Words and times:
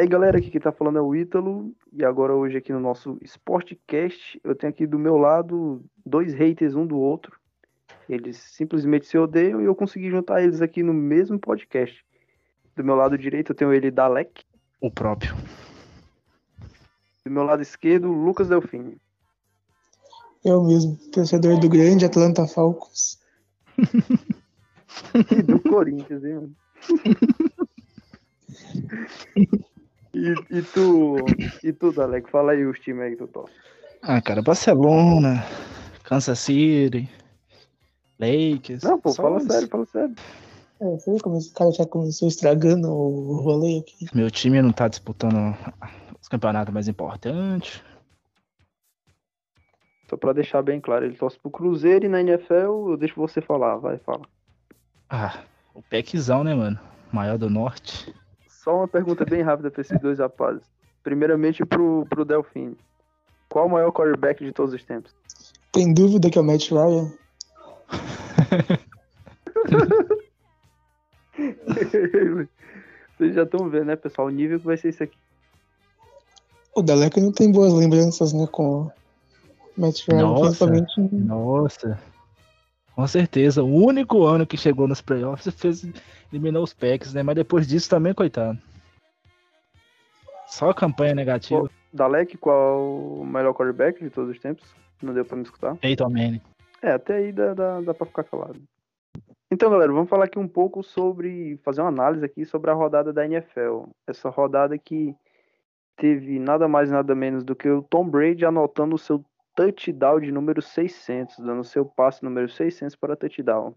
aí, 0.00 0.08
galera, 0.08 0.38
aqui 0.38 0.50
quem 0.50 0.60
tá 0.60 0.72
falando 0.72 0.98
é 0.98 1.02
o 1.02 1.14
Ítalo. 1.14 1.74
E 1.92 2.04
agora, 2.04 2.34
hoje, 2.34 2.56
aqui 2.56 2.72
no 2.72 2.80
nosso 2.80 3.18
Sportcast, 3.22 4.40
eu 4.42 4.54
tenho 4.54 4.72
aqui 4.72 4.86
do 4.86 4.98
meu 4.98 5.16
lado 5.16 5.84
dois 6.04 6.32
haters 6.34 6.74
um 6.74 6.86
do 6.86 6.98
outro. 6.98 7.38
Eles 8.08 8.36
simplesmente 8.36 9.06
se 9.06 9.16
odeiam 9.18 9.60
e 9.60 9.64
eu 9.66 9.74
consegui 9.74 10.10
juntar 10.10 10.42
eles 10.42 10.60
aqui 10.60 10.82
no 10.82 10.92
mesmo 10.92 11.38
podcast. 11.38 12.04
Do 12.74 12.82
meu 12.82 12.94
lado 12.94 13.16
direito, 13.16 13.52
eu 13.52 13.56
tenho 13.56 13.72
ele, 13.72 13.90
Dalek. 13.90 14.42
O 14.80 14.90
próprio. 14.90 15.34
Do 17.24 17.30
meu 17.30 17.42
lado 17.42 17.62
esquerdo, 17.62 18.10
Lucas 18.10 18.48
Delfini. 18.48 18.96
Eu 20.44 20.64
mesmo, 20.64 20.96
torcedor 21.12 21.60
do 21.60 21.68
grande 21.68 22.06
Atlanta 22.06 22.46
Falcons. 22.46 23.20
e 25.30 25.42
do 25.42 25.60
Corinthians, 25.60 26.24
hein, 26.24 26.34
mano? 26.34 26.56
e, 30.14 30.34
e 30.50 30.62
tu, 30.62 31.16
e 31.62 31.72
tu, 31.72 31.92
Dalek, 31.92 32.30
fala 32.30 32.52
aí 32.52 32.64
os 32.64 32.78
times 32.80 33.02
aí 33.02 33.10
que 33.12 33.16
tu 33.16 33.26
toca. 33.28 33.52
Ah, 34.02 34.20
cara, 34.20 34.42
Barcelona, 34.42 35.44
Kansas 36.02 36.38
City, 36.38 37.08
Lakers. 38.18 38.82
Não, 38.82 38.98
pô, 38.98 39.12
fala 39.12 39.38
isso. 39.38 39.46
sério, 39.46 39.68
fala 39.68 39.86
sério. 39.86 40.14
É, 40.80 40.84
você 40.84 41.12
vê 41.12 41.20
como 41.20 41.36
esse 41.36 41.52
cara 41.52 41.70
já 41.72 41.86
começou 41.86 42.26
estragando 42.26 42.90
o 42.90 43.40
rolê 43.42 43.78
aqui. 43.78 44.06
Meu 44.14 44.30
time 44.30 44.62
não 44.62 44.72
tá 44.72 44.88
disputando 44.88 45.54
os 46.20 46.28
campeonatos 46.28 46.72
mais 46.72 46.88
importantes. 46.88 47.82
Só 50.08 50.16
pra 50.16 50.32
deixar 50.32 50.62
bem 50.62 50.80
claro, 50.80 51.04
ele 51.04 51.16
torce 51.16 51.38
pro 51.38 51.50
Cruzeiro 51.50 52.06
e 52.06 52.08
na 52.08 52.20
NFL 52.20 52.90
eu 52.90 52.96
deixo 52.96 53.14
você 53.14 53.40
falar, 53.40 53.76
vai, 53.76 53.98
fala. 53.98 54.22
Ah, 55.08 55.44
o 55.74 55.82
Peckzão, 55.82 56.42
né, 56.42 56.54
mano? 56.54 56.78
Maior 57.12 57.38
do 57.38 57.48
norte. 57.50 58.12
Só 58.62 58.76
uma 58.76 58.86
pergunta 58.86 59.24
bem 59.24 59.40
rápida 59.40 59.70
pra 59.70 59.80
esses 59.80 59.98
dois 60.00 60.18
rapazes. 60.18 60.62
Primeiramente 61.02 61.64
pro, 61.64 62.06
pro 62.10 62.26
Delfim. 62.26 62.76
Qual 63.48 63.66
o 63.66 63.70
maior 63.70 63.90
quarterback 63.90 64.44
de 64.44 64.52
todos 64.52 64.74
os 64.74 64.84
tempos? 64.84 65.14
Tem 65.72 65.94
dúvida 65.94 66.28
que 66.28 66.36
é 66.36 66.42
o 66.42 66.44
Matt 66.44 66.70
Ryan? 66.70 67.10
Vocês 73.16 73.34
já 73.34 73.44
estão 73.44 73.70
vendo, 73.70 73.86
né, 73.86 73.96
pessoal? 73.96 74.28
O 74.28 74.30
nível 74.30 74.60
que 74.60 74.66
vai 74.66 74.76
ser 74.76 74.90
isso 74.90 75.04
aqui. 75.04 75.16
O 76.74 76.82
Dalek 76.82 77.18
não 77.18 77.32
tem 77.32 77.50
boas 77.50 77.72
lembranças, 77.72 78.34
né, 78.34 78.46
com 78.52 78.82
o 78.82 78.92
Matt 79.76 80.06
Ryan, 80.06 80.22
Nossa. 80.22 80.66
principalmente 80.66 81.14
Nossa. 81.14 81.98
Com 82.94 83.06
certeza. 83.06 83.62
O 83.62 83.84
único 83.84 84.24
ano 84.24 84.46
que 84.46 84.56
chegou 84.56 84.86
nos 84.86 85.00
playoffs 85.00 85.54
fez 85.54 85.88
eliminou 86.32 86.62
os 86.62 86.72
Packs, 86.74 87.14
né? 87.14 87.22
Mas 87.22 87.34
depois 87.34 87.66
disso 87.66 87.88
também, 87.88 88.14
coitado. 88.14 88.58
Só 90.46 90.72
campanha 90.72 91.14
negativa. 91.14 91.62
Pô. 91.62 91.70
Dalek, 91.92 92.36
qual 92.36 92.80
o 93.20 93.26
melhor 93.26 93.52
quarterback 93.52 94.02
de 94.02 94.10
todos 94.10 94.30
os 94.30 94.38
tempos? 94.38 94.68
Não 95.02 95.14
deu 95.14 95.24
pra 95.24 95.36
me 95.36 95.42
escutar? 95.42 95.76
Peyton 95.76 96.10
Manning. 96.10 96.40
É, 96.82 96.92
até 96.92 97.16
aí 97.16 97.32
dá, 97.32 97.54
dá, 97.54 97.80
dá 97.80 97.94
pra 97.94 98.06
ficar 98.06 98.24
calado. 98.24 98.60
Então, 99.50 99.70
galera, 99.70 99.92
vamos 99.92 100.08
falar 100.08 100.26
aqui 100.26 100.38
um 100.38 100.46
pouco 100.46 100.82
sobre. 100.82 101.58
fazer 101.64 101.80
uma 101.80 101.88
análise 101.88 102.24
aqui 102.24 102.44
sobre 102.44 102.70
a 102.70 102.74
rodada 102.74 103.12
da 103.12 103.24
NFL. 103.24 103.84
Essa 104.06 104.28
rodada 104.28 104.78
que 104.78 105.14
teve 105.96 106.38
nada 106.38 106.68
mais 106.68 106.90
nada 106.90 107.14
menos 107.14 107.44
do 107.44 107.54
que 107.54 107.68
o 107.68 107.82
Tom 107.82 108.08
Brady 108.08 108.44
anotando 108.44 108.94
o 108.94 108.98
seu 108.98 109.24
touchdown 109.54 110.20
de 110.20 110.32
número 110.32 110.62
600, 110.62 111.38
dando 111.38 111.64
seu 111.64 111.84
passe 111.84 112.22
número 112.22 112.48
600 112.48 112.96
para 112.96 113.16
touchdown. 113.16 113.74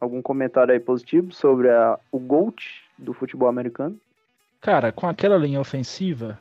Algum 0.00 0.20
comentário 0.20 0.72
aí 0.72 0.80
positivo 0.80 1.32
sobre 1.32 1.70
a, 1.70 1.98
o 2.10 2.18
GOAT 2.18 2.82
do 2.98 3.12
futebol 3.12 3.48
americano? 3.48 3.96
Cara, 4.60 4.90
com 4.90 5.06
aquela 5.06 5.36
linha 5.36 5.60
ofensiva, 5.60 6.38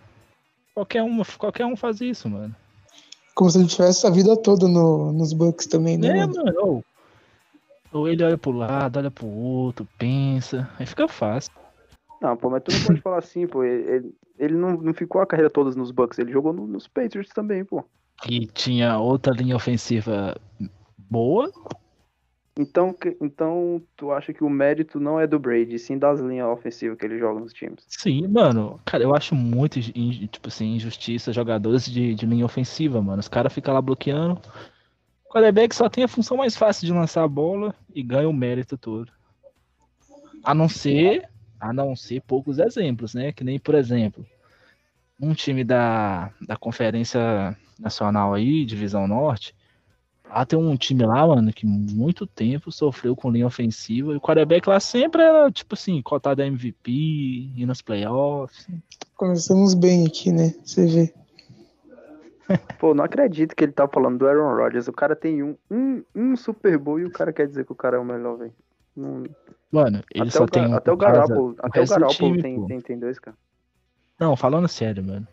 qualquer 0.73 1.03
um, 1.03 1.21
qualquer 1.37 1.65
um 1.65 1.75
faz 1.75 2.01
isso, 2.01 2.27
mano. 2.29 2.55
como 3.35 3.49
se 3.49 3.59
ele 3.59 3.67
tivesse 3.67 4.05
a 4.07 4.09
vida 4.09 4.35
toda 4.35 4.67
no, 4.67 5.11
nos 5.11 5.33
Bucks 5.33 5.67
também, 5.67 5.97
né? 5.97 6.07
É, 6.07 6.25
mano? 6.25 6.33
mano. 6.35 6.57
Ou, 6.59 6.85
ou 7.91 8.07
ele 8.07 8.23
olha 8.23 8.37
pro 8.37 8.51
lado, 8.51 8.97
olha 8.97 9.11
pro 9.11 9.27
outro, 9.27 9.87
pensa. 9.97 10.69
Aí 10.79 10.85
fica 10.85 11.07
fácil. 11.07 11.51
Não, 12.21 12.37
pô, 12.37 12.49
mas 12.49 12.63
tu 12.63 12.71
não 12.71 12.83
pode 12.85 13.01
falar 13.01 13.17
assim, 13.17 13.47
pô. 13.47 13.63
Ele, 13.63 14.13
ele 14.37 14.55
não, 14.55 14.73
não 14.73 14.93
ficou 14.93 15.21
a 15.21 15.25
carreira 15.25 15.49
toda 15.49 15.75
nos 15.75 15.91
Bucks, 15.91 16.19
ele 16.19 16.31
jogou 16.31 16.53
no- 16.53 16.67
nos 16.67 16.87
Patriots 16.87 17.33
também, 17.33 17.65
pô. 17.65 17.83
E 18.29 18.45
tinha 18.45 18.99
outra 18.99 19.33
linha 19.33 19.55
ofensiva 19.55 20.39
boa. 20.97 21.51
Então, 22.59 22.95
então 23.21 23.81
tu 23.95 24.11
acha 24.11 24.33
que 24.33 24.43
o 24.43 24.49
mérito 24.49 24.99
não 24.99 25.19
é 25.19 25.25
do 25.25 25.39
Brady, 25.39 25.79
sim 25.79 25.97
das 25.97 26.19
linhas 26.19 26.47
ofensivas 26.49 26.97
que 26.97 27.05
ele 27.05 27.17
joga 27.17 27.39
nos 27.39 27.53
times? 27.53 27.85
Sim, 27.87 28.27
mano. 28.27 28.79
Cara, 28.85 29.01
eu 29.01 29.15
acho 29.15 29.33
muito, 29.33 29.79
tipo 29.81 30.47
assim, 30.47 30.75
injustiça 30.75 31.33
jogadores 31.33 31.85
de, 31.85 32.13
de 32.13 32.25
linha 32.25 32.45
ofensiva, 32.45 33.01
mano. 33.01 33.21
Os 33.21 33.29
caras 33.29 33.53
ficam 33.53 33.73
lá 33.73 33.81
bloqueando. 33.81 34.39
O 35.25 35.33
quarterback 35.33 35.73
só 35.73 35.89
tem 35.89 36.03
a 36.03 36.09
função 36.09 36.37
mais 36.37 36.55
fácil 36.55 36.85
de 36.85 36.93
lançar 36.93 37.23
a 37.23 37.27
bola 37.27 37.73
e 37.95 38.03
ganha 38.03 38.27
o 38.29 38.33
mérito 38.33 38.77
todo. 38.77 39.11
A 40.43 40.53
não 40.53 40.67
ser, 40.67 41.29
a 41.61 41.71
não 41.71 41.95
ser 41.95 42.21
poucos 42.21 42.57
exemplos, 42.57 43.13
né? 43.13 43.31
Que 43.31 43.43
nem, 43.43 43.59
por 43.59 43.75
exemplo, 43.75 44.25
um 45.21 45.33
time 45.33 45.63
da, 45.63 46.31
da 46.41 46.57
Conferência 46.57 47.55
Nacional 47.79 48.33
aí, 48.33 48.65
Divisão 48.65 49.07
Norte, 49.07 49.55
lá 50.27 50.43
tem 50.43 50.57
um 50.57 50.75
time 50.75 51.05
lá, 51.05 51.27
mano, 51.27 51.53
que 51.53 51.65
muito 51.65 52.25
tempo 52.25 52.71
sofreu 52.71 53.15
com 53.15 53.29
linha 53.29 53.45
ofensiva 53.45 54.11
e 54.11 54.17
o 54.17 54.21
quarterback 54.21 54.67
lá 54.67 54.79
sempre 54.79 55.21
era, 55.21 55.51
tipo 55.51 55.75
assim, 55.75 56.01
cotado 56.01 56.41
a 56.41 56.47
MVP, 56.47 56.91
ir 56.91 57.65
nos 57.67 57.81
playoffs. 57.81 58.67
Começamos 59.15 59.75
bem 59.75 60.07
aqui, 60.07 60.31
né? 60.31 60.55
Você 60.65 60.87
vê. 60.87 61.13
Pô, 62.79 62.95
não 62.95 63.03
acredito 63.03 63.55
que 63.55 63.63
ele 63.63 63.71
tá 63.71 63.87
falando 63.87 64.17
do 64.17 64.27
Aaron 64.27 64.55
Rodgers. 64.55 64.87
O 64.87 64.93
cara 64.93 65.15
tem 65.15 65.43
um, 65.43 65.55
um, 65.69 66.03
um 66.15 66.35
Super 66.35 66.77
Bowl 66.79 66.99
e 66.99 67.05
o 67.05 67.11
cara 67.11 67.31
quer 67.31 67.47
dizer 67.47 67.63
que 67.65 67.71
o 67.71 67.75
cara 67.75 67.97
é 67.97 67.99
o 67.99 68.03
melhor, 68.03 68.37
velho. 68.37 68.53
Não- 68.95 69.23
Mano, 69.71 70.03
ele 70.13 70.23
Até, 70.23 70.31
só 70.31 70.43
o, 70.43 70.47
tem 70.47 70.67
um 70.67 70.75
até 70.75 70.91
o 70.91 70.97
Garoppolo, 70.97 71.55
até 71.59 71.81
o 71.81 71.87
Garoppolo 71.87 72.41
tem, 72.41 72.67
tem, 72.67 72.81
tem 72.81 72.99
dois, 72.99 73.17
cara. 73.17 73.37
Não, 74.19 74.35
falando 74.35 74.67
sério, 74.67 75.03
mano. 75.03 75.27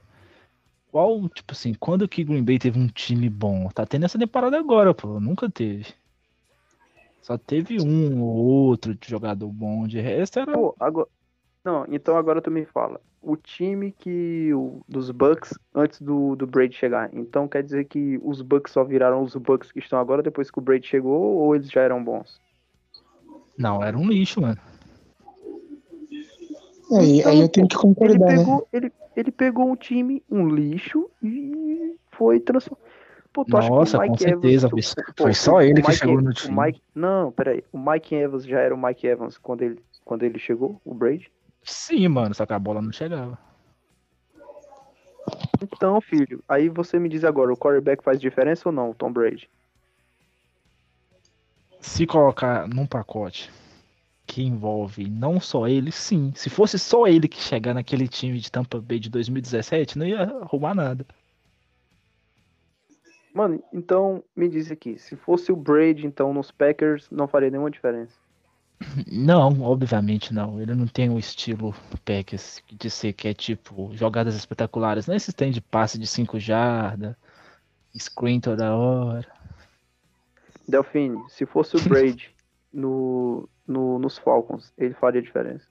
Qual, 0.91 1.28
tipo 1.28 1.52
assim, 1.52 1.74
quando 1.74 2.08
que 2.08 2.24
Green 2.24 2.42
Bay 2.42 2.58
teve 2.58 2.78
um 2.78 2.86
time 2.86 3.28
bom? 3.28 3.69
Tá 3.69 3.84
tendo 3.84 4.04
essa 4.04 4.19
temporada 4.19 4.58
agora, 4.58 4.94
pô. 4.94 5.20
Nunca 5.20 5.50
teve. 5.50 5.86
Só 7.20 7.36
teve 7.36 7.78
um 7.80 8.22
ou 8.22 8.36
outro 8.36 8.96
jogador 9.06 9.48
bom. 9.48 9.86
De 9.86 10.00
resto 10.00 10.38
era. 10.38 10.52
Pô, 10.52 10.75
agora. 10.80 11.08
Não, 11.62 11.84
então 11.90 12.16
agora 12.16 12.40
tu 12.40 12.50
me 12.50 12.64
fala. 12.64 13.00
O 13.20 13.36
time 13.36 13.92
que. 13.92 14.54
O, 14.54 14.80
dos 14.88 15.10
Bucks 15.10 15.52
antes 15.75 16.00
do, 16.00 16.34
do 16.34 16.46
Brady 16.46 16.75
chegar. 16.75 17.10
Então 17.12 17.46
quer 17.46 17.62
dizer 17.62 17.84
que 17.84 18.19
os 18.22 18.40
Bucks 18.40 18.72
só 18.72 18.82
viraram 18.82 19.22
os 19.22 19.34
Bucks 19.34 19.70
que 19.70 19.80
estão 19.80 19.98
agora 19.98 20.22
depois 20.22 20.50
que 20.50 20.58
o 20.58 20.62
Brady 20.62 20.86
chegou 20.86 21.36
ou 21.36 21.54
eles 21.54 21.70
já 21.70 21.82
eram 21.82 22.02
bons? 22.02 22.40
Não, 23.58 23.82
era 23.82 23.96
um 23.98 24.08
lixo, 24.08 24.41
mano. 24.41 24.56
Aí, 26.92 27.19
Então, 27.19 27.32
aí 27.32 27.41
eu 27.41 27.48
tenho 27.48 27.69
que 27.69 27.76
Ele 27.76 27.82
concordar, 27.82 28.26
né? 28.26 28.38
pegou, 28.38 28.69
ele, 28.72 28.92
ele 29.16 29.30
pegou 29.32 29.69
um 29.70 29.76
time, 29.76 30.22
um 30.30 30.48
lixo, 30.48 31.10
e 31.22 31.96
foi 32.12 32.41
transformado. 32.41 32.86
Pô, 33.32 33.44
tu 33.44 33.56
acha 33.58 33.69
que 33.69 33.72
o 33.74 33.76
Nossa, 33.78 33.98
com 33.98 34.02
Mike 34.12 34.22
certeza, 34.24 34.69
Evans, 34.69 34.94
pô, 34.94 35.22
Foi 35.24 35.34
só 35.34 35.60
ele 35.60 35.82
que 35.82 35.88
Mike- 35.88 35.98
chegou 35.98 36.22
no 36.22 36.32
time. 36.32 36.60
Mike, 36.60 36.80
não, 36.94 37.30
peraí. 37.30 37.62
O 37.72 37.78
Mike 37.78 38.14
Evans 38.14 38.44
já 38.46 38.60
era 38.60 38.74
o 38.74 38.78
Mike 38.82 39.06
Evans 39.06 39.36
quando 39.36 39.62
ele, 39.62 39.82
quando 40.04 40.22
ele 40.22 40.38
chegou, 40.38 40.80
o 40.84 40.94
Brady? 40.94 41.31
Sim, 41.62 42.08
mano, 42.08 42.34
só 42.34 42.46
que 42.46 42.52
a 42.55 42.58
bola 42.58 42.81
não 42.81 42.90
chegava. 42.93 43.38
Então, 45.60 46.00
filho, 46.00 46.43
aí 46.49 46.69
você 46.69 46.99
me 46.99 47.08
diz 47.08 47.22
agora, 47.25 47.52
o 47.52 47.56
quarterback 47.56 48.02
faz 48.02 48.19
diferença 48.20 48.69
ou 48.69 48.72
não, 48.72 48.90
o 48.90 48.94
Tom 48.94 49.12
Brady? 49.12 49.50
Se 51.80 52.06
colocar 52.06 52.69
num 52.69 52.86
pacote 52.86 53.50
que 54.26 54.42
envolve 54.42 55.08
não 55.08 55.40
só 55.40 55.66
ele, 55.66 55.90
sim. 55.90 56.32
Se 56.34 56.50
fosse 56.50 56.78
só 56.78 57.06
ele 57.06 57.26
que 57.26 57.40
chegar 57.40 57.75
naquele 57.75 58.06
time 58.06 58.38
de 58.38 58.52
Tampa 58.52 58.80
Bay 58.80 58.98
de 58.98 59.08
2017, 59.08 59.98
não 59.98 60.06
ia 60.06 60.22
arrumar 60.22 60.75
nada. 60.75 61.06
Mano, 63.34 63.62
então 63.72 64.22
me 64.36 64.48
diz 64.48 64.70
aqui, 64.70 64.98
se 64.98 65.16
fosse 65.16 65.52
o 65.52 65.56
Brady, 65.56 66.06
então 66.06 66.32
nos 66.34 66.50
Packers 66.50 67.08
não 67.10 67.28
faria 67.28 67.50
nenhuma 67.50 67.70
diferença. 67.70 68.14
Não, 69.10 69.60
obviamente 69.62 70.32
não. 70.32 70.60
Ele 70.60 70.72
não 70.72 70.86
tem 70.86 71.10
o 71.10 71.19
estilo 71.19 71.74
Packers 72.04 72.62
de 72.70 72.88
ser 72.88 73.12
que 73.12 73.26
é 73.26 73.34
tipo 73.34 73.90
jogadas 73.92 74.36
espetaculares. 74.36 75.08
Não 75.08 75.16
esses 75.16 75.34
tem 75.34 75.50
de 75.50 75.60
passe 75.60 75.98
de 75.98 76.06
5 76.06 76.38
jardas, 76.38 77.16
screen 77.98 78.40
toda 78.40 78.76
hora. 78.76 79.26
Delfine, 80.69 81.19
se 81.29 81.47
fosse 81.47 81.76
o 81.76 81.88
Brady 81.88 82.31
no, 82.73 83.49
no, 83.67 83.99
nos 83.99 84.19
Falcons, 84.19 84.73
ele 84.76 84.94
faria 84.94 85.23
diferença. 85.23 85.67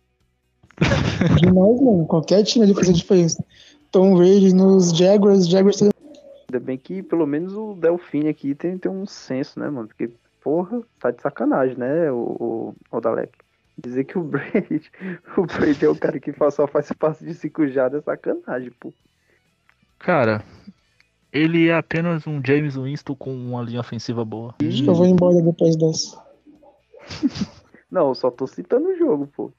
Demais, 1.40 1.82
mano. 1.82 2.06
Qualquer 2.06 2.44
time 2.44 2.66
ali 2.66 2.74
fazia 2.74 2.94
diferença. 2.94 3.44
Tom 3.92 4.16
Brady 4.16 4.54
nos 4.54 4.96
Jaguars, 4.96 5.48
Jaguars 5.48 5.82
Ainda 5.82 6.60
bem 6.60 6.78
que 6.78 7.04
pelo 7.04 7.26
menos 7.26 7.54
o 7.54 7.74
Delfine 7.74 8.30
aqui 8.30 8.56
tem, 8.56 8.78
tem 8.78 8.92
um 8.92 9.06
senso, 9.06 9.60
né, 9.60 9.70
mano? 9.70 9.88
Porque, 9.88 10.10
porra, 10.42 10.82
tá 11.00 11.12
de 11.12 11.22
sacanagem, 11.22 11.78
né, 11.78 12.12
o, 12.12 12.16
o, 12.40 12.76
o 12.98 13.02
Dalek? 13.02 13.34
Dizer 13.78 14.06
que 14.06 14.18
o 14.18 14.24
Brady, 14.24 14.90
o 15.38 15.46
Brady 15.46 15.86
é 15.86 15.90
o 15.90 15.96
cara 15.96 16.20
que 16.20 16.34
só 16.52 16.66
faz 16.68 16.92
passe 16.94 17.26
de 17.26 17.34
5 17.34 17.68
jardas 17.68 18.02
é 18.02 18.06
sacanagem, 18.06 18.72
pô. 18.80 18.94
Cara, 20.00 20.44
ele 21.38 21.68
é 21.68 21.76
apenas 21.76 22.26
um 22.26 22.42
James 22.44 22.76
Winston 22.76 23.16
com 23.16 23.34
uma 23.34 23.62
linha 23.62 23.80
ofensiva 23.80 24.26
boa. 24.26 24.56
Acho 24.62 24.84
que 24.84 24.90
eu 24.90 24.96
vou 24.96 25.06
embora 25.06 25.42
depois 25.42 25.76
dessa. 25.76 26.22
Não, 27.90 28.10
eu 28.10 28.16
só 28.16 28.30
tô 28.30 28.46
citando 28.48 28.90
o 28.90 28.98
jogo, 28.98 29.28
pô. 29.28 29.52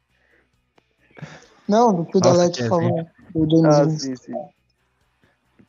Não, 1.66 1.94
do 1.94 2.04
que 2.04 2.18
o 2.18 2.20
Dalek 2.20 2.56
que 2.56 2.68
falou. 2.68 3.08
O 3.34 3.48
James 3.48 3.64
Ah, 3.64 3.84
Winston. 3.84 3.98
sim, 3.98 4.16
sim. 4.16 4.48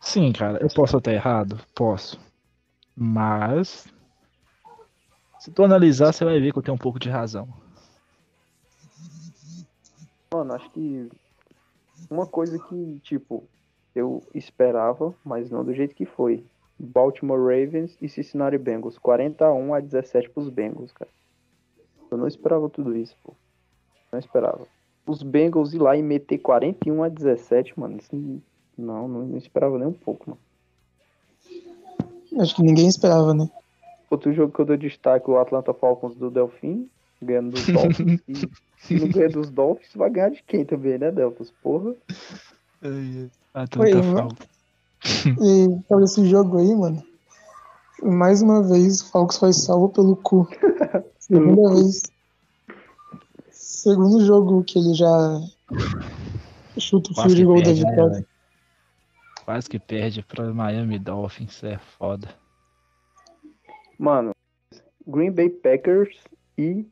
Sim, 0.01 0.31
cara, 0.31 0.59
eu 0.61 0.69
posso 0.69 0.97
estar 0.97 1.13
errado? 1.13 1.59
Posso. 1.75 2.19
Mas. 2.95 3.88
Se 5.39 5.51
tu 5.51 5.63
analisar, 5.63 6.11
você 6.11 6.25
vai 6.25 6.39
ver 6.39 6.51
que 6.51 6.59
eu 6.59 6.63
tenho 6.63 6.75
um 6.75 6.79
pouco 6.79 7.00
de 7.00 7.09
razão. 7.09 7.47
Mano, 10.33 10.53
acho 10.53 10.69
que 10.71 11.09
uma 12.09 12.25
coisa 12.25 12.59
que, 12.59 13.00
tipo, 13.03 13.47
eu 13.99 14.23
esperava, 14.33 15.13
mas 15.23 15.49
não 15.49 15.63
do 15.63 15.73
jeito 15.73 15.95
que 15.95 16.05
foi. 16.05 16.43
Baltimore 16.79 17.39
Ravens 17.39 17.97
e 18.01 18.07
Cincinnati 18.07 18.57
Bengals. 18.57 18.97
41 18.97 19.73
a 19.73 19.79
17 19.79 20.29
pros 20.29 20.49
Bengals, 20.49 20.91
cara. 20.93 21.11
Eu 22.09 22.17
não 22.17 22.27
esperava 22.27 22.69
tudo 22.69 22.95
isso, 22.95 23.15
pô. 23.23 23.33
Não 24.11 24.19
esperava. 24.19 24.65
Os 25.05 25.21
Bengals 25.21 25.73
ir 25.73 25.79
lá 25.79 25.97
e 25.97 26.01
meter 26.01 26.37
41 26.39 27.03
a 27.03 27.09
17, 27.09 27.79
mano. 27.79 27.97
Não, 28.77 29.07
não, 29.07 29.25
não 29.25 29.37
esperava 29.37 29.77
nem 29.77 29.87
um 29.87 29.93
pouco, 29.93 30.29
mano. 30.29 30.41
Acho 32.41 32.55
que 32.55 32.63
ninguém 32.63 32.87
esperava, 32.87 33.33
né? 33.33 33.49
Outro 34.09 34.31
jogo 34.33 34.53
que 34.53 34.61
eu 34.61 34.65
dou 34.65 34.77
destaque, 34.77 35.29
o 35.29 35.37
Atlanta 35.37 35.73
Falcons 35.73 36.15
do 36.15 36.31
Delfim, 36.31 36.89
ganhando 37.21 37.51
dos 37.51 37.67
Dolphins. 37.67 38.21
e 38.27 38.35
se 38.77 38.95
não 38.95 39.09
ganha 39.09 39.29
dos 39.29 39.49
Dolphins, 39.49 39.93
vai 39.95 40.09
ganhar 40.09 40.29
de 40.29 40.41
quem 40.43 40.65
também, 40.65 40.97
né, 40.97 41.11
Delphins? 41.11 41.51
Porra. 41.61 41.95
Ah, 43.53 43.67
tanta 43.67 43.89
eu- 43.89 44.03
falta. 44.03 44.47
E 45.41 45.87
sobre 45.87 46.03
esse 46.03 46.27
jogo 46.27 46.57
aí, 46.57 46.75
mano. 46.75 47.03
Mais 48.03 48.41
uma 48.41 48.61
vez, 48.63 49.01
o 49.01 49.11
Falcons 49.11 49.37
foi 49.37 49.53
salvo 49.53 49.89
pelo 49.89 50.15
cu. 50.15 50.47
Segunda 51.19 51.75
vez. 51.75 52.03
Segundo 53.51 54.25
jogo 54.25 54.63
que 54.63 54.79
ele 54.79 54.93
já 54.93 55.41
chuta 56.77 57.11
o 57.11 57.15
fio 57.15 57.35
de 57.35 57.45
gol 57.45 57.61
da 57.61 57.69
né, 57.69 57.73
vitória. 57.73 58.25
Quase 59.45 59.69
que 59.69 59.79
perde 59.79 60.21
pra 60.23 60.53
Miami 60.53 60.99
Dolphins, 60.99 61.63
é 61.63 61.77
foda. 61.97 62.27
Mano, 63.97 64.31
Green 65.05 65.31
Bay 65.31 65.49
Packers 65.49 66.15
e. 66.57 66.85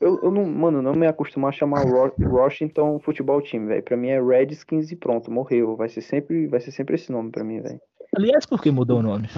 Eu, 0.00 0.20
eu 0.22 0.30
não, 0.30 0.44
mano, 0.44 0.80
não 0.80 0.92
me 0.92 1.06
acostumo 1.06 1.48
a 1.48 1.52
chamar 1.52 1.84
Washington 2.20 3.00
Futebol 3.00 3.42
Team, 3.42 3.66
velho. 3.66 3.82
Pra 3.82 3.96
mim 3.96 4.08
é 4.08 4.22
Redskins 4.22 4.92
e 4.92 4.96
pronto, 4.96 5.30
morreu. 5.30 5.76
Vai 5.76 5.88
ser 5.88 6.02
sempre, 6.02 6.46
vai 6.46 6.60
ser 6.60 6.70
sempre 6.70 6.94
esse 6.94 7.10
nome 7.10 7.30
pra 7.30 7.42
mim, 7.42 7.60
velho. 7.60 7.80
Aliás, 8.16 8.46
por 8.46 8.62
que 8.62 8.70
mudou 8.70 9.00
o 9.00 9.02
nome? 9.02 9.28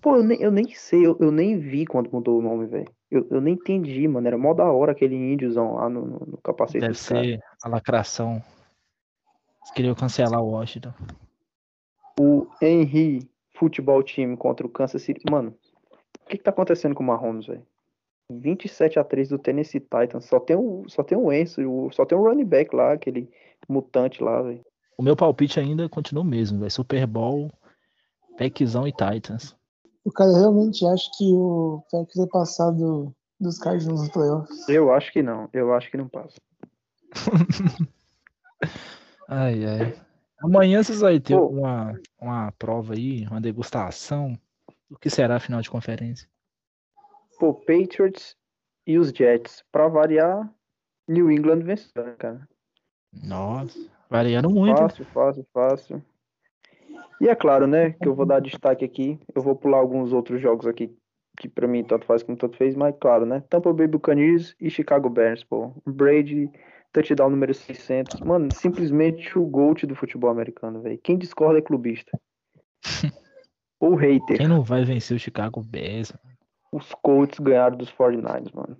Pô, 0.00 0.16
eu 0.16 0.24
nem, 0.24 0.40
eu 0.40 0.50
nem 0.50 0.68
sei, 0.74 1.06
eu, 1.06 1.16
eu 1.20 1.30
nem 1.30 1.58
vi 1.58 1.86
quando 1.86 2.10
mudou 2.10 2.38
o 2.38 2.42
nome, 2.42 2.66
velho. 2.66 2.90
Eu, 3.10 3.26
eu 3.30 3.40
nem 3.40 3.54
entendi, 3.54 4.06
mano. 4.08 4.26
Era 4.26 4.36
mó 4.36 4.52
da 4.52 4.64
hora 4.64 4.92
aquele 4.92 5.14
índiozão 5.14 5.74
lá 5.74 5.88
no, 5.88 6.04
no, 6.04 6.18
no 6.26 6.38
capacete 6.38 6.80
Deve 6.80 6.98
ser 6.98 7.40
a 7.62 7.68
lacração. 7.68 8.42
Eles 9.62 9.70
queriam 9.74 9.94
cancelar 9.94 10.42
o 10.42 10.50
Washington. 10.50 10.92
O 12.18 12.48
Henry 12.60 13.28
Futebol 13.54 14.02
Team 14.02 14.36
contra 14.36 14.66
o 14.66 14.70
Kansas 14.70 15.02
City. 15.02 15.22
Mano, 15.30 15.54
o 16.24 16.28
que 16.28 16.36
que 16.36 16.44
tá 16.44 16.50
acontecendo 16.50 16.94
com 16.94 17.02
o 17.02 17.06
Mahomes, 17.06 17.46
velho? 17.46 17.62
27 18.30 18.98
a 18.98 19.04
3 19.04 19.28
do 19.30 19.38
Tennessee 19.38 19.80
Titans. 19.80 20.26
Só 20.26 20.38
tem 20.38 20.56
o, 20.56 20.84
só 20.88 21.02
tem 21.02 21.16
o 21.16 21.32
Enzo, 21.32 21.62
o- 21.68 21.90
só 21.92 22.04
tem 22.04 22.16
o 22.16 22.22
running 22.22 22.44
back 22.44 22.74
lá, 22.74 22.92
aquele 22.92 23.30
mutante 23.68 24.22
lá, 24.22 24.42
velho. 24.42 24.64
O 24.96 25.02
meu 25.02 25.16
palpite 25.16 25.58
ainda 25.60 25.88
continua 25.88 26.22
o 26.22 26.26
mesmo, 26.26 26.58
velho. 26.58 26.70
Super 26.70 27.06
Bowl, 27.06 27.50
Packzão 28.36 28.86
e 28.86 28.92
Titans. 28.92 29.56
O 30.04 30.12
cara 30.12 30.32
realmente 30.32 30.84
acha 30.86 31.08
que 31.16 31.32
o 31.32 31.82
Packers 31.90 32.16
vai 32.16 32.26
passar 32.28 32.70
do, 32.70 33.12
dos 33.38 33.58
Cardinals 33.58 34.00
nos 34.00 34.10
playoffs. 34.10 34.68
Eu 34.68 34.92
acho 34.92 35.12
que 35.12 35.22
não, 35.22 35.48
eu 35.52 35.72
acho 35.74 35.90
que 35.90 35.96
não 35.96 36.08
passa. 36.08 36.36
Ai, 39.28 39.64
ai. 39.66 39.94
Amanhã 40.42 40.82
vocês 40.82 41.00
vão 41.00 41.20
ter 41.20 41.36
Pô. 41.36 41.48
uma, 41.48 42.00
uma 42.20 42.52
prova 42.52 42.94
aí, 42.94 43.26
uma 43.26 43.40
degustação 43.40 44.38
do 44.88 44.98
que 44.98 45.10
será 45.10 45.36
a 45.36 45.40
final 45.40 45.60
de 45.60 45.70
conferência. 45.70 46.26
Pô, 47.38 47.54
Patriots 47.54 48.36
e 48.86 48.98
os 48.98 49.10
Jets. 49.10 49.62
Pra 49.70 49.88
variar, 49.88 50.52
New 51.06 51.30
England 51.30 51.60
venceu, 51.60 52.04
né, 52.04 52.14
cara. 52.18 52.48
Nossa, 53.12 53.78
variando 54.10 54.50
muito. 54.50 54.76
Fácil, 54.76 55.04
fácil, 55.06 55.46
fácil. 55.52 56.04
E 57.20 57.28
é 57.28 57.34
claro, 57.34 57.66
né, 57.66 57.92
que 57.92 58.06
eu 58.06 58.14
vou 58.14 58.26
dar 58.26 58.40
destaque 58.40 58.84
aqui. 58.84 59.18
Eu 59.34 59.42
vou 59.42 59.56
pular 59.56 59.78
alguns 59.78 60.12
outros 60.12 60.40
jogos 60.40 60.66
aqui 60.66 60.94
que 61.38 61.48
pra 61.48 61.68
mim 61.68 61.84
tanto 61.84 62.04
faz 62.04 62.22
como 62.22 62.36
tanto 62.36 62.56
fez, 62.56 62.74
mas 62.74 62.94
claro, 63.00 63.24
né? 63.24 63.42
Tampa 63.48 63.72
Bay 63.72 63.86
Buccaneers 63.86 64.54
e 64.60 64.68
Chicago 64.68 65.08
Bears, 65.08 65.44
pô. 65.44 65.72
Brady, 65.86 66.50
touchdown 66.92 67.30
número 67.30 67.54
600. 67.54 68.20
Mano, 68.20 68.48
simplesmente 68.52 69.38
o 69.38 69.46
GOAT 69.46 69.86
do 69.86 69.94
futebol 69.94 70.30
americano, 70.30 70.82
velho. 70.82 70.98
Quem 71.02 71.16
discorda 71.16 71.58
é 71.58 71.62
clubista. 71.62 72.18
Ou 73.80 73.94
hater. 73.94 74.38
Quem 74.38 74.48
não 74.48 74.62
vai 74.62 74.84
vencer 74.84 75.16
o 75.16 75.20
Chicago 75.20 75.62
Bears? 75.62 76.12
Os 76.72 76.92
Colts 77.02 77.38
ganharam 77.38 77.76
dos 77.76 77.90
49ers, 77.92 78.52
mano. 78.54 78.76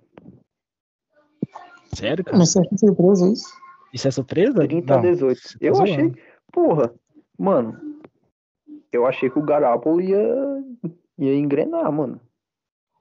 Sério, 1.95 2.25
cara? 2.25 2.37
Mas 2.39 2.53
você 2.53 2.61
acha 2.61 2.77
surpresa 2.77 3.33
isso? 3.33 3.49
Isso 3.93 4.09
é 4.09 4.11
surpresa? 4.11 4.67
30 4.69 4.93
a 4.93 4.97
Não, 4.97 5.03
18. 5.03 5.41
você 5.41 5.59
tá 5.59 5.67
Eu 5.67 5.75
zoando. 5.75 5.91
achei, 5.93 6.13
porra, 6.53 6.95
mano, 7.39 8.01
eu 8.93 9.07
achei 9.07 9.31
que 9.31 9.39
o 9.39 9.43
Garoppolo 9.43 10.01
ia, 10.01 10.19
ia 11.19 11.35
engrenar, 11.35 11.91
mano. 11.91 12.21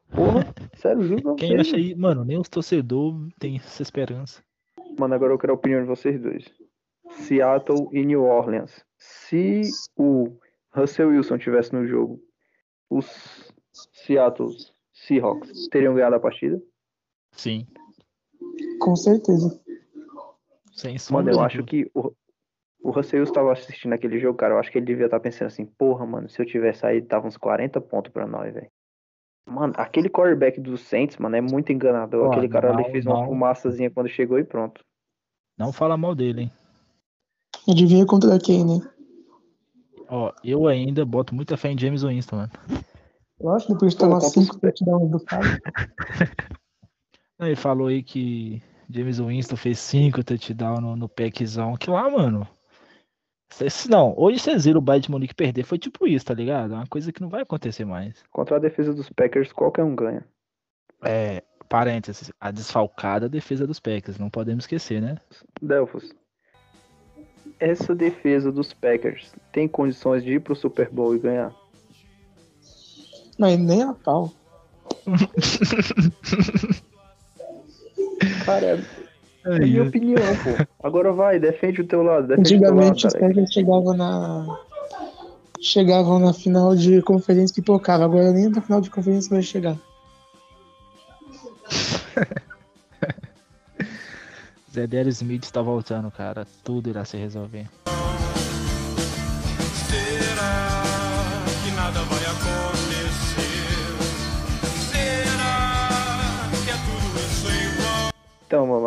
Porra, 0.10 0.46
sério, 0.78 1.02
viu? 1.04 1.22
pra 1.22 1.36
Quem 1.36 1.58
acha 1.60 1.76
aí, 1.76 1.94
mano, 1.96 2.24
nem 2.24 2.38
os 2.40 2.48
torcedores 2.48 3.30
têm 3.40 3.58
essa 3.58 3.82
esperança. 3.82 4.42
Mano, 4.98 5.14
agora 5.14 5.34
eu 5.34 5.38
quero 5.38 5.52
a 5.52 5.56
opinião 5.56 5.82
de 5.82 5.88
vocês 5.88 6.20
dois. 6.22 6.46
Seattle 7.10 7.90
e 7.92 8.06
New 8.06 8.24
Orleans. 8.24 8.84
Se 8.98 9.62
o 9.98 10.38
Russell 10.74 11.10
Wilson 11.10 11.38
tivesse 11.38 11.74
no 11.74 11.86
jogo, 11.86 12.22
os 12.90 13.52
Seattle 13.94 14.50
Seahawks 15.06 15.68
teriam 15.70 15.94
ganhado 15.94 16.16
a 16.16 16.20
partida? 16.20 16.62
Sim, 17.32 17.68
Com 18.80 18.96
certeza. 18.96 19.62
sem 20.74 20.98
Mano, 21.12 21.30
eu 21.30 21.40
acho 21.42 21.64
que 21.64 21.90
o, 21.94 22.12
o 22.82 22.90
Russell 22.92 23.20
Wilson 23.20 23.34
tava 23.34 23.54
assistindo 23.54 23.94
aquele 23.94 24.20
jogo, 24.20 24.38
cara. 24.38 24.56
Eu 24.56 24.60
acho 24.60 24.72
que 24.72 24.78
ele 24.78 24.86
devia 24.86 25.06
estar 25.06 25.20
pensando 25.20 25.48
assim, 25.48 25.66
porra, 25.66 26.06
mano, 26.06 26.28
se 26.30 26.42
eu 26.42 26.46
tivesse 26.46 26.86
aí, 26.86 27.02
tava 27.02 27.28
uns 27.28 27.38
40 27.38 27.80
pontos 27.80 28.12
pra 28.12 28.26
nós, 28.26 28.54
velho. 28.54 28.70
Mano, 29.48 29.74
aquele 29.78 30.10
quarterback 30.10 30.60
dos 30.60 30.82
Saints, 30.82 31.18
mano, 31.18 31.36
é 31.36 31.42
muito 31.42 31.72
enganador. 31.72 32.26
Ó, 32.26 32.32
aquele 32.32 32.50
cara 32.50 32.72
ali 32.72 32.84
não, 32.84 32.92
fez 32.92 33.06
uma 33.06 33.26
fumaçazinha 33.26 33.90
quando 33.90 34.10
chegou 34.10 34.40
e 34.40 34.44
pronto. 34.44 34.82
Não 35.58 35.72
fala 35.72 35.96
mal 35.96 36.14
dele, 36.14 36.42
hein? 36.42 36.52
Adivinha 37.70 38.06
contra 38.06 38.38
quem, 38.40 38.66
né? 38.66 38.80
Ó, 40.10 40.34
eu 40.44 40.68
ainda 40.68 41.06
boto 41.06 41.34
muita 41.34 41.56
fé 41.56 41.70
em 41.70 41.78
James 41.78 42.04
Winston, 42.04 42.38
mano. 42.38 42.52
Eu 43.40 43.50
acho 43.52 43.68
que 43.68 43.74
depois 43.74 43.94
de 43.94 44.00
tomar 44.00 44.20
contra 44.20 44.28
os 44.28 44.34
cinco 44.34 44.60
Packers. 44.60 44.80
touchdowns 44.80 45.12
do 45.12 45.20
cara. 45.20 45.62
Ele 47.40 47.56
falou 47.56 47.88
aí 47.88 48.02
que 48.02 48.62
James 48.90 49.20
Winston 49.20 49.56
fez 49.56 49.80
cinco 49.80 50.24
touchdowns 50.24 50.80
no, 50.80 50.96
no 50.96 51.08
packzão. 51.08 51.76
Que 51.76 51.90
lá, 51.90 52.10
mano. 52.10 52.48
Esse, 53.62 53.90
não, 53.90 54.14
hoje 54.18 54.40
vocês 54.40 54.66
viram 54.66 54.80
o 54.80 54.82
Bayern 54.82 55.04
de 55.04 55.12
Munique 55.12 55.36
perder. 55.36 55.64
Foi 55.64 55.78
tipo 55.78 56.08
isso, 56.08 56.26
tá 56.26 56.34
ligado? 56.34 56.74
É 56.74 56.78
uma 56.78 56.88
coisa 56.88 57.12
que 57.12 57.22
não 57.22 57.30
vai 57.30 57.44
acontecer 57.44 57.86
mais. 57.86 58.24
Contra 58.32 58.58
a 58.58 58.60
defesa 58.60 58.94
dos 58.94 59.10
Packers, 59.10 59.54
qualquer 59.54 59.84
um 59.84 59.96
ganha. 59.96 60.26
É, 61.04 61.44
parênteses, 61.70 62.32
a 62.40 62.52
desfalcada 62.52 63.30
defesa 63.30 63.68
dos 63.68 63.80
Packers. 63.80 64.18
Não 64.18 64.30
podemos 64.30 64.64
esquecer, 64.64 65.02
né? 65.02 65.18
Delfos, 65.62 66.14
essa 67.60 67.96
defesa 67.96 68.52
dos 68.52 68.74
Packers 68.74 69.34
tem 69.52 69.68
condições 69.68 70.24
de 70.24 70.34
ir 70.34 70.42
pro 70.42 70.56
Super 70.56 70.90
Bowl 70.90 71.16
e 71.16 71.20
ganhar? 71.20 71.56
Mas 73.38 73.60
nem 73.60 73.84
a 73.84 73.94
pau. 73.94 74.32
Cara, 78.46 78.84
é, 79.46 79.56
é 79.56 79.60
minha 79.60 79.84
opinião, 79.84 80.18
pô. 80.44 80.66
Agora 80.82 81.12
vai, 81.14 81.40
defende 81.40 81.82
o 81.82 81.88
teu 81.88 82.02
lado. 82.04 82.34
Antigamente 82.34 83.06
o 83.06 83.08
os 83.08 83.14
teu 83.14 83.22
lado, 83.22 83.34
cara. 83.34 83.34
Packers 83.34 83.54
chegavam 83.54 83.94
na. 83.96 84.60
Chegavam 85.60 86.20
na 86.20 86.34
final 86.34 86.76
de 86.76 87.02
conferência 87.02 87.54
e 87.54 87.56
pipocava. 87.56 88.06
Agora 88.06 88.32
nem 88.32 88.50
na 88.50 88.62
final 88.62 88.82
de 88.82 88.90
conferência 88.90 89.30
vai 89.30 89.42
chegar. 89.42 89.78
Zedero 94.72 95.10
Smith 95.10 95.44
está 95.44 95.62
voltando, 95.62 96.12
cara. 96.12 96.46
Tudo 96.64 96.90
irá 96.90 97.04
se 97.04 97.18
resolver. 97.18 97.68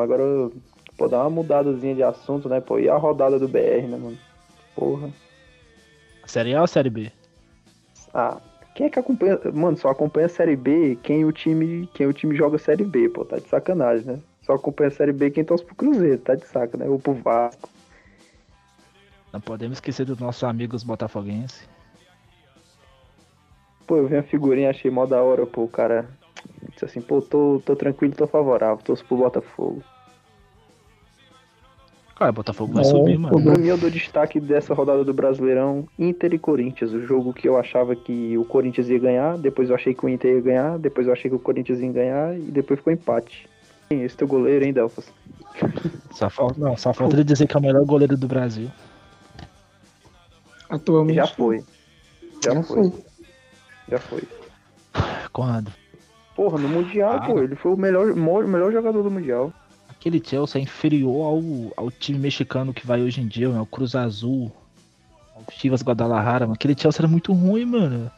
Mano, 0.00 0.02
agora 0.02 0.50
vou 0.98 1.08
dar 1.08 1.20
uma 1.20 1.30
mudadazinha 1.30 1.94
de 1.94 2.02
assunto, 2.02 2.48
né, 2.48 2.60
pô? 2.60 2.78
E 2.78 2.88
a 2.88 2.96
rodada 2.96 3.38
do 3.38 3.48
BR, 3.48 3.86
né, 3.88 3.96
mano? 3.96 4.18
Porra. 4.74 5.10
Série 6.26 6.54
A 6.54 6.60
ou 6.60 6.66
Série 6.66 6.90
B? 6.90 7.10
Ah, 8.14 8.40
quem 8.74 8.86
é 8.86 8.90
que 8.90 8.98
acompanha. 8.98 9.38
Mano, 9.52 9.76
só 9.76 9.88
acompanha 9.88 10.26
a 10.26 10.30
Série 10.30 10.56
B 10.56 10.96
quem 11.02 11.24
o 11.24 11.32
time, 11.32 11.88
quem 11.94 12.06
o 12.06 12.12
time 12.12 12.36
joga 12.36 12.58
Série 12.58 12.84
B, 12.84 13.08
pô. 13.08 13.24
Tá 13.24 13.36
de 13.36 13.48
sacanagem, 13.48 14.06
né? 14.06 14.20
Só 14.42 14.54
acompanha 14.54 14.88
a 14.88 14.92
Série 14.92 15.12
B 15.12 15.30
quem 15.30 15.44
torce 15.44 15.64
pro 15.64 15.74
Cruzeiro, 15.74 16.18
tá 16.18 16.34
de 16.34 16.46
saca, 16.46 16.76
né? 16.76 16.88
Ou 16.88 16.98
pro 16.98 17.14
Vasco. 17.14 17.68
Não 19.32 19.40
podemos 19.40 19.76
esquecer 19.76 20.04
dos 20.04 20.18
nossos 20.18 20.42
amigos 20.42 20.82
botafoguenses. 20.82 21.68
Pô, 23.86 23.96
eu 23.96 24.06
vi 24.06 24.16
a 24.16 24.22
figurinha, 24.22 24.70
achei 24.70 24.90
mó 24.90 25.06
da 25.06 25.22
hora, 25.22 25.46
pô, 25.46 25.64
o 25.64 25.68
cara. 25.68 26.08
Disse 26.72 26.84
assim, 26.84 27.00
pô, 27.00 27.22
tô, 27.22 27.60
tô 27.64 27.74
tranquilo, 27.74 28.14
tô 28.14 28.26
favorável, 28.26 28.82
torço 28.84 29.04
pro 29.04 29.16
Botafogo. 29.16 29.82
Cara, 32.16 32.32
Botafogo 32.32 32.74
vai 32.74 32.82
É, 32.82 32.84
subir, 32.84 33.18
mano. 33.18 33.42
Pra 33.42 33.56
mim, 33.56 33.66
eu 33.66 33.78
dou 33.78 33.88
destaque 33.88 34.38
dessa 34.38 34.74
rodada 34.74 35.02
do 35.02 35.14
Brasileirão 35.14 35.88
Inter 35.98 36.34
e 36.34 36.38
Corinthians. 36.38 36.92
O 36.92 37.00
jogo 37.06 37.32
que 37.32 37.48
eu 37.48 37.56
achava 37.58 37.96
que 37.96 38.36
o 38.36 38.44
Corinthians 38.44 38.90
ia 38.90 38.98
ganhar, 38.98 39.38
depois 39.38 39.70
eu 39.70 39.74
achei 39.74 39.94
que 39.94 40.04
o 40.04 40.08
Inter 40.08 40.34
ia 40.34 40.40
ganhar, 40.42 40.78
depois 40.78 41.06
eu 41.06 41.14
achei 41.14 41.30
que 41.30 41.36
o 41.36 41.40
Corinthians 41.40 41.80
ia 41.80 41.90
ganhar 41.90 42.36
e 42.36 42.42
depois 42.42 42.78
ficou 42.78 42.92
empate. 42.92 43.48
Esse 43.88 44.16
teu 44.18 44.28
goleiro, 44.28 44.64
hein, 44.66 44.72
Delfas? 44.72 45.10
Só 46.12 46.28
falta, 46.28 46.60
não, 46.60 46.76
só 46.76 46.92
falta 46.92 47.16
ele 47.16 47.24
dizer 47.24 47.46
que 47.46 47.56
é 47.56 47.58
o 47.58 47.62
melhor 47.62 47.84
goleiro 47.86 48.16
do 48.16 48.28
Brasil. 48.28 48.70
Atualmente. 50.68 51.16
Já 51.16 51.26
foi. 51.26 51.64
Já, 52.44 52.52
Já 52.54 52.62
foi. 52.62 52.90
foi. 52.90 53.04
Já 53.88 53.98
foi. 53.98 54.22
Quando? 55.32 55.72
Porra, 56.40 56.56
no 56.56 56.70
Mundial, 56.70 57.16
Ah. 57.16 57.26
pô, 57.26 57.38
ele 57.42 57.54
foi 57.54 57.70
o 57.70 57.76
melhor, 57.76 58.14
melhor 58.14 58.72
jogador 58.72 59.02
do 59.02 59.10
Mundial. 59.10 59.52
Aquele 59.90 60.22
Chelsea 60.24 60.58
é 60.58 60.62
inferior 60.64 61.22
ao, 61.26 61.42
ao 61.84 61.90
time 61.90 62.18
mexicano 62.18 62.72
que 62.72 62.86
vai 62.86 63.02
hoje 63.02 63.20
em 63.20 63.26
dia, 63.26 63.50
mano, 63.50 63.60
o 63.60 63.66
Cruz 63.66 63.94
Azul, 63.94 64.50
o 65.36 65.52
Chivas 65.52 65.82
Guadalajara, 65.82 66.46
mano. 66.46 66.54
Aquele 66.54 66.74
Chelsea 66.74 67.02
era 67.02 67.08
muito 67.08 67.34
ruim, 67.34 67.66
mano. 67.66 68.10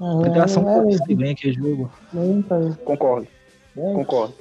Obrigação 0.00 0.66
é, 0.66 0.80
por 0.80 0.84
você 0.90 1.14
ganhar 1.14 1.32
aquele 1.32 1.52
jogo. 1.52 1.90
é, 2.14 2.42
cara. 2.48 2.70
Concordo, 2.82 3.28
É, 3.76 3.92
concordo. 3.92 4.32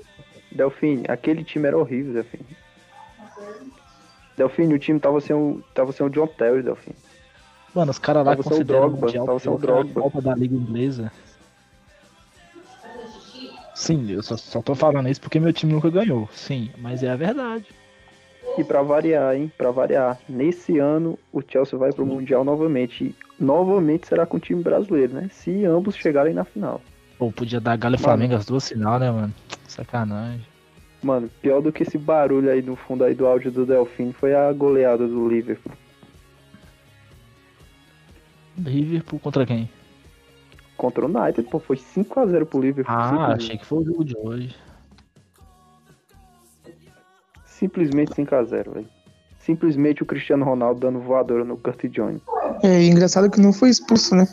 Delfine, 0.50 1.04
aquele 1.10 1.44
time 1.44 1.68
era 1.68 1.78
horrível, 1.78 2.14
Delfine. 2.14 2.46
Delfine, 4.38 4.74
o 4.76 4.80
time 4.80 4.98
tava 4.98 5.20
sem 5.20 5.36
o, 5.36 5.62
tava 5.74 5.92
sem 5.92 6.06
o 6.06 6.10
John 6.10 6.28
Terry, 6.28 6.64
Delfine. 6.64 6.96
Mano, 7.76 7.92
os 7.92 8.00
caras 8.00 8.26
lá 8.26 8.32
Tava 8.32 8.44
consideram 8.44 8.80
o 8.80 8.88
Drogba, 8.88 9.06
Mundial 9.08 9.26
tava 9.26 9.40
sem 9.40 9.52
o 9.52 9.58
Drogba. 9.58 10.02
Copa 10.02 10.22
da 10.22 10.34
Liga 10.34 10.56
Inglesa. 10.56 11.12
Sim, 13.80 14.12
eu 14.12 14.22
só, 14.22 14.36
só 14.36 14.62
tô 14.62 14.76
falando 14.76 15.08
isso 15.08 15.22
porque 15.22 15.40
meu 15.40 15.54
time 15.54 15.72
nunca 15.72 15.90
ganhou. 15.90 16.28
Sim, 16.34 16.70
mas 16.80 17.02
é 17.02 17.10
a 17.12 17.16
verdade. 17.16 17.66
E 18.58 18.64
pra 18.64 18.82
variar, 18.82 19.34
hein? 19.34 19.50
Pra 19.58 19.72
variar, 19.72 20.20
nesse 20.28 20.78
ano 20.78 21.18
o 21.32 21.42
Chelsea 21.42 21.80
vai 21.80 21.94
pro 21.94 22.06
Mundial 22.06 22.44
novamente. 22.44 23.06
E 23.06 23.16
novamente 23.40 24.06
será 24.06 24.26
com 24.26 24.36
o 24.36 24.40
time 24.40 24.62
brasileiro, 24.62 25.14
né? 25.14 25.30
Se 25.32 25.64
ambos 25.64 25.96
chegarem 25.96 26.34
na 26.34 26.44
final. 26.44 26.82
Pô, 27.18 27.32
podia 27.32 27.62
dar 27.62 27.78
Galo 27.78 27.96
e 27.96 27.98
Mano. 27.98 28.04
Flamengo 28.04 28.36
as 28.36 28.46
duas 28.46 28.68
final, 28.68 29.00
né, 29.00 29.10
mano? 29.10 29.34
Sacanagem. 29.66 30.46
Mano, 31.02 31.30
pior 31.42 31.62
do 31.62 31.72
que 31.72 31.84
esse 31.84 31.98
barulho 31.98 32.52
aí 32.52 32.62
no 32.62 32.76
fundo 32.76 33.06
aí 33.06 33.16
do 33.16 33.26
áudio 33.26 33.50
do 33.50 33.66
Delfine 33.66 34.12
foi 34.12 34.36
a 34.36 34.52
goleada 34.52 35.08
do 35.08 35.30
Liverpool. 35.30 35.72
Liverpool 38.58 39.22
contra 39.22 39.46
quem? 39.46 39.70
Contra 40.80 41.06
o 41.06 41.10
United, 41.10 41.46
pô, 41.50 41.60
foi 41.60 41.76
5x0 41.76 42.46
pro 42.46 42.62
Liverpool. 42.62 42.96
Ah, 42.96 43.34
achei 43.34 43.58
que 43.58 43.66
foi 43.66 43.80
o 43.80 43.86
jogo 43.86 44.06
de 44.06 44.16
hoje. 44.18 44.56
Simplesmente 47.44 48.14
5x0, 48.14 48.72
velho. 48.72 48.88
Simplesmente 49.40 50.02
o 50.02 50.06
Cristiano 50.06 50.46
Ronaldo 50.46 50.80
dando 50.80 51.02
voadora 51.02 51.44
no 51.44 51.58
Curtis 51.58 51.92
Jones. 51.92 52.22
É 52.64 52.82
engraçado 52.86 53.30
que 53.30 53.42
não 53.42 53.52
foi 53.52 53.70
expulso, 53.70 54.16
né? 54.16 54.26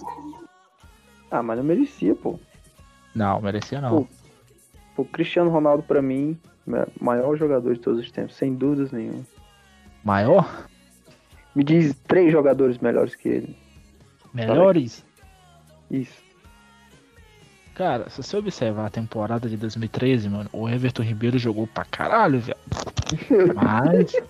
Ah, 1.33 1.43
mas 1.43 1.59
não 1.59 1.65
merecia, 1.65 2.15
pô. 2.15 2.39
Não, 3.13 3.41
merecia 3.41 3.81
não. 3.81 4.05
Pô. 4.95 5.03
O 5.03 5.05
Cristiano 5.05 5.51
Ronaldo, 5.51 5.83
pra 5.83 6.01
mim, 6.01 6.39
é 6.69 6.87
maior 7.01 7.37
jogador 7.37 7.75
de 7.75 7.81
todos 7.81 7.99
os 7.99 8.11
tempos, 8.13 8.37
sem 8.37 8.55
dúvidas 8.55 8.93
nenhuma. 8.93 9.25
Maior? 10.05 10.69
Me 11.57 11.65
diz 11.65 11.93
três 12.07 12.31
jogadores 12.31 12.79
melhores 12.79 13.17
que 13.17 13.29
ele. 13.29 13.59
Melhores? 14.33 15.05
Isso. 15.91 16.26
Cara, 17.77 18.09
se 18.09 18.23
você 18.23 18.37
observar 18.37 18.87
a 18.87 18.91
temporada 18.91 19.49
de 19.49 19.57
2013, 19.57 20.29
mano, 20.31 20.49
o 20.53 20.67
Everton 20.69 21.03
Ribeiro 21.03 21.39
jogou 21.39 21.67
pra 21.67 21.85
caralho, 21.85 22.41
velho. 22.41 22.57
Mas. 23.55 24.13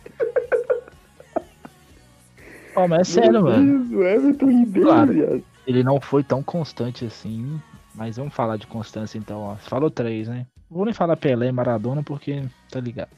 Ó, 2.74 2.86
mas 2.88 3.08
é 3.08 3.12
sério, 3.22 3.32
Meu 3.34 3.42
mano. 3.44 3.84
Deus, 3.84 3.90
O 3.92 4.02
Everton 4.04 4.46
Ribeiro, 4.50 4.88
Claro. 4.88 5.12
viado. 5.12 5.44
Ele 5.66 5.82
não 5.82 6.00
foi 6.00 6.22
tão 6.24 6.42
constante 6.42 7.04
assim. 7.04 7.60
Mas 7.94 8.16
vamos 8.18 8.34
falar 8.34 8.56
de 8.58 8.66
constância 8.66 9.16
então, 9.16 9.40
ó. 9.40 9.56
Falou 9.56 9.90
três, 9.90 10.28
né? 10.28 10.46
Vou 10.68 10.84
nem 10.84 10.92
falar 10.92 11.16
Pelé 11.16 11.46
e 11.48 11.52
Maradona 11.52 12.02
porque 12.02 12.42
tá 12.70 12.78
ligado. 12.80 13.08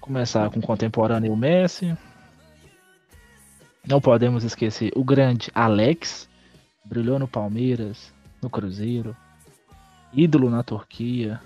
Começar 0.00 0.48
com 0.50 0.60
o 0.60 0.62
contemporâneo 0.62 1.32
o 1.32 1.36
Messi. 1.36 1.96
Não 3.86 4.00
podemos 4.00 4.44
esquecer 4.44 4.92
o 4.94 5.02
grande 5.02 5.50
Alex. 5.54 6.28
Brilhou 6.84 7.18
no 7.18 7.26
Palmeiras, 7.26 8.14
no 8.42 8.50
Cruzeiro. 8.50 9.16
Ídolo 10.12 10.50
na 10.50 10.62
Turquia. 10.62 11.40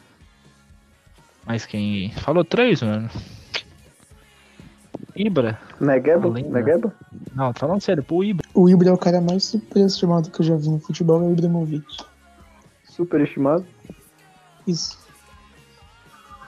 Mas 1.45 1.67
quem. 1.67 2.13
Falou 2.13 2.45
três, 2.45 2.83
mano. 2.83 3.11
Ibra. 5.15 5.61
Negeba? 5.81 6.31
Negeba? 6.31 6.95
Não, 7.35 7.53
tô 7.53 7.61
falando 7.61 7.81
sério, 7.83 8.03
pô, 8.03 8.25
Ibra. 8.25 8.47
O 8.55 8.69
Ibra 8.69 8.89
é 8.89 8.93
o 8.93 8.99
cara 8.99 9.21
mais 9.21 9.45
superestimado 9.45 10.31
que 10.31 10.41
eu 10.41 10.47
já 10.47 10.57
vi 10.57 10.69
no 10.69 10.81
futebol, 10.81 11.21
é 11.23 11.27
o 11.27 11.33
Ibrahimovic. 11.33 11.85
Superestimado. 12.85 13.67
Isso. 14.67 14.99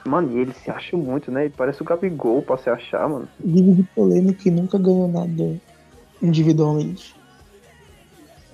Mano, 0.07 0.31
e 0.31 0.39
ele 0.39 0.53
se 0.53 0.69
acha 0.69 0.95
muito, 0.95 1.31
né? 1.31 1.45
Ele 1.45 1.53
parece 1.55 1.81
o 1.81 1.85
Gabigol 1.85 2.41
pra 2.41 2.57
se 2.57 2.69
achar, 2.69 3.09
mano. 3.09 3.27
Vive 3.39 3.73
de 3.73 3.83
polêmica 3.83 4.47
e 4.47 4.51
nunca 4.51 4.77
ganhou 4.77 5.07
nada 5.07 5.59
individualmente. 6.21 7.15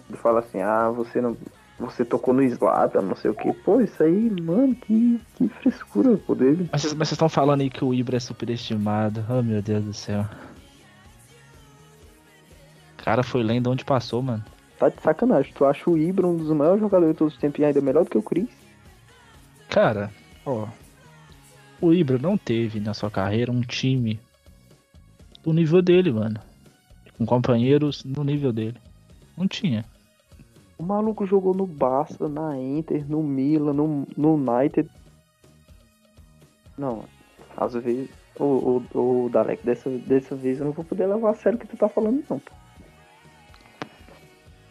Ele 0.09 0.17
fala 0.17 0.39
assim, 0.39 0.61
ah, 0.61 0.89
você 0.89 1.21
não. 1.21 1.37
Você 1.81 2.05
tocou 2.05 2.31
no 2.31 2.43
Slatan, 2.43 3.01
não 3.01 3.15
sei 3.15 3.31
o 3.31 3.33
que. 3.33 3.51
Pô, 3.51 3.81
isso 3.81 4.03
aí, 4.03 4.29
mano, 4.41 4.75
que, 4.75 5.19
que 5.35 5.49
frescura 5.49 6.15
pô, 6.15 6.35
dele. 6.35 6.69
Mas 6.71 6.83
vocês 6.83 7.11
estão 7.11 7.27
falando 7.27 7.61
aí 7.61 7.71
que 7.71 7.83
o 7.83 7.91
Ibra 7.91 8.17
é 8.17 8.19
superestimado. 8.19 9.25
Oh, 9.27 9.41
meu 9.41 9.63
Deus 9.63 9.83
do 9.83 9.93
céu. 9.93 10.25
O 12.93 13.03
cara 13.03 13.23
foi 13.23 13.41
lendo 13.41 13.71
onde 13.71 13.83
passou, 13.83 14.21
mano. 14.21 14.43
Tá 14.77 14.89
de 14.89 15.01
sacanagem. 15.01 15.51
Tu 15.55 15.65
acha 15.65 15.89
o 15.89 15.97
Ibra 15.97 16.27
um 16.27 16.37
dos 16.37 16.55
maiores 16.55 16.79
jogadores 16.79 17.15
de 17.15 17.17
todos 17.17 17.33
os 17.33 17.39
tempos 17.39 17.59
e 17.59 17.65
ainda 17.65 17.81
melhor 17.81 18.03
do 18.03 18.11
que 18.11 18.17
o 18.17 18.23
Cris? 18.23 18.49
Cara, 19.67 20.11
ó. 20.45 20.67
O 21.81 21.91
Ibra 21.91 22.19
não 22.19 22.37
teve 22.37 22.79
na 22.79 22.93
sua 22.93 23.09
carreira 23.09 23.51
um 23.51 23.61
time 23.61 24.19
do 25.41 25.51
nível 25.51 25.81
dele, 25.81 26.11
mano. 26.11 26.39
Com 27.17 27.25
companheiros 27.25 28.03
no 28.03 28.23
nível 28.23 28.53
dele. 28.53 28.77
Não 29.35 29.47
tinha. 29.47 29.83
O 30.81 30.83
maluco 30.83 31.27
jogou 31.27 31.53
no 31.53 31.67
Barça, 31.67 32.27
na 32.27 32.57
Inter, 32.57 33.07
no 33.07 33.21
Milan, 33.21 33.71
no, 33.71 34.07
no 34.17 34.33
United. 34.33 34.89
Não, 36.75 37.05
às 37.55 37.75
vezes. 37.75 38.09
Ô, 38.39 38.81
ô, 38.95 38.99
ô 39.25 39.29
Dalek, 39.29 39.63
dessa, 39.63 39.91
dessa 39.91 40.35
vez 40.35 40.59
eu 40.59 40.65
não 40.65 40.71
vou 40.71 40.83
poder 40.83 41.05
levar 41.05 41.29
a 41.29 41.33
sério 41.35 41.59
o 41.59 41.61
que 41.61 41.67
tu 41.67 41.77
tá 41.77 41.87
falando, 41.87 42.23
não. 42.27 42.41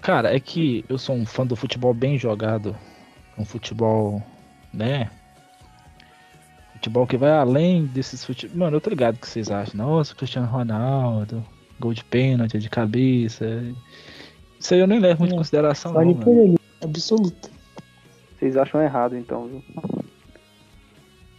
Cara, 0.02 0.34
é 0.34 0.40
que 0.40 0.84
eu 0.88 0.98
sou 0.98 1.14
um 1.14 1.24
fã 1.24 1.46
do 1.46 1.54
futebol 1.54 1.94
bem 1.94 2.18
jogado. 2.18 2.76
Um 3.38 3.44
futebol, 3.44 4.20
né? 4.74 5.12
Futebol 6.72 7.06
que 7.06 7.16
vai 7.16 7.30
além 7.30 7.86
desses 7.86 8.24
futebol. 8.24 8.58
Mano, 8.58 8.78
eu 8.78 8.80
tô 8.80 8.90
ligado 8.90 9.16
que 9.16 9.28
vocês 9.28 9.48
acham. 9.48 9.76
Nossa, 9.76 10.12
Cristiano 10.16 10.48
Ronaldo, 10.48 11.44
gol 11.78 11.94
de 11.94 12.02
pênalti, 12.02 12.58
de 12.58 12.68
cabeça. 12.68 13.46
Isso 14.60 14.74
aí 14.74 14.80
eu 14.80 14.86
nem 14.86 15.00
levo 15.00 15.20
muito 15.20 15.32
em 15.32 15.34
É, 15.34 15.38
consideração, 15.38 15.92
não, 15.92 15.98
Vale 16.00 16.12
mano. 16.14 16.24
por 16.24 16.36
ele, 16.36 16.58
absoluta. 16.84 17.48
Vocês 18.38 18.56
acham 18.56 18.80
errado, 18.82 19.16
então, 19.16 19.46
viu? 19.48 19.64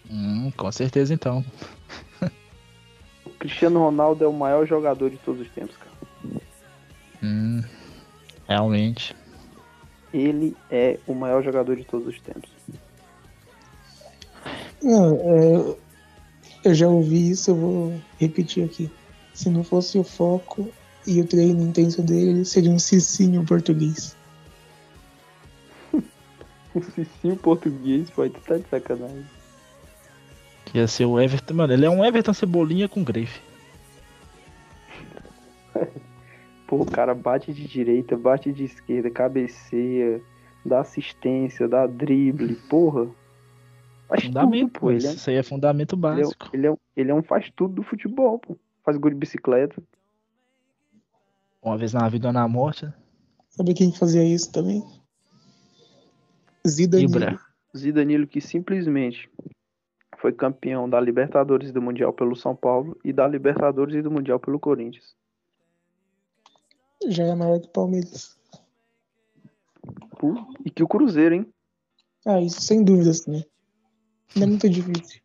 Hum, 0.09 0.51
com 0.57 0.71
certeza 0.71 1.13
então. 1.13 1.45
O 3.25 3.29
Cristiano 3.39 3.79
Ronaldo 3.79 4.23
é 4.23 4.27
o 4.27 4.33
maior 4.33 4.65
jogador 4.67 5.09
de 5.09 5.17
todos 5.17 5.41
os 5.41 5.49
tempos, 5.49 5.75
cara. 5.77 6.41
Hum, 7.23 7.63
realmente. 8.47 9.15
Ele 10.13 10.55
é 10.69 10.99
o 11.07 11.13
maior 11.13 11.43
jogador 11.43 11.75
de 11.75 11.85
todos 11.85 12.07
os 12.07 12.19
tempos. 12.19 12.49
Não, 14.83 15.15
é, 15.15 15.75
eu 16.65 16.73
já 16.73 16.87
ouvi 16.87 17.29
isso, 17.31 17.51
eu 17.51 17.55
vou 17.55 18.01
repetir 18.19 18.65
aqui. 18.65 18.91
Se 19.33 19.49
não 19.49 19.63
fosse 19.63 19.97
o 19.97 20.03
foco 20.03 20.69
e 21.05 21.19
o 21.21 21.27
treino 21.27 21.61
intenso 21.61 22.01
dele, 22.01 22.45
seria 22.45 22.71
um 22.71 22.79
cicinho 22.79 23.45
português. 23.45 24.15
O 26.73 26.81
Cicinho 26.95 27.35
português, 27.37 28.09
pô, 28.09 28.29
tu 28.29 28.39
tá 28.41 28.57
de 28.57 28.67
sacanagem. 28.69 29.25
Que 30.65 30.77
ia 30.77 30.87
ser 30.87 31.05
o 31.05 31.19
Everton. 31.19 31.53
Mano, 31.53 31.73
ele 31.73 31.85
é 31.85 31.89
um 31.89 32.05
Everton 32.05 32.33
Cebolinha 32.33 32.87
com 32.87 33.03
grife. 33.03 33.41
Pô, 36.67 36.77
o 36.77 36.85
cara 36.85 37.13
bate 37.13 37.51
de 37.51 37.67
direita, 37.67 38.15
bate 38.15 38.53
de 38.53 38.63
esquerda, 38.63 39.09
cabeceia, 39.09 40.21
dá 40.65 40.79
assistência, 40.79 41.67
dá 41.67 41.85
drible, 41.85 42.55
porra. 42.69 43.09
Faz 44.07 44.23
Fundamento, 44.23 44.71
tudo, 44.73 44.79
pô. 44.79 44.91
Ele 44.91 45.05
é, 45.05 45.11
Isso 45.11 45.29
aí 45.29 45.35
é 45.35 45.43
fundamento 45.43 45.95
ele, 45.95 45.99
é, 45.99 46.01
básico. 46.01 46.49
ele, 46.53 46.67
é, 46.67 46.73
ele 46.95 47.11
é 47.11 47.13
um 47.13 47.21
faz 47.23 47.51
tudo 47.55 47.73
do 47.75 47.83
futebol, 47.83 48.39
pô. 48.39 48.57
Faz 48.85 48.97
gol 48.97 49.11
de 49.11 49.17
bicicleta. 49.17 49.81
Uma 51.61 51.77
vez 51.77 51.93
na 51.93 52.07
vida 52.09 52.27
ou 52.27 52.33
na 52.33 52.47
morte. 52.47 52.85
né? 52.85 52.93
Sabe 53.49 53.73
quem 53.73 53.91
fazia 53.93 54.23
isso 54.23 54.51
também? 54.51 54.83
Zidane. 56.67 57.03
Ibra. 57.03 57.39
Zidanilo 57.75 58.27
que 58.27 58.41
simplesmente 58.41 59.29
foi 60.17 60.33
campeão 60.33 60.89
da 60.89 60.99
Libertadores 60.99 61.69
e 61.69 61.71
do 61.71 61.81
Mundial 61.81 62.13
pelo 62.13 62.35
São 62.35 62.55
Paulo 62.55 62.97
e 63.03 63.13
da 63.13 63.27
Libertadores 63.27 63.95
e 63.95 64.01
do 64.01 64.11
Mundial 64.11 64.39
pelo 64.39 64.59
Corinthians. 64.59 65.15
Já 67.07 67.23
é 67.23 67.35
maior 67.35 67.59
que 67.59 67.67
o 67.67 67.71
Palmeiras. 67.71 68.37
Pô, 70.19 70.35
E 70.63 70.69
que 70.69 70.83
o 70.83 70.87
Cruzeiro, 70.87 71.35
hein? 71.35 71.53
Ah, 72.25 72.39
isso 72.39 72.61
sem 72.61 72.83
dúvidas 72.83 73.21
também. 73.21 73.45
Não 74.35 74.43
é 74.43 74.45
muito 74.45 74.69
difícil. 74.69 75.21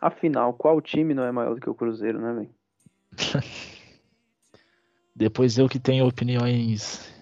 Afinal, 0.00 0.52
qual 0.54 0.80
time 0.80 1.14
não 1.14 1.22
é 1.22 1.30
maior 1.30 1.54
do 1.54 1.60
que 1.60 1.70
o 1.70 1.74
Cruzeiro, 1.74 2.20
né, 2.20 2.32
velho? 2.32 2.54
Depois 5.18 5.58
eu 5.58 5.68
que 5.68 5.80
tenho 5.80 6.06
opiniões 6.06 7.12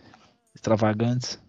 extravagantes. 0.54 1.42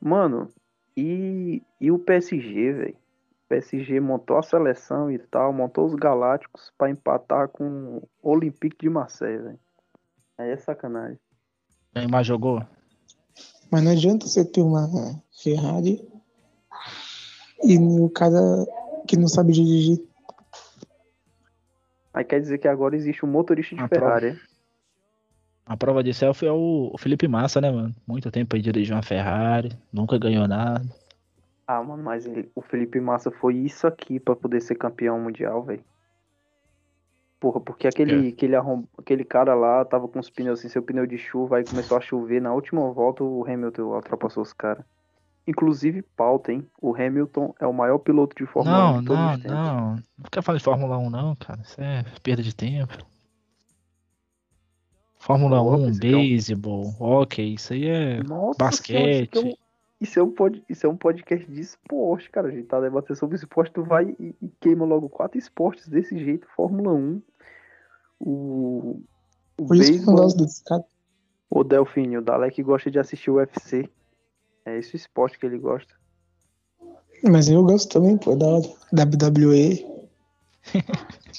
Mano, 0.00 0.48
e, 0.96 1.60
e 1.80 1.90
o 1.90 1.98
PSG, 1.98 2.72
velho? 2.72 2.94
O 2.94 3.48
PSG 3.48 3.98
montou 3.98 4.38
a 4.38 4.42
seleção 4.42 5.10
e 5.10 5.18
tal, 5.18 5.52
montou 5.52 5.84
os 5.84 5.96
Galácticos 5.96 6.72
pra 6.78 6.88
empatar 6.88 7.48
com 7.48 7.96
o 7.96 8.08
Olympique 8.22 8.76
de 8.78 8.88
Marseille, 8.88 9.42
velho. 9.42 9.58
Aí 10.38 10.50
é 10.50 10.56
sacanagem. 10.56 11.18
Neymar 11.92 12.22
jogou? 12.22 12.64
Mas 13.72 13.82
não 13.82 13.90
adianta 13.90 14.28
você 14.28 14.44
ter 14.44 14.62
uma 14.62 14.88
Ferrari 15.42 16.08
e 17.64 17.76
o 17.78 18.08
cara 18.10 18.38
que 19.08 19.16
não 19.16 19.26
sabe 19.26 19.52
dirigir. 19.52 20.00
Aí 22.14 22.22
quer 22.22 22.40
dizer 22.40 22.58
que 22.58 22.68
agora 22.68 22.94
existe 22.94 23.26
um 23.26 23.28
motorista 23.28 23.74
de 23.74 23.82
A 23.82 23.88
Ferrari? 23.88 24.40
A 25.68 25.76
prova 25.76 26.02
de 26.02 26.14
selfie 26.14 26.46
é 26.46 26.52
o 26.52 26.94
Felipe 26.98 27.28
Massa, 27.28 27.60
né, 27.60 27.70
mano? 27.70 27.94
Muito 28.06 28.30
tempo 28.30 28.56
aí 28.56 28.62
dirigiu 28.62 28.96
uma 28.96 29.02
Ferrari, 29.02 29.70
nunca 29.92 30.18
ganhou 30.18 30.48
nada. 30.48 30.82
Ah, 31.66 31.82
mano, 31.82 32.02
mas 32.02 32.24
ele- 32.24 32.50
o 32.54 32.62
Felipe 32.62 32.98
Massa 32.98 33.30
foi 33.30 33.54
isso 33.54 33.86
aqui 33.86 34.18
pra 34.18 34.34
poder 34.34 34.62
ser 34.62 34.76
campeão 34.76 35.20
mundial, 35.20 35.62
velho. 35.62 35.84
Porra, 37.38 37.60
porque 37.60 37.86
aquele, 37.86 38.30
aquele, 38.30 38.56
arrom... 38.56 38.82
aquele 38.98 39.24
cara 39.24 39.54
lá 39.54 39.84
tava 39.84 40.08
com 40.08 40.18
os 40.18 40.28
pneus 40.30 40.60
sem 40.60 40.68
seu 40.70 40.82
pneu 40.82 41.06
de 41.06 41.16
chuva, 41.18 41.58
aí 41.58 41.64
começou 41.64 41.96
a 41.96 42.00
chover. 42.00 42.40
Na 42.42 42.52
última 42.52 42.90
volta, 42.90 43.22
o 43.22 43.44
Hamilton 43.44 43.82
ultrapassou 43.82 44.42
os 44.42 44.52
caras. 44.52 44.84
Inclusive, 45.46 46.02
pauta, 46.16 46.52
hein? 46.52 46.66
O 46.80 46.94
Hamilton 46.94 47.54
é 47.60 47.66
o 47.66 47.72
maior 47.72 47.98
piloto 47.98 48.34
de 48.36 48.44
Fórmula 48.44 48.76
1 48.90 48.92
Não, 48.94 49.00
de 49.00 49.06
todos 49.06 49.22
não, 49.22 49.30
os 49.34 49.36
tempos. 49.42 49.50
não. 49.56 49.90
Não 49.94 50.30
quero 50.32 50.42
falar 50.42 50.58
de 50.58 50.64
Fórmula 50.64 50.98
1, 50.98 51.10
não, 51.10 51.36
cara. 51.36 51.60
Isso 51.62 51.80
é 51.80 52.04
perda 52.22 52.42
de 52.42 52.54
tempo. 52.54 52.98
Fórmula 55.28 55.58
Pô, 55.62 55.76
1, 55.76 55.88
esse 55.90 55.98
aqui 55.98 56.06
é 56.06 56.16
um- 56.16 56.20
beisebol, 56.20 56.94
hockey, 56.98 57.54
isso 57.54 57.72
aí 57.74 57.86
é 57.86 58.22
Nossa 58.22 58.58
basquete. 58.58 59.30
senhora, 59.38 59.38
isso, 59.38 59.38
é 59.38 59.42
um, 59.42 59.54
isso, 60.00 60.18
é 60.18 60.22
um 60.22 60.30
pod, 60.30 60.64
isso 60.70 60.86
é 60.86 60.88
um 60.88 60.96
podcast 60.96 61.46
de 61.52 61.60
esporte, 61.60 62.30
cara. 62.30 62.48
A 62.48 62.50
gente 62.50 62.66
tá 62.66 62.80
debatendo 62.80 63.16
sobre 63.18 63.36
esporte, 63.36 63.70
tu 63.72 63.84
vai 63.84 64.16
e, 64.18 64.34
e 64.40 64.48
queima 64.58 64.84
logo 64.86 65.08
quatro 65.08 65.38
esportes 65.38 65.86
desse 65.86 66.18
jeito. 66.18 66.46
Fórmula 66.56 66.92
1, 66.94 67.22
o, 68.20 69.02
o 69.58 69.66
Por 69.66 69.76
isso 69.76 69.92
que 69.92 69.98
eu 69.98 70.06
não 70.06 70.14
beisebol, 70.14 70.16
gosto 70.16 70.36
desse 70.38 70.64
cara. 70.64 70.84
o 71.50 71.62
Delfine, 71.62 72.18
o 72.18 72.22
Dalek 72.22 72.62
gosta 72.62 72.90
de 72.90 72.98
assistir 72.98 73.30
o 73.30 73.34
UFC. 73.34 73.88
É 74.64 74.78
esse 74.78 74.94
o 74.94 74.96
esporte 74.96 75.38
que 75.38 75.44
ele 75.46 75.58
gosta. 75.58 75.92
Mas 77.22 77.48
eu 77.48 77.62
gosto 77.64 77.92
também, 77.92 78.16
pô, 78.16 78.34
da. 78.34 78.46
WWE. 78.92 79.84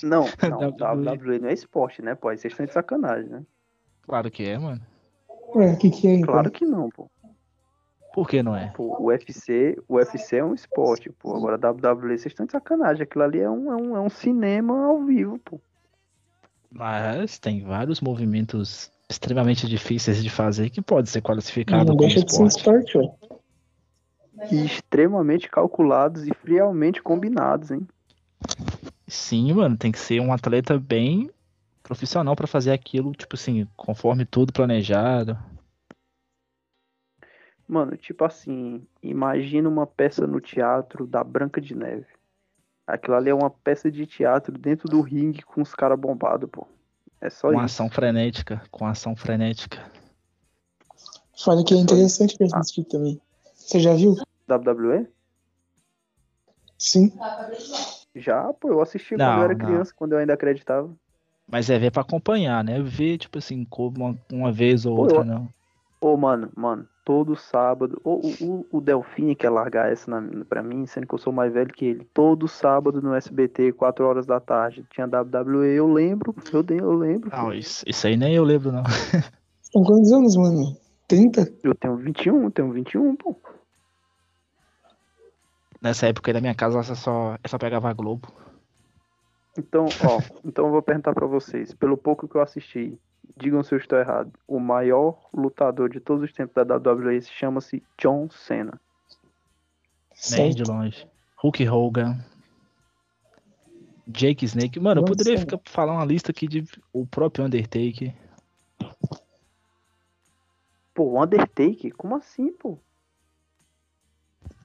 Não, 0.04 0.25
não, 0.49 0.60
WWE. 0.69 1.08
WWE 1.17 1.39
não 1.39 1.49
é 1.49 1.54
esporte, 1.54 2.02
né, 2.02 2.13
pô? 2.15 2.30
Aí 2.30 2.38
vocês 2.38 2.52
estão 2.54 2.65
de 2.65 2.73
sacanagem, 2.73 3.30
né? 3.30 3.43
Claro 4.10 4.32
que 4.32 4.43
é, 4.43 4.58
mano. 4.58 4.82
Ué, 5.56 5.72
o 5.74 5.78
que 5.78 5.91
que 5.91 6.08
é 6.08 6.15
então? 6.15 6.34
Claro 6.34 6.50
que 6.50 6.65
não, 6.65 6.89
pô. 6.89 7.08
Por 8.12 8.28
que 8.28 8.41
não 8.41 8.56
é? 8.56 8.74
Pô, 8.76 8.98
o 9.00 9.06
UFC, 9.06 9.78
o 9.88 9.98
UFC 9.98 10.38
é 10.38 10.43
um 10.43 10.56
esporte, 10.56 11.12
pô. 11.12 11.36
Agora 11.36 11.60
WWE, 11.72 12.17
vocês 12.17 12.26
estão 12.26 12.48
de 12.48 12.52
sacanagem. 12.52 13.04
Aquilo 13.04 13.24
ali 13.24 13.39
é 13.39 13.48
um, 13.48 13.72
é 13.72 13.76
um, 13.76 13.95
é 13.98 14.02
um 14.02 14.10
cinema 14.10 14.88
ao 14.88 15.04
vivo, 15.06 15.38
pô. 15.38 15.62
Mas 16.72 17.38
tem 17.38 17.63
vários 17.63 18.02
movimentos 18.02 18.91
extremamente 19.08 19.67
difíceis 19.67 20.24
de 20.24 20.30
fazer 20.30 20.72
que 20.72 20.82
pode 20.82 21.08
ser 21.08 21.22
qualificado 21.22 21.86
Não 21.86 21.95
como 21.95 22.00
deixa 22.00 22.24
de 22.26 22.34
ser 22.34 22.48
esporte. 22.48 22.88
esporte, 22.88 22.98
ué. 22.98 24.48
E 24.52 24.65
extremamente 24.65 25.48
calculados 25.50 26.28
e 26.28 26.34
friamente 26.34 27.00
combinados, 27.00 27.69
hein? 27.69 27.88
Sim, 29.08 29.54
mano, 29.54 29.78
tem 29.78 29.91
que 29.91 30.00
ser 30.00 30.19
um 30.19 30.34
atleta 30.34 30.80
bem 30.80 31.30
profissional 31.89 32.36
pra 32.36 32.45
fazer 32.45 32.71
aquilo, 32.71 33.12
tipo 33.13 33.36
assim, 33.36 33.67
conforme 33.75 34.23
tudo 34.23 34.54
planejado. 34.54 35.36
Mano, 37.67 37.97
tipo 37.97 38.23
assim, 38.23 38.86
imagina 39.02 39.67
uma 39.67 39.88
peça 39.88 40.28
no 40.28 40.39
teatro 40.39 41.08
da 41.08 41.23
Branca 41.23 41.60
de 41.60 41.73
Neve. 41.73 42.06
Aquilo 42.86 43.15
ali 43.15 43.32
é 43.32 43.34
uma 43.34 43.49
peça 43.49 43.89
de 43.91 44.06
teatro 44.06 44.56
dentro 44.56 44.88
do 44.88 45.02
ringue 45.02 45.41
com 45.41 45.63
os 45.63 45.73
caras 45.73 45.99
bombados, 45.99 46.47
pô. 46.52 46.67
É 47.19 47.30
só 47.30 47.47
Com 47.47 47.56
isso. 47.56 47.65
ação 47.65 47.89
frenética, 47.89 48.62
com 48.69 48.86
ação 48.86 49.15
frenética. 49.15 49.91
Fora 51.43 51.63
que 51.63 51.73
é 51.73 51.78
Só 51.78 51.84
interessante 51.84 52.38
pra 52.38 52.47
Ah. 52.54 52.60
assistir 52.60 52.84
também. 52.84 53.19
Você 53.56 53.80
já 53.80 53.95
viu? 53.95 54.15
WWE? 54.47 55.08
Sim. 56.78 57.12
Já, 58.15 58.54
pô, 58.54 58.69
eu 58.69 58.82
assisti 58.82 59.10
quando 59.15 59.19
Não, 59.19 59.38
eu 59.38 59.43
era 59.43 59.56
não. 59.56 59.65
criança, 59.65 59.93
quando 59.95 60.13
eu 60.13 60.19
ainda 60.19 60.34
acreditava. 60.34 60.95
Mas 61.52 61.70
é 61.70 61.80
ver 61.80 61.92
pra 61.92 62.02
acompanhar, 62.02 62.64
né? 62.64 62.80
Ver, 62.82 63.18
tipo 63.18 63.38
assim, 63.38 63.66
como 63.66 64.06
uma, 64.06 64.18
uma 64.32 64.52
vez 64.52 64.86
ou 64.86 64.96
Pô, 64.96 65.02
outra, 65.04 65.20
eu- 65.20 65.26
não. 65.26 65.50
Ô, 66.02 66.16
mano, 66.16 66.50
mano, 66.56 66.88
todo 67.04 67.36
sábado. 67.36 68.00
O, 68.06 68.22
o, 68.40 68.66
o 68.72 68.80
Delfim 68.80 69.34
quer 69.34 69.50
largar 69.50 69.92
essa 69.92 70.10
na, 70.10 70.46
pra 70.46 70.64
mim, 70.64 70.86
sendo 70.86 71.06
que 71.08 71.14
eu 71.14 71.18
sou 71.18 71.34
mais 71.34 71.52
velho 71.52 71.74
que 71.74 71.86
ele. 71.86 72.08
Todo 72.14 72.48
sábado 72.48 73.02
no 73.02 73.14
SBT, 73.14 73.74
4 73.74 74.06
horas 74.06 74.26
da 74.26 74.40
tarde, 74.40 74.86
tinha 74.90 75.08
WWE, 75.08 75.76
eu 75.76 75.92
lembro, 75.92 76.34
eu, 76.54 76.66
eu 76.78 76.94
lembro. 76.94 77.30
Não, 77.36 77.54
isso, 77.54 77.84
isso 77.86 78.08
aí 78.08 78.16
nem 78.16 78.34
eu 78.36 78.44
lembro, 78.46 78.72
não. 78.72 78.84
Tem 79.74 79.84
quantos 79.84 80.12
anos, 80.12 80.36
mano? 80.38 80.78
30? 81.08 81.52
Eu 81.64 81.76
tenho 81.76 81.98
21, 81.98 82.44
eu 82.44 82.52
tenho 82.52 82.72
21, 82.72 83.16
pô. 83.16 83.36
Nessa 85.82 86.08
época 86.08 86.30
aí 86.30 86.34
da 86.34 86.42
minha 86.42 86.56
casa, 86.56 86.78
ela 86.78 86.84
só, 86.96 87.30
ela 87.32 87.40
só 87.48 87.58
pegava 87.58 87.90
a 87.90 87.94
Globo. 87.94 88.28
Então, 89.58 89.86
ó, 89.86 90.22
então 90.46 90.66
eu 90.66 90.72
vou 90.72 90.82
perguntar 90.82 91.14
pra 91.14 91.28
vocês, 91.28 91.74
pelo 91.74 91.98
pouco 91.98 92.28
que 92.28 92.36
eu 92.36 92.42
assisti, 92.42 92.98
digam 93.36 93.64
se 93.64 93.74
eu 93.74 93.80
estou 93.80 93.98
errado. 93.98 94.32
O 94.48 94.60
maior 94.60 95.30
lutador 95.34 95.90
de 95.90 96.00
todos 96.00 96.24
os 96.24 96.34
tempos 96.34 96.54
da 96.54 96.76
WWE 96.76 97.22
chama-se 97.22 97.84
John 97.98 98.30
Cena. 98.30 98.80
Nem 100.32 100.52
de 100.52 100.64
longe. 100.64 101.08
Hulk 101.38 101.68
Hogan. 101.68 102.20
Jake 104.08 104.44
Snake. 104.46 104.80
Mano, 104.80 105.00
eu 105.00 105.02
Nossa. 105.04 105.16
poderia 105.16 105.40
ficar 105.40 105.60
falar 105.66 105.94
uma 105.94 106.06
lista 106.06 106.32
aqui 106.32 106.48
de 106.48 106.66
o 106.92 107.06
próprio 107.06 107.46
Undertaker. 107.46 108.14
Pô, 110.94 111.22
Undertaker? 111.22 111.96
Como 111.96 112.16
assim, 112.16 112.52
pô? 112.52 112.78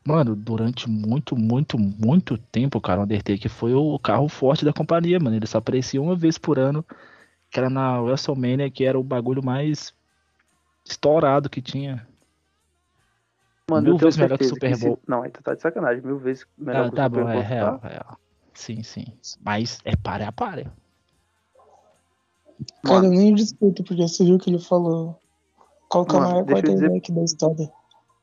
Mano, 0.07 0.37
durante 0.37 0.89
muito, 0.89 1.35
muito, 1.35 1.79
muito 1.79 2.37
tempo, 2.37 2.79
cara, 2.81 3.01
o 3.01 3.05
Undertaker 3.05 3.51
foi 3.51 3.73
o 3.75 3.99
carro 3.99 4.29
forte 4.29 4.65
da 4.65 4.73
companhia, 4.73 5.19
mano. 5.19 5.35
Ele 5.37 5.47
só 5.47 5.59
aparecia 5.59 6.01
uma 6.01 6.15
vez 6.15 6.37
por 6.37 6.59
ano, 6.59 6.85
que 7.51 7.59
era 7.59 7.71
na 7.71 8.01
WrestleMania, 8.03 8.71
que 8.71 8.85
era 8.85 8.99
o 8.99 9.03
bagulho 9.03 9.43
mais 9.43 9.95
estourado 10.85 11.49
que 11.49 11.63
tinha. 11.63 12.07
Mano, 13.71 13.89
Mil 13.89 13.97
vezes 13.97 14.19
melhor 14.19 14.37
que 14.37 14.45
o 14.45 14.49
Super 14.49 14.77
se- 14.77 14.85
Bowl. 14.87 14.99
Não, 15.09 15.23
aí 15.23 15.31
tu 15.31 15.43
tá 15.43 15.55
de 15.55 15.63
sacanagem. 15.63 16.05
Mil 16.05 16.19
vezes 16.19 16.47
melhor 16.59 16.87
Ah, 16.87 16.91
que 16.91 16.97
tá 16.97 17.03
o 17.03 17.09
Super 17.09 17.25
bom, 17.25 17.31
Bowl. 17.33 17.41
é 17.41 17.43
real, 17.43 17.79
tá? 17.79 17.89
real. 17.89 18.19
Sim, 18.53 18.83
sim. 18.83 19.07
Mas 19.43 19.79
é 19.87 19.97
páreo 19.97 20.29
a 20.29 20.33
páreo. 20.33 20.71
Cara, 22.83 22.97
Mano. 23.03 23.15
eu 23.15 23.19
nem 23.19 23.35
discuto, 23.35 23.83
porque 23.83 24.03
você 24.07 24.23
viu 24.23 24.39
que 24.39 24.51
ele 24.51 24.59
falou. 24.59 25.19
Qual 25.89 26.05
que 26.05 26.15
é 26.15 26.19
o 26.19 26.23
maior 26.23 26.45
dizer- 26.45 26.63
quarterback 26.63 27.11
da 27.13 27.23
história? 27.25 27.73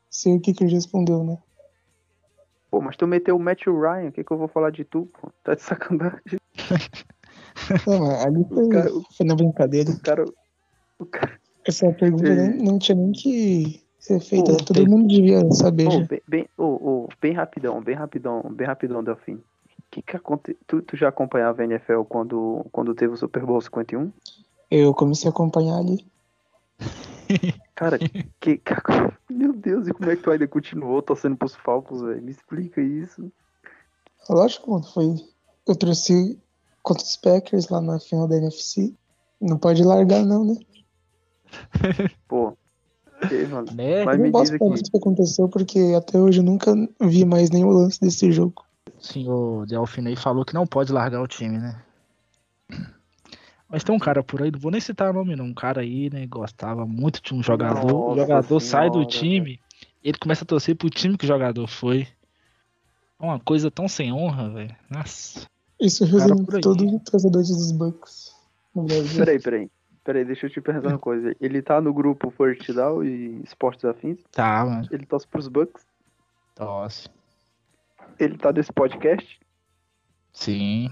Sei 0.08 0.36
o 0.36 0.40
que, 0.40 0.54
que 0.54 0.62
ele 0.62 0.72
respondeu, 0.74 1.24
né? 1.24 1.38
Pô, 2.72 2.80
mas 2.80 2.96
tu 2.96 3.06
meteu 3.06 3.36
o 3.36 3.38
Matt 3.38 3.66
Ryan, 3.66 4.08
o 4.08 4.12
que, 4.12 4.24
que 4.24 4.32
eu 4.32 4.38
vou 4.38 4.48
falar 4.48 4.70
de 4.70 4.82
tu, 4.82 5.06
pô? 5.20 5.30
Tá 5.44 5.54
de 5.54 5.60
sacanagem. 5.60 6.40
Não, 7.86 7.98
mas 8.00 8.24
ali 8.24 8.44
foi, 8.48 8.68
cara- 8.70 8.90
foi 9.14 9.26
na 9.26 9.34
brincadeira. 9.34 9.90
O 9.90 10.00
cara. 10.00 10.24
O 10.98 11.04
cara. 11.04 11.38
Essa 11.66 11.92
pergunta 11.92 12.34
nem, 12.34 12.56
não 12.64 12.78
tinha 12.78 12.96
nem 12.96 13.12
que 13.12 13.84
ser 13.98 14.20
feita. 14.20 14.52
Pô, 14.52 14.64
Todo 14.64 14.76
tem- 14.78 14.88
mundo 14.88 15.06
devia 15.06 15.48
saber 15.52 15.90
já. 15.90 16.00
bem, 16.06 16.22
bem, 16.26 16.48
ô, 16.56 17.06
bem 17.20 17.34
rapidão, 17.34 17.78
bem 17.82 17.94
rapidão, 17.94 18.42
bem 18.50 18.66
rapidão, 18.66 19.04
Delfim. 19.04 19.38
Que 19.90 20.00
que 20.00 20.16
aconte... 20.16 20.56
tu, 20.66 20.80
tu 20.80 20.96
já 20.96 21.08
acompanhava 21.10 21.60
a 21.60 21.64
NFL 21.66 22.04
quando, 22.08 22.64
quando 22.72 22.94
teve 22.94 23.12
o 23.12 23.18
Super 23.18 23.44
Bowl 23.44 23.60
51? 23.60 24.10
Eu 24.70 24.94
comecei 24.94 25.28
a 25.28 25.30
acompanhar 25.30 25.76
ali. 25.76 26.06
Cara, 27.74 27.98
que, 27.98 28.08
que- 28.58 28.72
meu 29.30 29.52
Deus, 29.52 29.88
e 29.88 29.92
como 29.92 30.10
é 30.10 30.16
que 30.16 30.22
tu 30.22 30.30
ainda 30.30 30.46
continuou 30.48 31.02
torcendo 31.02 31.36
pros 31.36 31.54
Falcons, 31.54 32.02
velho? 32.02 32.22
Me 32.22 32.30
explica 32.30 32.80
isso. 32.80 33.30
Lógico, 34.28 34.70
mano, 34.70 34.84
foi. 34.84 35.14
Eu 35.66 35.74
trouxe 35.76 36.38
contra 36.82 37.04
os 37.04 37.16
Packers 37.16 37.68
lá 37.68 37.80
na 37.80 37.98
final 37.98 38.28
da 38.28 38.36
NFC. 38.36 38.94
Não 39.40 39.58
pode 39.58 39.82
largar, 39.82 40.24
não, 40.24 40.44
né? 40.44 40.54
Pô, 42.28 42.56
que, 43.28 43.46
mano. 43.46 43.66
Né? 43.72 44.04
Mas 44.04 44.18
eu 44.18 44.24
não 44.26 44.32
posso 44.32 44.58
falar 44.58 44.74
isso 44.74 44.90
que 44.90 44.96
aconteceu, 44.96 45.48
porque 45.48 45.78
até 45.96 46.18
hoje 46.18 46.40
eu 46.40 46.44
nunca 46.44 46.72
vi 47.00 47.24
mais 47.24 47.50
nenhum 47.50 47.70
lance 47.70 48.00
desse 48.00 48.30
jogo. 48.32 48.64
O 48.96 49.02
senhor 49.04 49.66
Delfinei 49.66 50.16
falou 50.16 50.44
que 50.44 50.54
não 50.54 50.66
pode 50.66 50.92
largar 50.92 51.20
o 51.20 51.26
time, 51.26 51.58
né? 51.58 51.82
Mas 53.72 53.82
tem 53.82 53.94
um 53.94 53.98
cara 53.98 54.22
por 54.22 54.42
aí, 54.42 54.50
não 54.50 54.60
vou 54.60 54.70
nem 54.70 54.82
citar 54.82 55.08
o 55.08 55.14
nome 55.14 55.34
não, 55.34 55.46
um 55.46 55.54
cara 55.54 55.80
aí, 55.80 56.10
né, 56.10 56.26
gostava 56.26 56.84
muito 56.84 57.22
de 57.22 57.32
um 57.32 57.42
jogador, 57.42 58.12
o 58.12 58.14
Nossa 58.14 58.20
jogador 58.20 58.60
sai 58.60 58.90
do 58.90 58.96
senhora, 58.96 59.08
time, 59.08 59.60
ele 60.04 60.18
começa 60.18 60.44
a 60.44 60.46
torcer 60.46 60.76
pro 60.76 60.90
time 60.90 61.16
que 61.16 61.24
o 61.24 61.26
jogador 61.26 61.66
foi. 61.66 62.06
É 63.18 63.24
uma 63.24 63.40
coisa 63.40 63.70
tão 63.70 63.88
sem 63.88 64.12
honra, 64.12 64.50
velho. 64.50 64.76
Nossa. 64.90 65.46
Isso 65.80 66.04
resume 66.04 66.44
todos 66.60 66.92
os 66.92 67.02
torcedores 67.02 67.48
dos 67.48 67.72
Brasil. 68.84 69.24
Peraí, 69.24 69.40
peraí. 69.40 69.70
Peraí, 70.04 70.24
deixa 70.24 70.46
eu 70.46 70.50
te 70.50 70.60
perguntar 70.60 70.88
uma 70.90 70.98
coisa. 70.98 71.34
Ele 71.40 71.62
tá 71.62 71.80
no 71.80 71.94
grupo 71.94 72.30
Down 72.74 73.04
e 73.04 73.40
Esportes 73.42 73.84
Afins? 73.86 74.18
Tá, 74.32 74.66
mano. 74.66 74.86
Ele 74.90 75.06
torce 75.06 75.26
pros 75.26 75.48
Bucks? 75.48 75.86
Tosse. 76.54 77.08
Ele 78.18 78.36
tá 78.36 78.52
nesse 78.52 78.72
podcast? 78.72 79.40
Sim. 80.30 80.90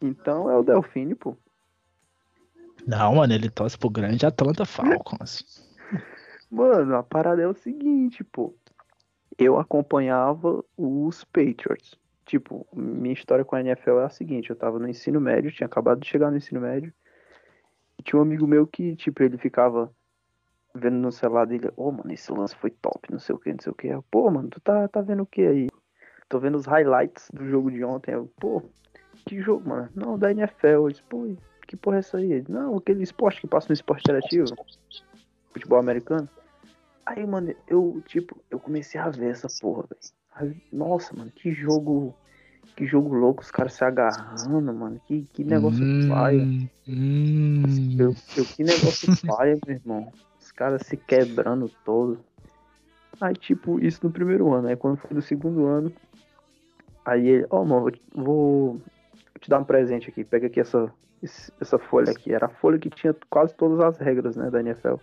Então 0.00 0.50
é 0.50 0.56
o 0.56 0.64
Delfine, 0.64 1.14
pô. 1.14 1.36
Não, 2.90 3.14
mano, 3.14 3.32
ele 3.32 3.48
torce 3.48 3.78
pro 3.78 3.88
grande 3.88 4.26
Atlanta 4.26 4.64
Falcons. 4.64 5.44
Mano, 6.50 6.96
a 6.96 7.04
parada 7.04 7.40
é 7.40 7.46
o 7.46 7.54
seguinte, 7.54 8.24
pô. 8.24 8.52
Eu 9.38 9.60
acompanhava 9.60 10.64
os 10.76 11.22
Patriots. 11.22 11.96
Tipo, 12.26 12.66
minha 12.72 13.14
história 13.14 13.44
com 13.44 13.54
a 13.54 13.60
NFL 13.60 14.00
é 14.00 14.04
a 14.06 14.08
seguinte, 14.08 14.50
eu 14.50 14.56
tava 14.56 14.80
no 14.80 14.88
ensino 14.88 15.20
médio, 15.20 15.52
tinha 15.52 15.68
acabado 15.68 16.00
de 16.00 16.08
chegar 16.08 16.32
no 16.32 16.36
ensino 16.36 16.60
médio. 16.60 16.92
E 17.96 18.02
tinha 18.02 18.18
um 18.18 18.22
amigo 18.22 18.44
meu 18.44 18.66
que, 18.66 18.96
tipo, 18.96 19.22
ele 19.22 19.38
ficava 19.38 19.88
vendo 20.74 20.96
no 20.96 21.12
celular 21.12 21.44
dele, 21.44 21.70
ô, 21.76 21.92
mano, 21.92 22.12
esse 22.12 22.32
lance 22.32 22.56
foi 22.56 22.70
top, 22.70 23.08
não 23.12 23.20
sei 23.20 23.36
o 23.36 23.38
que, 23.38 23.52
não 23.52 23.60
sei 23.60 23.70
o 23.70 23.74
que. 23.76 23.88
Pô, 24.10 24.28
mano, 24.32 24.48
tu 24.48 24.60
tá, 24.60 24.88
tá 24.88 25.00
vendo 25.00 25.22
o 25.22 25.26
que 25.26 25.42
aí? 25.42 25.68
Tô 26.28 26.40
vendo 26.40 26.56
os 26.56 26.66
highlights 26.66 27.30
do 27.32 27.48
jogo 27.48 27.70
de 27.70 27.84
ontem. 27.84 28.14
Eu, 28.14 28.28
pô, 28.40 28.60
que 29.24 29.40
jogo, 29.40 29.68
mano? 29.68 29.88
Não, 29.94 30.18
da 30.18 30.32
NFL. 30.32 30.66
Eu 30.66 30.88
disse, 30.88 31.02
pô, 31.04 31.28
que 31.70 31.76
porra 31.76 31.98
é 31.98 31.98
essa 32.00 32.16
aí? 32.16 32.44
Não, 32.48 32.76
aquele 32.78 33.04
esporte 33.04 33.40
que 33.40 33.46
passa 33.46 33.68
no 33.68 33.74
esporte 33.74 34.00
interativo. 34.00 34.56
Futebol 35.52 35.78
americano. 35.78 36.28
Aí, 37.06 37.24
mano, 37.24 37.54
eu, 37.68 38.02
tipo, 38.08 38.36
eu 38.50 38.58
comecei 38.58 39.00
a 39.00 39.08
ver 39.08 39.30
essa 39.30 39.46
porra, 39.60 39.84
velho. 40.40 40.56
Nossa, 40.72 41.14
mano, 41.14 41.30
que 41.30 41.52
jogo. 41.52 42.12
Que 42.74 42.84
jogo 42.86 43.14
louco, 43.14 43.42
os 43.42 43.52
caras 43.52 43.74
se 43.74 43.84
agarrando, 43.84 44.74
mano. 44.74 45.00
Que, 45.06 45.24
que 45.32 45.44
negócio 45.44 45.86
paia. 46.08 46.42
Hum, 46.42 46.68
hum. 46.88 47.96
Eu, 47.96 48.16
eu, 48.36 48.44
que 48.46 48.64
negócio 48.64 49.08
paia, 49.24 49.56
meu 49.64 49.76
irmão. 49.76 50.12
Os 50.40 50.50
caras 50.50 50.82
se 50.86 50.96
quebrando 50.96 51.70
todo. 51.84 52.18
Aí, 53.20 53.34
tipo, 53.34 53.78
isso 53.78 54.00
no 54.02 54.10
primeiro 54.10 54.52
ano. 54.52 54.66
Aí, 54.66 54.76
quando 54.76 54.96
foi 54.96 55.10
no 55.12 55.22
segundo 55.22 55.66
ano, 55.66 55.92
aí 57.04 57.28
ele, 57.28 57.46
ó, 57.48 57.64
mano, 57.64 57.92
vou, 58.12 58.80
te- 59.40 59.48
dar 59.48 59.60
um 59.60 59.64
presente 59.64 60.10
aqui. 60.10 60.24
Pega 60.24 60.48
aqui 60.48 60.58
essa, 60.58 60.92
essa 61.60 61.78
folha 61.78 62.10
aqui. 62.10 62.32
Era 62.32 62.46
a 62.46 62.50
folha 62.50 62.78
que 62.78 62.90
tinha 62.90 63.14
quase 63.28 63.54
todas 63.54 63.80
as 63.80 63.98
regras, 63.98 64.36
né, 64.36 64.50
da 64.50 64.60
NFL. 64.60 64.96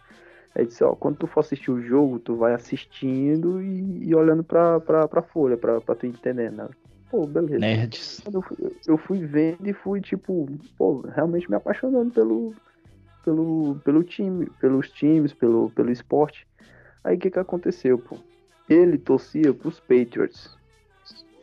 Aí 0.55 0.65
disse, 0.65 0.83
ó, 0.83 0.95
quando 0.95 1.17
tu 1.17 1.27
for 1.27 1.41
assistir 1.41 1.69
o 1.69 1.81
jogo, 1.81 2.19
tu 2.19 2.35
vai 2.35 2.53
assistindo 2.53 3.61
e, 3.61 4.07
e 4.07 4.15
olhando 4.15 4.43
pra, 4.43 4.79
pra, 4.79 5.07
pra 5.07 5.21
folha, 5.21 5.55
pra, 5.55 5.79
pra 5.79 5.95
tu 5.95 6.05
entender, 6.07 6.51
né? 6.51 6.67
Pô, 7.11 7.25
beleza. 7.25 7.59
Nerds. 7.59 8.21
Eu 8.31 8.41
fui, 8.41 8.57
eu 8.87 8.97
fui 8.97 9.25
vendo 9.25 9.67
e 9.67 9.73
fui, 9.73 10.01
tipo, 10.01 10.47
pô, 10.77 11.01
realmente 11.01 11.49
me 11.49 11.55
apaixonando 11.55 12.11
pelo, 12.11 12.53
pelo, 13.23 13.75
pelo 13.83 14.03
time, 14.03 14.49
pelos 14.59 14.89
times, 14.89 15.33
pelo, 15.33 15.69
pelo 15.71 15.91
esporte. 15.91 16.47
Aí 17.03 17.15
o 17.15 17.19
que 17.19 17.29
que 17.29 17.39
aconteceu, 17.39 17.97
pô? 17.97 18.17
Ele 18.67 18.97
torcia 18.97 19.53
pros 19.53 19.79
Patriots. 19.79 20.57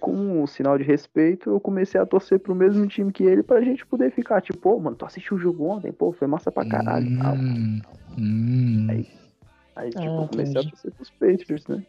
Com 0.05 0.43
um 0.43 0.47
sinal 0.47 0.77
de 0.77 0.85
respeito, 0.85 1.49
eu 1.49 1.59
comecei 1.59 1.99
a 1.99 2.05
torcer 2.05 2.39
pro 2.39 2.55
mesmo 2.55 2.87
time 2.87 3.11
que 3.11 3.25
ele 3.25 3.43
pra 3.43 3.63
gente 3.63 3.87
poder 3.87 4.11
ficar, 4.13 4.43
tipo, 4.43 4.59
pô, 4.59 4.79
mano, 4.79 4.95
tu 4.95 5.07
assistiu 5.07 5.39
o 5.39 5.41
jogo 5.41 5.65
ontem? 5.65 5.91
Pô, 5.91 6.13
foi 6.13 6.29
massa 6.29 6.53
pra 6.53 6.63
caralho 6.63 7.07
e 7.07 7.19
tal. 7.19 7.33
Hum, 7.33 7.81
hum. 8.19 8.87
Aí, 8.91 9.07
Aí, 9.75 9.89
tipo, 9.89 10.03
Ah, 10.03 10.23
eu 10.25 10.29
comecei 10.29 10.61
a 10.61 10.65
torcer 10.65 10.93
pros 10.93 11.09
Patriots, 11.09 11.67
né? 11.69 11.83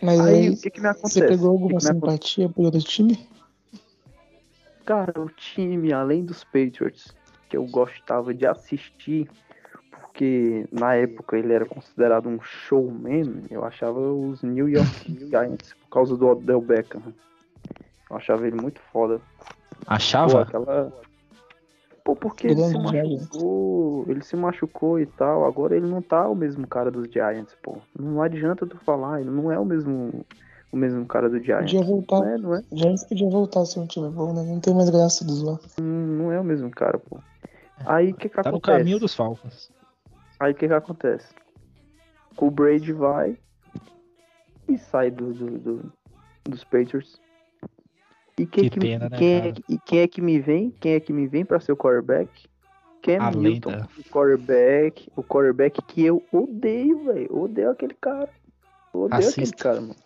Mas 0.00 0.20
Aí, 0.20 0.34
aí, 0.36 0.50
o 0.50 0.56
que 0.60 0.70
que 0.70 0.80
me 0.80 0.86
acontece? 0.86 1.12
você 1.14 1.26
pegou 1.26 1.48
que 1.48 1.64
alguma 1.64 1.80
que 1.80 1.88
acontece? 1.88 2.28
simpatia 2.28 2.48
por 2.48 2.64
outro 2.66 2.80
time? 2.82 3.18
Cara, 4.84 5.20
o 5.20 5.28
time, 5.28 5.92
além 5.92 6.24
dos 6.24 6.44
Patriots, 6.44 7.16
que 7.48 7.56
eu 7.56 7.66
gostava 7.66 8.32
de 8.32 8.46
assistir, 8.46 9.28
porque 10.00 10.66
na 10.72 10.94
época 10.94 11.36
ele 11.38 11.52
era 11.52 11.64
considerado 11.66 12.28
um 12.28 12.40
showman, 12.40 13.44
eu 13.50 13.64
achava 13.64 13.98
os 14.00 14.42
New 14.42 14.68
York 14.68 14.90
Giants, 15.28 15.74
por 15.74 15.88
causa 15.90 16.16
do 16.16 16.26
Odell 16.28 16.60
Beckham. 16.60 17.02
Eu 18.10 18.16
achava 18.16 18.46
ele 18.46 18.60
muito 18.60 18.80
foda. 18.92 19.18
Pô, 19.38 19.44
Achava? 19.86 20.42
aquela... 20.42 20.92
Pô, 22.04 22.16
porque 22.16 22.46
ele 22.46 22.64
se 22.64 22.78
machucou, 22.78 24.04
ele 24.08 24.24
se 24.24 24.34
machucou 24.36 24.98
e 24.98 25.04
tal, 25.04 25.44
agora 25.44 25.76
ele 25.76 25.86
não 25.86 26.00
tá 26.00 26.26
o 26.26 26.34
mesmo 26.34 26.66
cara 26.66 26.90
dos 26.90 27.06
Giants, 27.10 27.54
pô. 27.62 27.76
Não 27.98 28.22
adianta 28.22 28.66
tu 28.66 28.78
falar, 28.78 29.20
ele 29.20 29.28
não 29.30 29.52
é 29.52 29.58
o 29.58 29.64
mesmo, 29.64 30.24
o 30.72 30.76
mesmo 30.76 31.04
cara 31.04 31.28
do 31.28 31.38
Giants. 31.38 31.70
Podia 31.70 31.82
voltar. 31.86 32.20
Não 32.20 32.26
é, 32.26 32.38
não 32.38 32.54
é? 32.54 32.62
Giants 32.72 33.04
podia 33.04 33.28
voltar 33.28 33.62
ser 33.66 33.80
um 33.80 33.86
time 33.86 34.08
bom, 34.08 34.32
né? 34.32 34.42
Não 34.42 34.58
tem 34.58 34.74
mais 34.74 34.88
graça 34.88 35.22
dos 35.22 35.42
lá. 35.42 35.58
Não 35.78 36.32
é 36.32 36.40
o 36.40 36.44
mesmo 36.44 36.70
cara, 36.70 36.98
pô. 36.98 37.18
Aí 37.84 38.10
o 38.12 38.14
que 38.14 38.30
que 38.30 38.34
Tá 38.36 38.50
no 38.50 38.56
acontece? 38.56 38.78
caminho 38.78 38.98
dos 38.98 39.14
Falcons. 39.14 39.70
Aí 40.40 40.52
o 40.52 40.54
que 40.54 40.68
que 40.68 40.74
acontece? 40.74 41.34
O 42.36 42.50
Brady 42.50 42.92
vai 42.92 43.36
e 44.68 44.78
sai 44.78 45.10
do, 45.10 45.32
do- 45.32 45.58
do- 45.58 45.92
dos 46.44 46.62
Patriots. 46.64 47.20
E, 48.38 48.46
que 48.46 48.62
Que 48.62 48.70
que- 48.70 48.80
pena, 48.80 49.08
né, 49.08 49.18
quem 49.18 49.34
é, 49.36 49.54
e 49.68 49.78
quem 49.78 49.98
é 50.00 50.06
que 50.08 50.20
me 50.20 50.38
vem? 50.38 50.70
Quem 50.70 50.92
é 50.94 51.00
que 51.00 51.12
me 51.12 51.26
vem 51.26 51.44
pra 51.44 51.58
ser 51.58 51.72
o 51.72 51.76
quarterback? 51.76 52.30
Cam 53.02 53.18
A 53.20 53.30
Newton, 53.32 53.70
lenda. 53.70 53.88
o 53.98 54.04
quarterback, 54.10 55.10
o 55.16 55.22
quarterback 55.24 55.82
que 55.82 56.04
eu 56.04 56.22
odeio, 56.32 57.04
velho. 57.04 57.36
Odeio 57.36 57.70
aquele 57.70 57.94
cara. 57.94 58.28
Eu 58.94 59.00
odeio 59.02 59.28
aquele 59.28 59.42
Assista. 59.44 59.62
cara, 59.64 59.80
mano. 59.80 59.96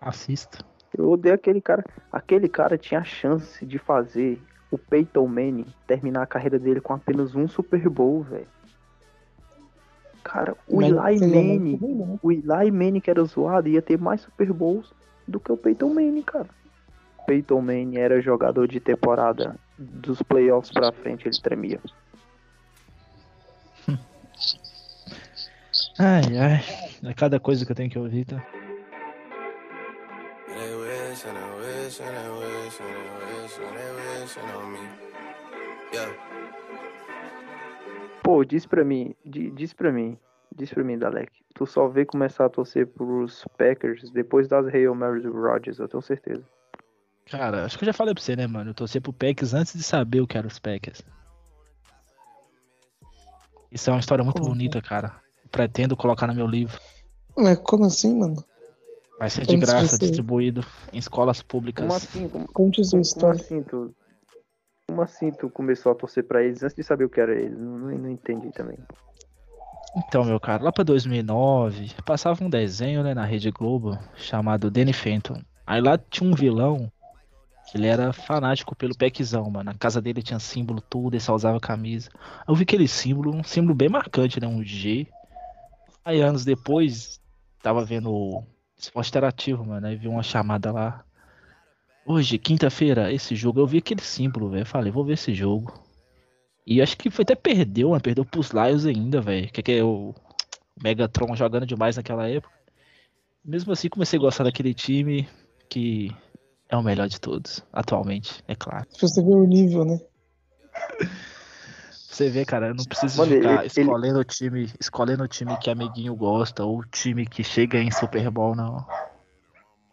Assista. 0.00 0.58
Eu 0.96 1.10
odeio 1.10 1.34
aquele 1.34 1.60
cara. 1.60 1.82
Aquele 2.12 2.48
cara 2.48 2.76
tinha 2.76 3.00
a 3.00 3.04
chance 3.04 3.64
de 3.64 3.78
fazer 3.78 4.40
o 4.70 4.76
Peyton 4.78 5.26
Manning 5.26 5.66
terminar 5.86 6.22
a 6.22 6.26
carreira 6.26 6.58
dele 6.58 6.80
com 6.80 6.92
apenas 6.92 7.34
um 7.34 7.48
Super 7.48 7.88
Bowl, 7.88 8.22
velho. 8.22 8.46
Cara, 10.24 10.56
o 10.66 10.76
Mas 10.76 10.90
Eli 10.90 11.18
seria 11.18 11.42
Manning, 11.42 11.78
né? 11.80 12.18
o 12.22 12.32
Eli 12.32 12.70
Manning 12.70 13.00
que 13.00 13.10
era 13.10 13.22
zoado 13.24 13.68
ia 13.68 13.82
ter 13.82 13.98
mais 13.98 14.22
Super 14.22 14.50
Bowls 14.52 14.90
do 15.28 15.38
que 15.38 15.52
o 15.52 15.56
Peyton 15.56 15.90
Manning, 15.90 16.22
cara. 16.22 16.48
Peyton 17.26 17.60
Manning 17.60 17.98
era 17.98 18.20
jogador 18.20 18.66
de 18.66 18.80
temporada 18.80 19.54
dos 19.78 20.22
playoffs 20.22 20.72
pra 20.72 20.90
frente, 20.92 21.28
ele 21.28 21.40
tremia. 21.40 21.78
Ai, 25.98 26.38
ai. 26.38 26.60
É 27.04 27.14
cada 27.14 27.38
coisa 27.38 27.64
que 27.64 27.70
eu 27.70 27.76
tenho 27.76 27.90
que 27.90 27.98
ouvir, 27.98 28.24
tá? 28.24 28.42
Yeah. 35.92 36.33
Pô, 38.24 38.42
diz 38.44 38.64
pra 38.66 38.82
mim, 38.84 39.14
di- 39.24 39.50
diz 39.50 39.72
pra 39.74 39.92
mim, 39.92 40.18
diz 40.56 40.72
pra 40.72 40.82
mim, 40.82 40.98
Dalek. 40.98 41.30
Tu 41.54 41.66
só 41.66 41.86
vê 41.86 42.04
começar 42.06 42.46
a 42.46 42.48
torcer 42.48 42.86
pros 42.86 43.44
Packers 43.58 44.10
depois 44.10 44.48
das 44.48 44.66
Hail 44.66 44.94
Mary 44.94 45.20
do 45.20 45.30
Rodgers, 45.30 45.78
eu 45.78 45.86
tenho 45.86 46.02
certeza. 46.02 46.42
Cara, 47.26 47.64
acho 47.66 47.78
que 47.78 47.84
eu 47.84 47.86
já 47.86 47.92
falei 47.92 48.14
pra 48.14 48.22
você, 48.22 48.34
né, 48.34 48.46
mano? 48.46 48.70
Eu 48.70 48.74
torci 48.74 48.98
pro 48.98 49.12
Packers 49.12 49.52
antes 49.54 49.74
de 49.74 49.82
saber 49.82 50.20
o 50.22 50.26
que 50.26 50.36
eram 50.38 50.48
os 50.48 50.58
Packers. 50.58 51.02
Isso 53.70 53.90
é 53.90 53.92
uma 53.92 54.00
história 54.00 54.24
muito 54.24 54.38
Como 54.40 54.50
bonita, 54.54 54.80
cara. 54.80 55.20
Pretendo 55.50 55.96
colocar 55.96 56.26
no 56.26 56.34
meu 56.34 56.46
livro. 56.46 56.78
Mas 57.36 57.58
como 57.58 57.84
assim, 57.84 58.18
mano? 58.18 58.42
Vai 59.18 59.28
ser 59.30 59.46
de 59.46 59.56
graça, 59.56 59.98
distribuído 59.98 60.64
em 60.92 60.98
escolas 60.98 61.42
públicas. 61.42 61.84
Como 61.84 61.94
assim? 61.94 62.28
Como, 62.28 62.46
Conte 62.52 62.82
sua 62.84 62.90
como 62.92 63.02
história. 63.02 63.40
assim 63.40 63.62
tu. 63.62 63.94
Como 64.88 65.02
assim 65.02 65.30
tu 65.30 65.48
começou 65.50 65.92
a 65.92 65.94
torcer 65.94 66.24
pra 66.24 66.42
eles 66.42 66.62
antes 66.62 66.76
de 66.76 66.82
saber 66.82 67.04
o 67.04 67.10
que 67.10 67.20
era 67.20 67.34
eles? 67.34 67.58
Não, 67.58 67.78
não, 67.78 68.10
entendi 68.10 68.50
também. 68.52 68.78
Então, 69.96 70.24
meu 70.24 70.40
cara, 70.40 70.62
lá 70.62 70.72
pra 70.72 70.82
2009, 70.82 71.92
passava 72.04 72.44
um 72.44 72.50
desenho, 72.50 73.02
né, 73.02 73.14
na 73.14 73.24
Rede 73.24 73.50
Globo, 73.50 73.98
chamado 74.16 74.70
Danny 74.70 74.92
Phantom. 74.92 75.40
Aí 75.66 75.80
lá 75.80 75.96
tinha 75.96 76.28
um 76.28 76.34
vilão, 76.34 76.90
que 77.66 77.78
ele 77.78 77.86
era 77.86 78.12
fanático 78.12 78.74
pelo 78.74 78.96
peckzão, 78.96 79.48
mano. 79.48 79.70
Na 79.70 79.74
casa 79.78 80.02
dele 80.02 80.22
tinha 80.22 80.38
símbolo 80.38 80.80
tudo, 80.80 81.14
ele 81.14 81.20
só 81.20 81.34
usava 81.34 81.60
camisa. 81.60 82.10
Eu 82.46 82.54
vi 82.54 82.64
aquele 82.64 82.88
símbolo, 82.88 83.34
um 83.34 83.44
símbolo 83.44 83.74
bem 83.74 83.88
marcante, 83.88 84.40
né, 84.40 84.46
um 84.46 84.62
G. 84.62 85.06
Aí 86.04 86.20
anos 86.20 86.44
depois, 86.44 87.20
tava 87.62 87.84
vendo 87.84 88.42
esporte 88.76 89.08
interativo, 89.08 89.64
mano, 89.64 89.86
aí 89.86 89.96
vi 89.96 90.08
uma 90.08 90.22
chamada 90.22 90.72
lá. 90.72 91.04
Hoje, 92.06 92.38
quinta-feira, 92.38 93.12
esse 93.12 93.34
jogo, 93.34 93.60
eu 93.60 93.66
vi 93.66 93.78
aquele 93.78 94.02
símbolo, 94.02 94.50
velho. 94.50 94.66
Falei, 94.66 94.92
vou 94.92 95.04
ver 95.04 95.14
esse 95.14 95.32
jogo. 95.34 95.72
E 96.66 96.80
acho 96.82 96.96
que 96.96 97.10
foi 97.10 97.22
até 97.22 97.34
perdeu, 97.34 97.90
mano. 97.90 98.02
Perdeu 98.02 98.24
pros 98.24 98.50
Lions 98.50 98.84
ainda, 98.84 99.20
velho. 99.20 99.50
Que, 99.50 99.62
que 99.62 99.72
é 99.72 99.84
o 99.84 100.14
Megatron 100.82 101.34
jogando 101.34 101.66
demais 101.66 101.96
naquela 101.96 102.28
época. 102.28 102.52
Mesmo 103.44 103.72
assim, 103.72 103.88
comecei 103.88 104.18
a 104.18 104.22
gostar 104.22 104.44
daquele 104.44 104.72
time 104.72 105.28
que 105.68 106.10
é 106.68 106.76
o 106.76 106.82
melhor 106.82 107.08
de 107.08 107.20
todos, 107.20 107.62
atualmente, 107.72 108.42
é 108.48 108.54
claro. 108.54 108.86
Pra 108.86 109.06
você 109.08 109.22
ver 109.22 109.34
o 109.34 109.46
nível, 109.46 109.84
né? 109.84 110.00
Você 111.90 112.30
vê, 112.30 112.44
cara, 112.44 112.68
eu 112.68 112.74
não 112.74 112.84
preciso 112.84 113.18
Mano, 113.18 113.32
ficar 113.34 113.58
ele- 113.58 113.66
escolhendo 113.66 114.18
o 114.20 114.24
time, 114.24 114.70
escolhendo 114.80 115.24
o 115.24 115.28
time 115.28 115.56
que 115.58 115.68
amiguinho 115.68 116.14
gosta 116.14 116.64
ou 116.64 116.78
o 116.78 116.84
time 116.84 117.26
que 117.26 117.42
chega 117.42 117.78
em 117.78 117.90
Super 117.90 118.30
Bowl, 118.30 118.54
não. 118.54 118.86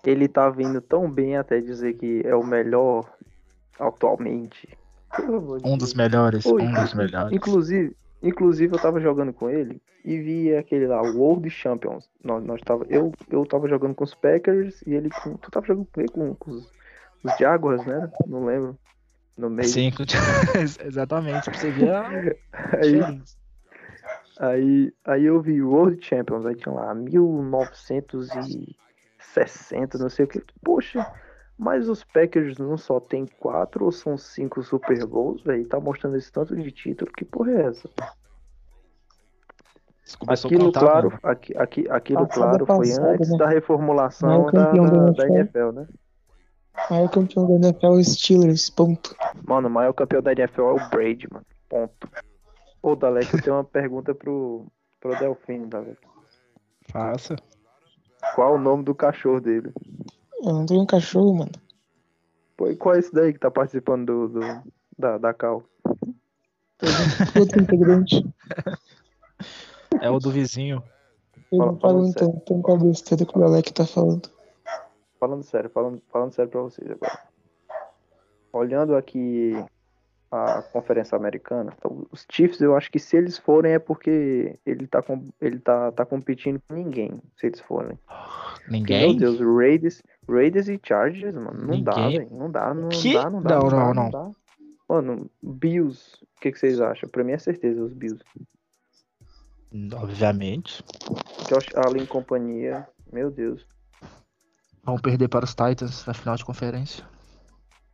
Ele 0.04 0.28
tá 0.28 0.50
vindo 0.50 0.82
tão 0.82 1.10
bem 1.10 1.38
até 1.38 1.60
dizer 1.60 1.94
que 1.94 2.22
é 2.26 2.36
o 2.36 2.44
melhor 2.44 3.12
atualmente. 3.80 4.68
Um 5.64 5.78
dos 5.78 5.94
melhores, 5.94 6.46
Oi, 6.46 6.64
um 6.64 6.74
dos 6.74 6.94
melhores. 6.94 7.36
Inclusive, 7.36 7.96
inclusive 8.24 8.76
eu 8.76 8.82
tava 8.82 9.00
jogando 9.00 9.34
com 9.34 9.50
ele 9.50 9.82
e 10.06 10.18
vi 10.18 10.56
aquele 10.56 10.88
lá, 10.88 11.02
World 11.02 11.50
Champions. 11.50 12.10
Nós, 12.24 12.44
nós 12.44 12.62
tava, 12.62 12.86
eu, 12.90 13.12
eu 13.30 13.46
tava 13.46 13.68
jogando 13.68 13.94
com 13.94 14.04
os 14.04 14.16
Packers 14.16 14.82
e 14.86 14.94
ele 14.94 15.10
com. 15.10 15.36
Tu 15.38 15.52
tava 15.52 15.66
jogando 15.66 15.88
com 15.92 16.02
ele 16.02 16.10
com, 16.10 16.36
com 16.36 16.52
os, 16.52 16.72
os 17.24 17.38
Jaguars, 17.38 17.86
né? 17.86 18.12
Não 18.26 18.46
lembro. 18.46 18.78
No 19.38 19.50
meio. 19.50 19.68
Sim, 19.68 19.92
exatamente. 20.86 21.50
Pra 21.50 21.54
você 21.54 21.72
ver 21.72 21.90
Aí, 22.80 23.22
aí, 24.40 24.94
aí 25.06 25.26
eu 25.26 25.42
vi 25.42 25.62
World 25.62 26.04
Champions, 26.06 26.46
aí 26.46 26.56
tinha 26.56 26.74
lá 26.74 26.94
1960, 29.36 29.98
não 29.98 30.10
sei 30.10 30.26
o 30.26 30.28
que. 30.28 30.44
Poxa, 30.64 31.06
mas 31.58 31.88
os 31.88 32.04
Packers 32.04 32.58
não 32.58 32.78
só 32.78 33.00
tem 33.00 33.26
quatro 33.40 33.86
ou 33.86 33.92
são 33.92 34.18
cinco 34.18 34.64
Super 34.64 35.06
Bowls, 35.06 35.44
velho? 35.44 35.68
Tá 35.68 35.80
mostrando 35.80 36.18
esse 36.18 36.32
tanto 36.32 36.56
de 36.56 36.72
título, 36.72 37.12
que 37.16 37.24
porra 37.24 37.52
é 37.52 37.62
essa? 37.68 37.90
Aquilo, 40.28 40.66
contar, 40.66 40.80
claro, 40.80 41.10
mano. 41.10 41.20
aqui, 41.24 41.58
aqui, 41.58 41.90
aquilo, 41.90 42.28
claro, 42.28 42.66
foi 42.66 42.78
passada, 42.80 43.12
antes 43.12 43.30
né? 43.30 43.38
da 43.38 43.48
reformulação 43.48 44.30
Maior 44.30 44.52
da, 44.52 44.72
da 44.72 45.12
da, 45.12 45.28
NFL. 45.28 45.38
NFL, 45.38 45.72
né? 45.72 45.88
Maior 46.90 47.10
campeão 47.10 47.48
da 47.48 47.68
NFL 47.68 47.86
é 47.86 47.90
o 47.90 48.04
Steelers, 48.04 48.70
ponto. 48.70 49.16
Mano, 49.48 49.68
o 49.68 49.72
maior 49.72 49.94
campeão 49.94 50.22
da 50.22 50.32
NFL 50.32 50.62
é 50.62 50.74
o 50.74 50.90
Brady, 50.90 51.28
mano. 51.32 51.46
Ponto. 51.70 52.10
Ô, 52.82 52.96
Dalek, 52.96 53.34
eu 53.34 53.42
tenho 53.42 53.56
uma 53.56 53.64
pergunta 53.64 54.14
pro, 54.14 54.66
pro 55.00 55.18
Delfino, 55.18 55.68
Dalek. 55.68 56.00
Faça. 56.92 57.36
Qual 58.36 58.56
o 58.56 58.60
nome 58.60 58.84
do 58.84 58.96
cachorro 58.96 59.40
dele? 59.42 59.72
Eu 60.44 60.54
não 60.54 60.66
tenho 60.66 60.86
cachorro, 60.86 61.34
mano. 61.34 61.52
Pô, 62.58 62.68
e 62.70 62.76
qual 62.76 62.96
é 62.96 63.00
esse 63.00 63.14
daí 63.14 63.34
que 63.34 63.40
tá 63.40 63.50
participando 63.52 64.28
do, 64.28 64.40
do- 64.40 64.64
da, 64.98 65.18
da 65.18 65.34
Cal? 65.34 65.64
Outro 67.40 67.62
integrante. 67.62 68.26
É 70.02 70.10
o 70.10 70.20
do 70.20 70.32
vizinho. 70.32 70.82
Eu 71.52 71.58
Fala- 71.58 71.72
não 71.72 71.80
falo 71.80 71.94
falando 71.94 72.10
então, 72.10 72.40
tem 72.46 72.62
com 72.62 72.74
a 72.74 72.78
besteira 72.78 73.26
que 73.26 73.38
o 73.38 73.44
Alec 73.44 73.74
tá 73.74 73.86
falando. 73.86 74.30
Falando 75.20 75.44
sério, 75.44 75.70
falando, 75.70 76.02
falando 76.12 76.34
sério 76.34 76.50
pra 76.52 76.62
vocês 76.62 76.90
agora. 76.90 77.20
Olhando 78.54 78.96
aqui 78.96 79.54
a 80.32 80.62
conferência 80.62 81.18
americana, 81.18 81.74
então, 81.78 82.08
os 82.10 82.26
Chiefs, 82.32 82.62
eu 82.62 82.76
acho 82.76 82.90
que 82.90 82.98
se 83.00 83.18
eles 83.18 83.38
forem 83.38 83.74
é 83.74 83.80
porque 83.80 84.58
ele 84.66 84.88
tá, 84.88 85.02
com, 85.02 85.28
ele 85.42 85.60
tá, 85.60 85.92
tá 85.92 86.06
competindo 86.06 86.62
com 86.68 86.74
ninguém, 86.74 87.22
se 87.36 87.48
eles 87.48 87.60
forem. 87.60 88.00
Ninguém? 88.70 89.10
Meu 89.10 89.20
Deus, 89.20 89.40
Raiders, 89.40 90.02
Raiders 90.30 90.70
e 90.70 90.80
Chargers, 90.82 91.36
mano, 91.36 91.54
não 91.66 91.84
dá, 91.84 91.96
Ninguém? 91.96 92.20
velho, 92.20 92.38
não 92.38 92.50
dá, 92.50 92.74
não 92.74 92.90
Que? 92.90 93.14
dá, 93.14 93.30
não 93.30 93.42
dá, 93.42 93.50
Não, 93.50 93.62
não, 93.64 93.70
dá, 93.70 93.76
não, 93.76 93.94
não 93.94 94.10
dá. 94.10 94.32
Mano, 94.88 95.30
Bills, 95.42 96.18
o 96.22 96.40
que, 96.42 96.52
que 96.52 96.60
vocês 96.60 96.80
acham? 96.80 97.10
Pra 97.10 97.24
mim 97.24 97.34
é 97.34 97.38
certeza 97.38 97.84
os 97.84 97.94
Bills. 97.94 98.24
Obviamente. 99.94 100.84
Josh 101.50 101.70
Allen 101.76 102.04
e 102.04 102.08
companhia, 102.08 102.88
meu 103.12 103.32
Deus. 103.32 103.66
Vão 104.84 104.98
perder 104.98 105.28
para 105.30 105.46
os 105.46 105.52
Titans 105.56 106.06
na 106.06 106.14
final 106.14 106.36
de 106.36 106.44
conferência. 106.44 107.06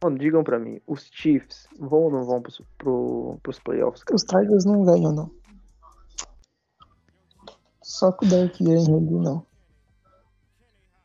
Mano, 0.04 0.18
digam 0.20 0.44
pra 0.44 0.60
mim, 0.60 0.80
os 0.86 1.10
Chiefs 1.12 1.68
vão 1.80 2.04
ou 2.04 2.12
não 2.12 2.24
vão 2.24 2.42
pros, 2.42 2.62
pro, 2.78 3.40
pros 3.42 3.60
playoffs, 3.60 4.04
cara? 4.04 4.16
Os 4.16 4.24
Tigers 4.24 4.66
não 4.66 4.86
ganham, 4.86 5.12
não. 5.12 5.32
Só 7.82 8.12
com 8.12 8.26
o 8.26 8.30
Dark 8.30 8.60
Henry 8.62 8.92
não. 8.92 9.46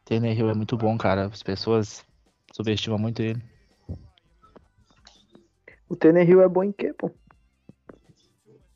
Tannehill 0.05 0.51
é 0.51 0.55
muito 0.55 0.77
bom, 0.77 0.99
cara. 0.99 1.27
As 1.27 1.43
pessoas 1.43 2.05
subestimam 2.53 2.99
muito 2.99 3.23
ele. 3.23 3.43
O 5.89 5.97
Tannehill 5.97 6.43
é 6.43 6.49
bom 6.49 6.65
em 6.65 6.73
quê, 6.73 6.93
pô? 6.93 7.11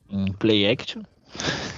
Em 0.08 0.32
play 0.32 0.70
action. 0.70 1.02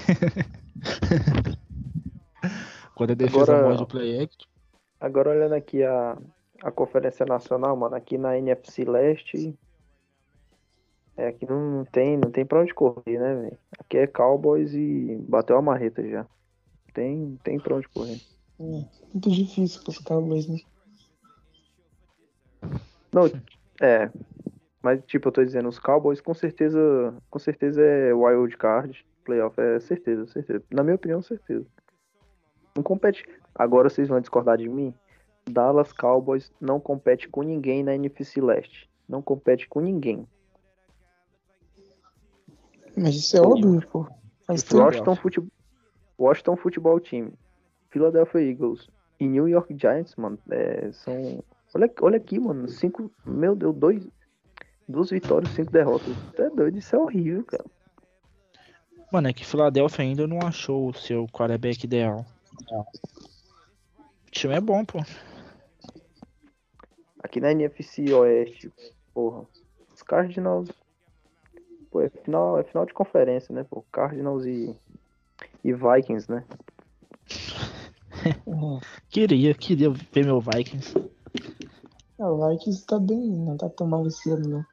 Quando 2.94 3.12
a 3.12 3.14
defesa 3.14 3.52
Agora- 3.54 3.68
morde 3.68 3.82
o 3.82 3.86
play 3.86 4.22
action. 4.22 4.46
Agora 5.00 5.30
olhando 5.30 5.54
aqui 5.54 5.82
a, 5.82 6.18
a 6.62 6.70
Conferência 6.70 7.24
Nacional, 7.24 7.76
mano, 7.76 7.94
aqui 7.94 8.18
na 8.18 8.36
NFC 8.36 8.84
Leste, 8.84 9.56
é, 11.16 11.28
aqui 11.28 11.46
não 11.46 11.84
tem, 11.86 12.16
não 12.16 12.30
tem 12.30 12.46
pra 12.46 12.60
onde 12.60 12.72
correr, 12.72 13.18
né, 13.18 13.34
velho? 13.34 13.58
Aqui 13.78 13.98
é 13.98 14.06
Cowboys 14.06 14.72
e 14.72 15.16
bateu 15.28 15.56
a 15.56 15.62
marreta 15.62 16.06
já. 16.08 16.26
Tem, 16.94 17.38
tem 17.42 17.58
pra 17.58 17.74
onde 17.74 17.88
correr. 17.88 18.20
É, 18.60 18.62
muito 18.62 19.30
difícil 19.30 19.82
pros 19.82 19.98
Cowboys, 19.98 20.46
né? 20.48 20.58
Não, 23.12 23.24
é, 23.80 24.10
mas 24.82 25.02
tipo, 25.06 25.28
eu 25.28 25.32
tô 25.32 25.44
dizendo, 25.44 25.68
os 25.68 25.78
Cowboys 25.78 26.20
com 26.20 26.34
certeza, 26.34 27.14
com 27.30 27.38
certeza 27.38 27.82
é 27.82 28.12
wild 28.12 28.56
card, 28.56 29.04
playoff, 29.24 29.60
é 29.60 29.80
certeza, 29.80 30.26
certeza. 30.26 30.62
Na 30.70 30.82
minha 30.82 30.96
opinião, 30.96 31.20
certeza. 31.20 31.66
Não 32.76 32.82
compete. 32.82 33.24
Agora 33.54 33.90
vocês 33.90 34.08
vão 34.08 34.20
discordar 34.20 34.56
de 34.56 34.68
mim? 34.68 34.94
Dallas 35.48 35.92
Cowboys 35.92 36.52
não 36.60 36.78
compete 36.78 37.28
com 37.28 37.42
ninguém 37.42 37.82
na 37.82 37.94
NFC 37.94 38.40
Leste. 38.40 38.88
Não 39.08 39.22
compete 39.22 39.68
com 39.68 39.80
ninguém. 39.80 40.26
Mas 42.96 43.14
isso 43.14 43.36
é 43.36 43.40
óbvio, 43.40 43.86
pô. 43.88 44.04
Tempo. 44.04 44.76
Washington 44.78 45.14
Futebol, 45.14 45.50
Washington 46.18 46.56
Futebol 46.56 47.00
Team, 47.00 47.32
Philadelphia 47.90 48.40
Eagles 48.40 48.88
e 49.20 49.26
New 49.26 49.46
York 49.46 49.76
Giants, 49.78 50.16
mano, 50.16 50.38
é, 50.50 50.90
são. 50.92 51.44
Olha, 51.74 51.92
olha 52.00 52.16
aqui, 52.16 52.38
mano. 52.38 52.66
Cinco. 52.68 53.10
Meu 53.26 53.54
Deus, 53.54 53.76
dois. 53.76 54.08
Duas 54.88 55.10
vitórias, 55.10 55.52
cinco 55.52 55.70
derrotas. 55.70 56.16
É 56.38 56.48
doido, 56.48 56.78
isso 56.78 56.96
é 56.96 56.98
horrível, 56.98 57.44
cara. 57.44 57.64
Mano, 59.12 59.28
é 59.28 59.32
que 59.32 59.44
Philadelphia 59.44 60.04
ainda 60.04 60.26
não 60.26 60.38
achou 60.40 60.88
o 60.88 60.94
seu 60.94 61.26
quarterback 61.28 61.84
ideal. 61.84 62.24
O 62.72 64.30
time 64.30 64.54
é 64.54 64.60
bom, 64.60 64.84
pô. 64.84 64.98
Aqui 67.22 67.40
na 67.40 67.52
NFC 67.52 68.12
Oeste, 68.12 68.72
porra. 69.12 69.44
Os 69.94 70.02
Cardinals. 70.02 70.68
Pô, 71.90 72.00
é 72.02 72.08
final, 72.08 72.58
é 72.58 72.64
final 72.64 72.86
de 72.86 72.92
conferência, 72.92 73.54
né, 73.54 73.64
pô? 73.64 73.84
Cardinals 73.90 74.44
e. 74.46 74.74
E 75.64 75.72
Vikings, 75.72 76.30
né? 76.30 76.44
Queria, 79.10 79.54
queria 79.54 79.90
ver 79.90 80.24
meu 80.24 80.40
Vikings. 80.40 80.94
É, 82.18 82.24
o 82.24 82.48
Vikings 82.48 82.86
tá 82.86 82.98
bem, 82.98 83.18
não 83.18 83.56
tá 83.56 83.68
tão 83.68 83.86
mal 83.86 84.06
esse 84.06 84.30
ano, 84.30 84.48
não. 84.48 84.66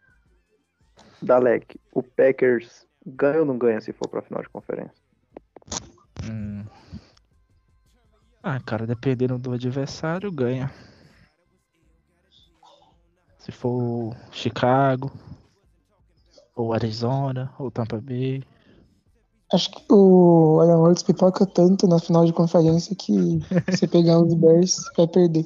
Dalek, 1.21 1.79
o 1.91 2.01
Packers 2.01 2.88
ganha 3.05 3.39
ou 3.39 3.45
não 3.45 3.58
ganha 3.58 3.79
se 3.81 3.93
for 3.93 4.08
pra 4.08 4.21
final 4.21 4.41
de 4.41 4.49
conferência? 4.49 4.95
Hum. 6.23 6.63
Ah, 8.41 8.60
cara, 8.60 8.86
dependendo 8.88 9.38
do 9.38 9.53
adversário, 9.53 10.31
ganha. 10.31 10.71
Se 13.45 13.51
for 13.51 14.15
Chicago, 14.31 15.12
ou 16.55 16.73
Arizona, 16.73 17.53
ou 17.60 17.69
Tampa 17.69 18.01
Bay. 18.01 18.43
Acho 19.53 19.69
que 19.69 19.86
o 19.93 20.60
Aaron 20.62 20.79
Rodgers 20.79 21.03
pipoca 21.03 21.45
tanto 21.45 21.88
na 21.88 21.99
final 21.99 22.25
de 22.25 22.34
conferência 22.34 22.95
que 22.95 23.39
se 23.71 23.88
pegar 23.88 24.19
os 24.19 24.34
Bears, 24.34 24.77
vai 24.97 25.08
perder. 25.08 25.43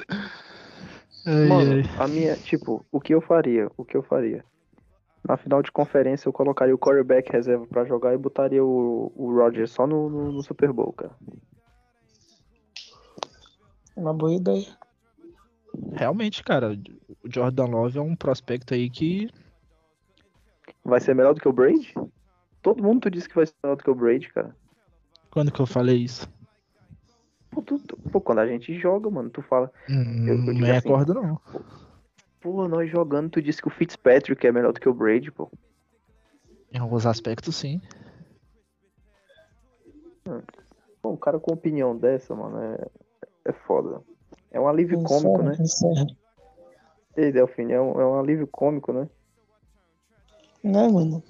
Mano, 1.25 1.83
a 1.99 2.07
minha, 2.07 2.38
tipo, 2.38 2.85
o 2.89 3.01
que 3.01 3.13
eu 3.13 3.19
faria? 3.19 3.69
O 3.75 3.83
que 3.83 3.97
eu 3.97 4.01
faria? 4.01 4.45
Na 5.27 5.35
final 5.35 5.62
de 5.62 5.69
conferência 5.69 6.29
eu 6.29 6.33
colocaria 6.33 6.73
o 6.73 6.79
quarterback 6.79 7.29
reserva 7.29 7.67
pra 7.67 7.83
jogar 7.83 8.13
e 8.13 8.17
botaria 8.17 8.63
o, 8.63 9.12
o 9.13 9.35
Rodgers 9.35 9.71
só 9.71 9.85
no, 9.85 10.09
no, 10.09 10.31
no 10.31 10.41
Super 10.41 10.71
Bowl, 10.71 10.93
cara. 10.93 11.12
É 13.93 13.99
uma 13.99 14.13
boa 14.13 14.33
ideia. 14.33 14.65
Realmente, 15.93 16.43
cara, 16.43 16.71
o 17.23 17.29
Jordan 17.31 17.65
Love 17.65 17.97
é 17.97 18.01
um 18.01 18.15
prospecto 18.15 18.73
aí 18.73 18.89
que. 18.89 19.29
Vai 20.83 20.99
ser 20.99 21.13
melhor 21.15 21.33
do 21.33 21.41
que 21.41 21.47
o 21.47 21.53
Brady? 21.53 21.93
Todo 22.61 22.83
mundo 22.83 23.01
tu 23.01 23.11
disse 23.11 23.27
que 23.29 23.35
vai 23.35 23.45
ser 23.45 23.53
melhor 23.63 23.75
do 23.75 23.83
que 23.83 23.89
o 23.89 23.95
Brady, 23.95 24.29
cara. 24.33 24.55
Quando 25.31 25.51
que 25.51 25.59
eu 25.59 25.65
falei 25.65 25.97
isso? 25.97 26.27
Pô, 27.51 27.61
tu- 27.61 27.79
tu- 27.79 27.97
pô, 28.11 28.19
quando 28.21 28.39
a 28.39 28.47
gente 28.47 28.77
joga, 28.79 29.09
mano, 29.09 29.29
tu 29.29 29.41
fala, 29.41 29.71
Hum, 29.89 30.27
Eu- 30.27 30.35
eu 30.35 30.37
não 30.37 30.53
me 30.53 30.69
assim, 30.69 30.87
recordo, 30.87 31.13
não. 31.13 31.39
pô, 32.41 32.67
nós 32.67 32.89
jogando, 32.89 33.29
tu 33.31 33.41
disse 33.41 33.61
que 33.61 33.67
o 33.67 33.71
Fitzpatrick 33.71 34.45
é 34.45 34.51
melhor 34.51 34.71
do 34.73 34.79
que 34.79 34.89
o 34.89 34.93
Brady, 34.93 35.31
pô. 35.31 35.49
Em 36.71 36.77
alguns 36.77 37.05
aspectos, 37.05 37.55
sim. 37.55 37.81
Pô, 41.01 41.11
um 41.11 41.17
cara 41.17 41.39
com 41.39 41.53
opinião 41.53 41.97
dessa, 41.97 42.35
mano, 42.35 42.59
é, 42.61 42.87
é 43.45 43.53
foda. 43.53 44.01
É 44.51 44.59
um 44.59 44.67
alívio 44.67 45.01
cômico, 45.03 45.43
né? 45.43 45.55
encerra. 45.59 46.07
Ei, 47.15 47.31
Delfim, 47.31 47.71
é 47.71 47.79
um, 47.81 47.99
é 47.99 48.05
um 48.05 48.19
alívio 48.19 48.47
cômico, 48.47 48.93
né? 48.93 49.07
Né, 50.63 50.88
mano? 50.88 51.23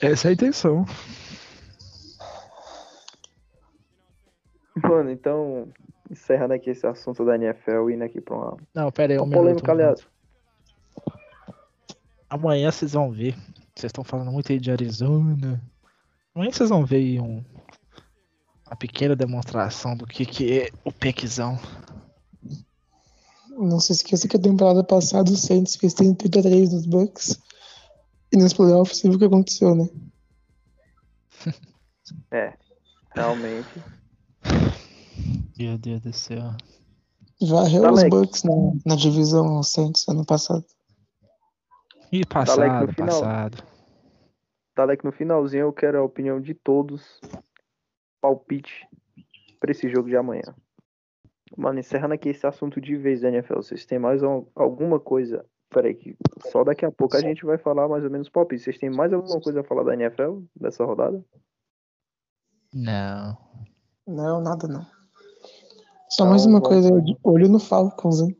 Essa 0.00 0.28
é 0.28 0.30
a 0.30 0.32
intenção. 0.32 0.84
Mano, 4.82 5.10
então, 5.10 5.68
encerrando 6.10 6.54
aqui 6.54 6.70
esse 6.70 6.86
assunto 6.86 7.24
da 7.24 7.34
NFL, 7.34 7.90
indo 7.90 8.04
aqui 8.04 8.20
pra 8.20 8.36
uma, 8.36 8.56
Não, 8.74 8.92
pera 8.92 9.12
aí, 9.14 9.18
um 9.18 9.22
uma 9.22 9.28
minuto. 9.28 9.62
polêmica, 9.62 9.70
um 9.70 9.74
aliás. 9.74 10.06
Amanhã 12.28 12.70
vocês 12.70 12.92
vão 12.92 13.10
ver. 13.10 13.34
Vocês 13.74 13.90
estão 13.90 14.04
falando 14.04 14.30
muito 14.32 14.50
aí 14.52 14.58
de 14.58 14.70
Arizona. 14.70 15.60
Amanhã 16.34 16.50
vocês 16.50 16.68
vão 16.68 16.84
ver 16.84 16.96
aí 16.96 17.20
um, 17.20 17.42
uma 18.66 18.76
pequena 18.76 19.16
demonstração 19.16 19.96
do 19.96 20.06
que, 20.06 20.26
que 20.26 20.60
é 20.60 20.70
o 20.84 20.92
Pequizão. 20.92 21.58
Não 23.56 23.80
se 23.80 23.92
esqueça 23.92 24.28
que 24.28 24.36
a 24.36 24.40
temporada 24.40 24.84
passada 24.84 25.30
o 25.30 25.36
Saints 25.36 25.76
fez 25.76 25.94
33 25.94 26.72
nos 26.72 26.86
Bucks. 26.86 27.40
E 28.32 28.36
nos 28.36 28.52
playoffs 28.52 28.98
você 28.98 29.08
viu 29.08 29.16
o 29.16 29.18
que 29.18 29.24
aconteceu, 29.24 29.74
né? 29.74 29.88
É, 32.30 32.54
realmente. 33.16 33.82
Meu 35.58 35.76
Deus 35.76 36.00
do 36.00 36.12
céu. 36.12 36.54
Varreu 37.40 37.82
Tá 37.82 37.92
os. 37.92 38.04
Bucks 38.04 38.44
na, 38.44 38.52
na 38.86 38.94
divisão 38.94 39.58
o 39.58 39.62
Saints 39.64 40.06
ano 40.08 40.24
passado. 40.24 40.64
Ih, 42.12 42.22
Dalek 42.24 42.28
passado, 42.28 42.86
no 42.86 42.92
final. 42.92 43.08
passado. 43.08 43.64
Dalek, 44.76 45.04
no 45.04 45.10
finalzinho 45.10 45.62
eu 45.62 45.72
quero 45.72 45.98
a 45.98 46.04
opinião 46.04 46.40
de 46.40 46.54
todos. 46.54 47.02
Palpite 48.20 48.86
pra 49.58 49.72
esse 49.72 49.88
jogo 49.88 50.08
de 50.08 50.16
amanhã. 50.16 50.54
Mano, 51.56 51.78
encerrando 51.78 52.14
aqui 52.14 52.30
esse 52.30 52.46
assunto 52.46 52.80
de 52.80 52.96
vez 52.96 53.20
da 53.20 53.28
NFL, 53.28 53.56
vocês 53.56 53.84
têm 53.84 53.98
mais 53.98 54.22
al- 54.22 54.48
alguma 54.54 54.98
coisa? 54.98 55.44
Peraí, 55.68 55.94
que 55.94 56.16
só 56.50 56.64
daqui 56.64 56.84
a 56.84 56.90
pouco 56.92 57.16
a 57.16 57.20
gente 57.20 57.44
vai 57.44 57.58
falar 57.58 57.88
mais 57.88 58.04
ou 58.04 58.10
menos 58.10 58.28
palpite. 58.28 58.62
Vocês 58.62 58.78
têm 58.78 58.88
mais 58.90 59.12
alguma 59.12 59.40
coisa 59.40 59.60
a 59.60 59.64
falar 59.64 59.82
da 59.84 59.94
NFL 59.94 60.40
dessa 60.54 60.84
rodada? 60.84 61.22
Não. 62.72 63.36
Não, 64.06 64.40
nada 64.40 64.68
não. 64.68 64.82
Só 66.08 66.22
Então, 66.24 66.30
mais 66.30 66.46
uma 66.46 66.60
coisa, 66.60 66.88
olho 67.24 67.48
no 67.48 67.58
Falcons, 67.58 68.20
hein? 68.20 68.36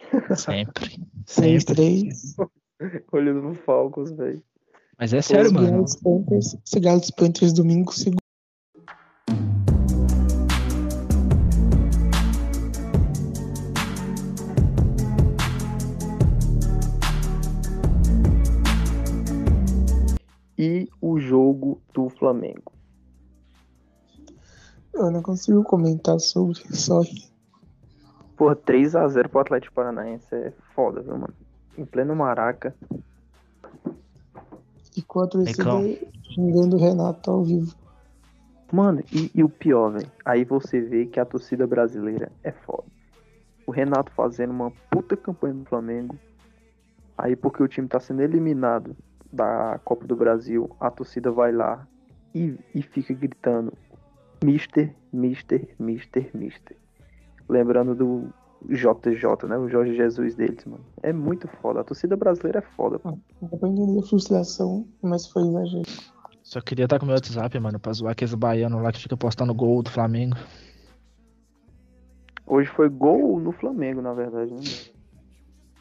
Sempre. 0.36 0.96
3-3. 1.26 2.12
Sempre. 2.12 3.04
Olhando 3.12 3.42
no 3.42 3.54
Falcons, 3.54 4.10
velho. 4.12 4.42
Mas 4.98 5.12
é 5.12 5.22
sério, 5.22 5.52
mano. 5.52 5.84
Panthers, 6.02 6.56
se 6.64 6.80
ganhar 6.80 6.98
dos 6.98 7.10
Panthers 7.10 7.52
domingo, 7.52 7.92
seguro. 7.92 8.23
Jogo 21.64 21.80
do 21.92 22.08
Flamengo. 22.10 22.72
Eu 24.92 25.10
não 25.10 25.22
consigo 25.22 25.64
comentar 25.64 26.20
sobre, 26.20 26.60
só 26.76 27.00
Porra, 28.36 28.56
3x0 28.56 29.28
pro 29.28 29.40
Atlético 29.40 29.74
Paranaense 29.74 30.34
é 30.34 30.52
foda, 30.74 31.00
viu, 31.00 31.12
mano? 31.12 31.34
Em 31.78 31.84
pleno 31.84 32.14
Maraca. 32.16 32.74
a 34.96 35.26
torcida 35.26 35.64
Mecão. 35.64 35.96
xingando 36.22 36.76
o 36.76 36.80
Renato 36.80 37.30
ao 37.30 37.44
vivo. 37.44 37.74
Mano, 38.72 39.04
e, 39.12 39.30
e 39.32 39.44
o 39.44 39.48
pior, 39.48 39.92
velho. 39.92 40.10
Aí 40.24 40.44
você 40.44 40.80
vê 40.80 41.06
que 41.06 41.20
a 41.20 41.24
torcida 41.24 41.64
brasileira 41.64 42.30
é 42.42 42.50
foda. 42.50 42.84
O 43.66 43.70
Renato 43.70 44.10
fazendo 44.12 44.50
uma 44.50 44.72
puta 44.90 45.16
campanha 45.16 45.54
no 45.54 45.64
Flamengo. 45.64 46.18
Aí 47.16 47.36
porque 47.36 47.62
o 47.62 47.68
time 47.68 47.86
tá 47.86 48.00
sendo 48.00 48.20
eliminado 48.20 48.96
da 49.34 49.80
Copa 49.84 50.06
do 50.06 50.16
Brasil, 50.16 50.70
a 50.80 50.90
torcida 50.90 51.30
vai 51.30 51.52
lá 51.52 51.86
e, 52.34 52.56
e 52.74 52.82
fica 52.82 53.12
gritando 53.12 53.72
Mister, 54.44 54.94
Mister, 55.12 55.74
Mister, 55.78 56.30
Mister. 56.34 56.76
Lembrando 57.48 57.94
do 57.94 58.32
JJ, 58.68 59.48
né? 59.48 59.58
O 59.58 59.68
Jorge 59.68 59.94
Jesus 59.94 60.34
deles, 60.34 60.64
mano. 60.64 60.84
É 61.02 61.12
muito 61.12 61.48
foda. 61.60 61.80
A 61.80 61.84
torcida 61.84 62.16
brasileira 62.16 62.60
é 62.60 62.62
foda. 62.76 62.98
pô. 62.98 63.18
Dá 63.42 63.56
pra 63.56 63.68
entender 63.68 64.00
a 64.00 64.02
frustração, 64.02 64.86
mas 65.02 65.26
foi 65.26 65.42
exagero. 65.42 65.82
Só 66.42 66.60
queria 66.60 66.84
estar 66.84 66.98
com 66.98 67.04
o 67.04 67.08
meu 67.08 67.14
WhatsApp, 67.14 67.58
mano, 67.58 67.78
pra 67.78 67.92
zoar 67.92 68.12
aqueles 68.12 68.34
baianos 68.34 68.82
lá 68.82 68.92
que 68.92 69.00
fica 69.00 69.16
postando 69.16 69.54
gol 69.54 69.82
do 69.82 69.90
Flamengo. 69.90 70.36
Hoje 72.46 72.68
foi 72.68 72.88
gol 72.90 73.40
no 73.40 73.52
Flamengo, 73.52 74.02
na 74.02 74.12
verdade, 74.12 74.52
né? 74.52 74.60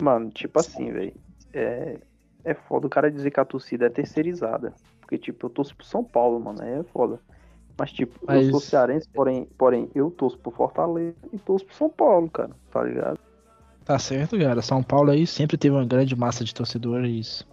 Mano, 0.02 0.30
tipo 0.30 0.60
assim, 0.60 0.92
velho. 0.92 1.13
É, 1.54 2.00
é 2.43 2.53
foda 2.53 2.88
o 2.88 2.89
cara 2.89 3.12
dizer 3.12 3.32
que 3.32 3.39
a 3.39 3.45
torcida 3.45 3.86
é 3.86 3.89
terceirizada. 3.89 4.73
Porque, 4.99 5.17
tipo, 5.17 5.45
eu 5.45 5.49
torço 5.49 5.75
pro 5.75 5.86
São 5.86 6.03
Paulo, 6.03 6.39
mano. 6.39 6.62
Aí 6.62 6.79
é 6.79 6.84
foda. 6.84 7.19
Mas, 7.77 7.91
tipo, 7.91 8.19
Mas- 8.25 8.45
eu 8.45 8.51
sou 8.51 8.60
cearense, 8.60 9.08
porém, 9.10 9.45
porém, 9.58 9.89
eu 9.95 10.12
torço 10.12 10.38
pro 10.38 10.51
Fortaleza 10.51 11.15
e 11.32 11.38
torço 11.39 11.65
pro 11.65 11.75
São 11.75 11.89
Paulo, 11.89 12.29
cara. 12.29 12.51
Tá 12.71 12.84
ligado? 12.84 13.19
Tá 13.86 13.99
certo, 13.99 14.38
cara. 14.38 14.62
São 14.62 14.82
Paulo 14.84 15.12
aí 15.12 15.25
sempre 15.27 15.58
teve 15.58 15.75
uma 15.75 15.86
grande 15.86 16.15
massa 16.15 16.43
de 16.43 16.53
torcedores. 16.53 17.45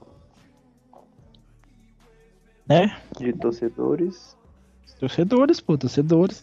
Né? 2.68 2.96
De 3.18 3.32
torcedores. 3.32 4.36
Torcedores, 5.00 5.60
pô, 5.60 5.76
torcedores. 5.78 6.42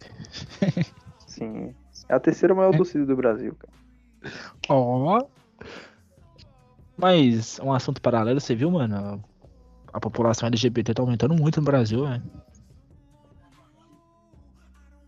Sim. 1.28 1.74
É 2.10 2.16
a 2.16 2.20
terceira 2.20 2.56
maior 2.56 2.76
torcida 2.76 3.06
do 3.06 3.16
Brasil, 3.16 3.56
cara. 3.56 4.34
Ó. 4.70 5.22
Mas 6.98 7.60
um 7.60 7.72
assunto 7.72 8.02
paralelo, 8.02 8.40
você 8.40 8.56
viu, 8.56 8.72
mano? 8.72 9.24
A 9.94 10.00
população 10.00 10.48
LGBT 10.48 10.94
tá 10.94 11.02
aumentando 11.02 11.36
muito 11.36 11.60
no 11.60 11.66
Brasil, 11.66 12.04
né? 12.04 12.22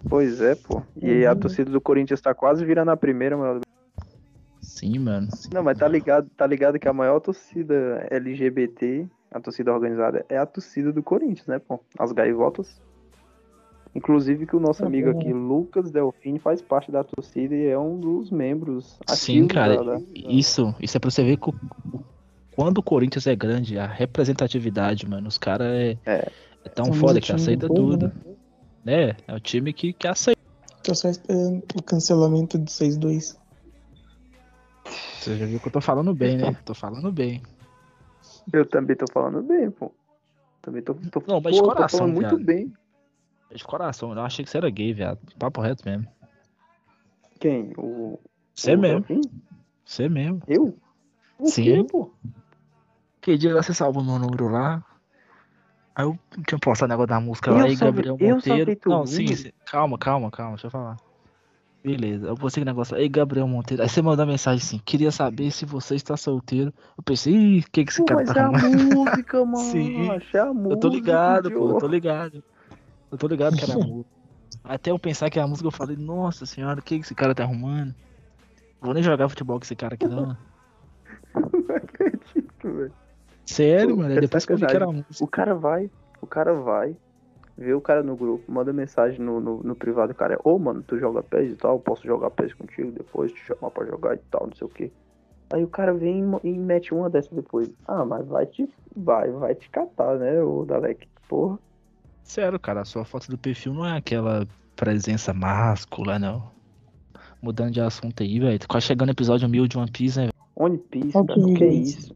Pois 0.07 0.41
é, 0.41 0.55
pô. 0.55 0.81
E 1.01 1.25
a 1.25 1.33
Uhum. 1.33 1.39
torcida 1.39 1.71
do 1.71 1.81
Corinthians 1.81 2.21
tá 2.21 2.33
quase 2.33 2.63
virando 2.63 2.91
a 2.91 2.97
primeira 2.97 3.35
maior 3.37 3.59
do 3.59 3.61
Sim, 4.61 4.99
mano. 4.99 5.27
Não, 5.51 5.63
mas 5.63 5.77
tá 5.77 5.87
ligado, 5.87 6.29
tá 6.37 6.45
ligado 6.47 6.79
que 6.79 6.87
a 6.87 6.93
maior 6.93 7.19
torcida 7.19 8.07
LGBT, 8.09 9.07
a 9.31 9.39
torcida 9.39 9.73
organizada, 9.73 10.25
é 10.29 10.37
a 10.37 10.45
torcida 10.45 10.91
do 10.91 11.03
Corinthians, 11.03 11.47
né, 11.47 11.59
pô? 11.59 11.79
As 11.97 12.11
gaivotas. 12.11 12.79
Inclusive 13.95 14.45
que 14.45 14.55
o 14.55 14.59
nosso 14.59 14.81
Tá 14.81 14.85
amigo 14.87 15.11
bom. 15.11 15.19
aqui, 15.19 15.33
Lucas 15.33 15.89
Delfim, 15.91 16.37
faz 16.37 16.61
parte 16.61 16.91
da 16.91 17.03
torcida 17.03 17.55
e 17.55 17.65
é 17.67 17.77
um 17.77 17.99
dos 17.99 18.29
membros 18.29 18.99
Sim, 19.07 19.47
cara. 19.47 19.77
da- 19.83 19.97
da- 19.97 20.01
Isso, 20.13 20.73
isso 20.79 20.95
é 20.95 20.99
pra 20.99 21.09
você 21.09 21.23
ver 21.23 21.37
que 21.37 21.51
quando 22.55 22.77
o 22.77 22.83
Corinthians 22.83 23.25
é 23.25 23.35
grande, 23.35 23.79
a 23.79 23.87
representatividade, 23.87 25.07
mano, 25.09 25.27
os 25.27 25.37
caras 25.37 25.67
é, 25.67 25.97
É. 26.05 26.31
é 26.65 26.69
tão 26.69 26.85
Temos 26.85 26.99
foda 26.99 27.19
que 27.19 27.31
aceita 27.31 27.67
povo, 27.67 27.91
tudo. 27.97 28.07
né? 28.07 28.35
né? 28.85 29.15
É 29.27 29.33
o 29.33 29.39
time 29.39 29.73
que, 29.73 29.91
que 29.91 30.07
aceita. 30.07 30.39
Tô 30.83 30.93
só 30.93 31.09
esperando 31.09 31.63
o 31.75 31.81
cancelamento 31.83 32.57
do 32.57 32.69
6-2. 32.69 33.37
Você 35.19 35.35
já 35.35 35.45
viu 35.45 35.59
que 35.59 35.67
eu 35.67 35.71
tô 35.71 35.81
falando 35.81 36.13
bem, 36.13 36.37
né? 36.37 36.55
Tô 36.63 36.73
falando 36.73 37.11
bem. 37.11 37.41
Eu 38.53 38.65
também 38.65 38.95
tô 38.95 39.05
falando 39.11 39.41
bem, 39.43 39.69
pô. 39.71 39.91
Também 40.61 40.81
tô, 40.81 40.93
tô, 40.93 41.21
Não, 41.27 41.41
mas 41.41 41.55
de 41.55 41.61
pô, 41.61 41.67
tô 41.67 41.73
coração, 41.75 41.99
falando 41.99 42.13
muito 42.13 42.29
viado. 42.37 42.45
bem. 42.45 42.73
De 43.53 43.63
coração, 43.63 44.13
eu 44.13 44.21
achei 44.21 44.45
que 44.45 44.51
você 44.51 44.57
era 44.57 44.69
gay, 44.69 44.93
viado. 44.93 45.19
Papo 45.37 45.61
reto 45.61 45.83
mesmo. 45.85 46.07
Quem? 47.39 47.73
O. 47.77 48.19
Você 48.53 48.75
o 48.75 48.79
mesmo, 48.79 48.99
Delfim? 49.01 49.21
você 49.83 50.09
mesmo. 50.09 50.41
Eu? 50.47 50.77
O 51.39 51.45
Sim. 51.47 51.63
quê, 51.63 51.83
pô? 51.89 52.11
Que 53.21 53.37
dia 53.37 53.53
você 53.53 53.73
salvou 53.73 54.03
meu 54.03 54.19
número 54.19 54.49
lá? 54.49 54.83
Aí 55.95 56.05
eu 56.05 56.17
tinha 56.47 56.59
postado 56.59 56.89
o 56.89 56.93
negócio 56.93 57.07
da 57.07 57.19
música 57.19 57.49
Eu 57.49 57.55
lá 57.55 57.67
e 57.67 57.75
Gabriel 57.75 58.17
Monteiro. 58.17 58.77
Não, 58.85 59.05
sim, 59.05 59.35
sim. 59.35 59.51
Calma, 59.65 59.97
calma, 59.97 60.29
calma, 60.29 60.51
deixa 60.53 60.67
eu 60.67 60.71
falar. 60.71 60.97
Beleza, 61.83 62.27
eu 62.27 62.35
postei 62.35 62.61
aquele 62.61 62.71
negócio. 62.71 62.97
Ei, 62.97 63.07
Gabriel 63.07 63.47
Monteiro. 63.47 63.81
Aí 63.81 63.89
você 63.89 64.01
mandou 64.01 64.25
uma 64.25 64.31
mensagem 64.31 64.63
assim: 64.63 64.79
queria 64.79 65.11
saber 65.11 65.49
se 65.51 65.65
você 65.65 65.95
está 65.95 66.17
solteiro. 66.17 66.73
Eu 66.97 67.03
pensei, 67.03 67.33
ih, 67.33 67.59
o 67.59 67.71
que, 67.71 67.85
que 67.85 67.91
esse 67.91 67.99
Pô, 67.99 68.05
cara 68.05 68.19
mas 68.19 68.33
tá 68.33 68.41
é 68.41 68.43
a 68.43 68.51
música, 68.51 69.43
mano. 69.45 69.55
Sim. 69.57 70.09
É 70.33 70.39
a 70.39 70.53
música. 70.53 70.73
Eu 70.73 70.77
tô 70.77 70.89
ligado, 70.89 71.51
pô, 71.51 71.69
eu 71.69 71.77
tô 71.77 71.87
ligado. 71.87 72.43
Eu 73.11 73.17
tô 73.17 73.27
ligado 73.27 73.55
que 73.55 73.63
era 73.63 73.73
música. 73.79 74.09
Até 74.63 74.91
eu 74.91 74.99
pensar 74.99 75.29
que 75.29 75.39
era 75.39 75.47
música, 75.47 75.67
eu 75.67 75.71
falei, 75.71 75.95
nossa 75.95 76.45
senhora, 76.45 76.79
o 76.79 76.83
que, 76.83 76.97
que 76.99 77.05
esse 77.05 77.15
cara 77.15 77.33
tá 77.33 77.43
arrumando? 77.43 77.93
Vou 78.81 78.93
nem 78.93 79.03
jogar 79.03 79.29
futebol 79.29 79.59
com 79.59 79.63
esse 79.63 79.75
cara 79.75 79.95
aqui, 79.95 80.07
não. 80.07 80.35
Não 81.35 81.75
acredito, 81.75 82.73
velho. 82.73 82.93
Sério, 83.45 83.95
Pô, 83.95 84.01
mano. 84.01 84.13
é 84.15 84.21
depois 84.21 84.45
que 84.45 84.53
eu 84.53 84.57
vi 84.57 84.65
que 84.65 84.75
era 84.75 84.87
música. 84.87 85.23
O 85.23 85.27
cara 85.27 85.55
vai, 85.55 85.89
o 86.21 86.27
cara 86.27 86.53
vai, 86.53 86.95
vê 87.57 87.73
o 87.73 87.81
cara 87.81 88.01
no 88.03 88.15
grupo, 88.15 88.51
manda 88.51 88.71
mensagem 88.73 89.19
no, 89.19 89.39
no, 89.39 89.63
no 89.63 89.75
privado, 89.75 90.11
o 90.11 90.15
cara 90.15 90.35
é, 90.35 90.39
ô 90.43 90.57
mano, 90.57 90.83
tu 90.83 90.97
joga 90.97 91.21
PES 91.21 91.51
e 91.51 91.55
tal, 91.55 91.79
posso 91.79 92.05
jogar 92.05 92.31
PES 92.31 92.53
contigo 92.53 92.91
depois, 92.91 93.31
te 93.31 93.39
chamar 93.39 93.71
pra 93.71 93.85
jogar 93.85 94.15
e 94.15 94.19
tal, 94.31 94.47
não 94.47 94.55
sei 94.55 94.67
o 94.67 94.69
que. 94.69 94.91
Aí 95.51 95.63
o 95.63 95.67
cara 95.67 95.93
vem 95.93 96.23
e 96.43 96.49
e 96.49 96.57
mete 96.57 96.93
uma 96.93 97.09
dessa 97.09 97.33
depois. 97.33 97.69
Ah, 97.87 98.05
mas 98.05 98.27
vai 98.27 98.45
te. 98.45 98.69
Vai, 98.95 99.31
vai 99.31 99.55
te 99.55 99.69
catar, 99.69 100.17
né, 100.17 100.41
o 100.41 100.63
Dalek? 100.63 101.07
Porra. 101.27 101.57
Sério, 102.29 102.59
cara, 102.59 102.81
a 102.81 102.85
sua 102.85 103.03
foto 103.03 103.27
do 103.27 103.39
perfil 103.39 103.73
não 103.73 103.83
é 103.83 103.97
aquela 103.97 104.47
presença 104.75 105.33
máscula, 105.33 106.19
não. 106.19 106.51
Mudando 107.41 107.71
de 107.71 107.81
assunto 107.81 108.21
aí, 108.21 108.39
velho. 108.39 108.59
Quase 108.67 108.85
chegando 108.85 109.07
no 109.07 109.13
episódio 109.13 109.49
1000 109.49 109.67
de 109.67 109.79
One 109.79 109.89
Piece, 109.89 110.19
né? 110.19 110.29
One 110.55 110.77
Piece, 110.77 111.11
cara, 111.11 111.25
que 111.25 111.53
que 111.55 111.63
é 111.63 111.73
isso? 111.73 112.15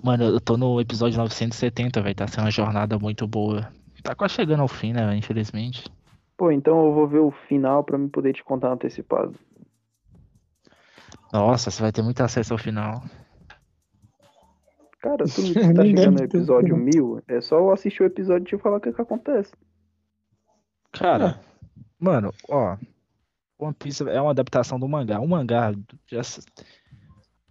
Mano, 0.00 0.22
eu 0.22 0.40
tô 0.40 0.56
no 0.56 0.80
episódio 0.80 1.18
970, 1.18 2.00
velho. 2.00 2.14
Tá 2.14 2.28
sendo 2.28 2.44
uma 2.44 2.50
jornada 2.52 2.96
muito 2.96 3.26
boa. 3.26 3.68
Tá 4.04 4.14
quase 4.14 4.34
chegando 4.34 4.60
ao 4.60 4.68
fim, 4.68 4.92
né, 4.92 5.04
velho, 5.04 5.18
infelizmente. 5.18 5.90
Pô, 6.36 6.52
então 6.52 6.86
eu 6.86 6.94
vou 6.94 7.08
ver 7.08 7.18
o 7.18 7.32
final 7.32 7.82
pra 7.82 7.98
me 7.98 8.08
poder 8.08 8.32
te 8.32 8.44
contar 8.44 8.70
antecipado. 8.70 9.34
Nossa, 11.32 11.72
você 11.72 11.82
vai 11.82 11.90
ter 11.90 12.02
muito 12.02 12.22
acesso 12.22 12.52
ao 12.52 12.58
final. 12.58 13.02
Cara, 15.00 15.24
tu 15.24 15.42
não 15.42 15.52
Nem 15.62 15.74
tá 15.74 15.84
chegando 15.84 16.18
no 16.18 16.24
episódio. 16.24 16.76
1000, 16.76 17.22
é 17.28 17.40
só 17.40 17.58
eu 17.58 17.70
assistir 17.70 18.02
o 18.02 18.06
episódio 18.06 18.42
e 18.42 18.46
te 18.46 18.58
falar 18.58 18.78
o 18.78 18.80
que 18.80 18.92
que 18.92 19.00
acontece. 19.00 19.52
Cara, 20.92 21.40
mano, 21.98 22.32
ó. 22.48 22.76
One 23.58 23.74
Piece 23.74 24.08
é 24.08 24.20
uma 24.20 24.30
adaptação 24.30 24.78
do 24.78 24.88
mangá. 24.88 25.20
O 25.20 25.26
mangá, 25.26 25.72
já, 26.06 26.20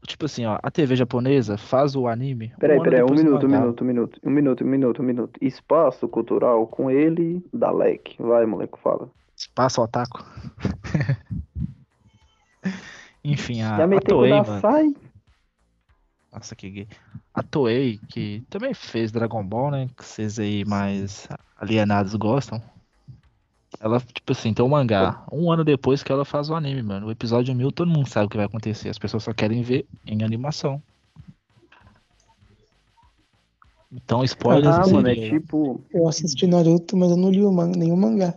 tipo 0.06 0.26
assim, 0.26 0.46
ó, 0.46 0.58
a 0.64 0.72
TV 0.72 0.96
japonesa 0.96 1.58
faz 1.58 1.96
o 1.96 2.08
anime. 2.08 2.54
Peraí, 2.60 2.80
um 2.80 2.84
peraí, 2.84 3.04
um 3.04 3.14
minuto, 3.14 3.46
um 3.46 3.50
minuto, 3.50 3.84
um 3.84 3.88
minuto, 3.88 4.20
um 4.24 4.30
minuto, 4.30 4.64
um 4.64 4.68
minuto, 4.68 5.02
um 5.02 5.06
minuto. 5.06 5.38
Espaço 5.42 6.08
cultural 6.08 6.66
com 6.68 6.90
ele, 6.90 7.46
Dalek. 7.54 8.16
Vai, 8.20 8.46
moleque, 8.46 8.80
fala. 8.80 9.10
Espaço 9.36 9.82
otaku. 9.82 10.24
Enfim, 13.24 13.62
a, 13.62 13.78
Já 13.78 13.84
a 13.84 13.88
meteu 13.88 14.18
Toei, 14.18 14.32
mano. 14.32 14.62
sai. 14.62 14.94
Nossa, 16.32 16.56
que 16.56 16.70
gay. 16.70 16.88
A 17.38 17.44
Toei, 17.44 18.00
que 18.10 18.42
também 18.50 18.74
fez 18.74 19.12
Dragon 19.12 19.44
Ball, 19.44 19.70
né? 19.70 19.90
Que 19.96 20.04
vocês 20.04 20.40
aí 20.40 20.66
mais 20.66 21.28
alienados 21.56 22.16
gostam. 22.16 22.60
Ela, 23.80 24.00
tipo 24.00 24.32
assim, 24.32 24.56
tem 24.56 24.66
um 24.66 24.70
mangá. 24.70 25.24
Um 25.32 25.52
ano 25.52 25.64
depois 25.64 26.02
que 26.02 26.12
ela 26.12 26.26
faz 26.26 26.50
o 26.50 26.56
anime, 26.56 26.82
mano. 26.82 27.06
O 27.06 27.12
episódio 27.12 27.54
1000, 27.54 27.72
todo 27.72 27.92
mundo 27.92 28.10
sabe 28.10 28.26
o 28.26 28.30
que 28.30 28.38
vai 28.38 28.48
acontecer. 28.48 28.90
As 28.90 28.98
pessoas 28.98 29.22
só 29.22 29.34
querem 29.34 29.62
ver 29.62 29.86
em 30.04 30.24
animação. 30.24 30.82
Então, 33.92 34.24
spoilers 34.24 34.76
Ah, 34.76 34.88
não 34.88 34.94
mano, 34.94 35.10
é 35.10 35.16
tipo. 35.16 35.80
Eu 35.94 36.08
assisti 36.08 36.48
Naruto, 36.48 36.98
mas 36.98 37.12
eu 37.12 37.18
não 37.18 37.30
li 37.30 37.44
o 37.44 37.52
man 37.52 37.68
nenhum 37.68 37.98
mangá. 37.98 38.34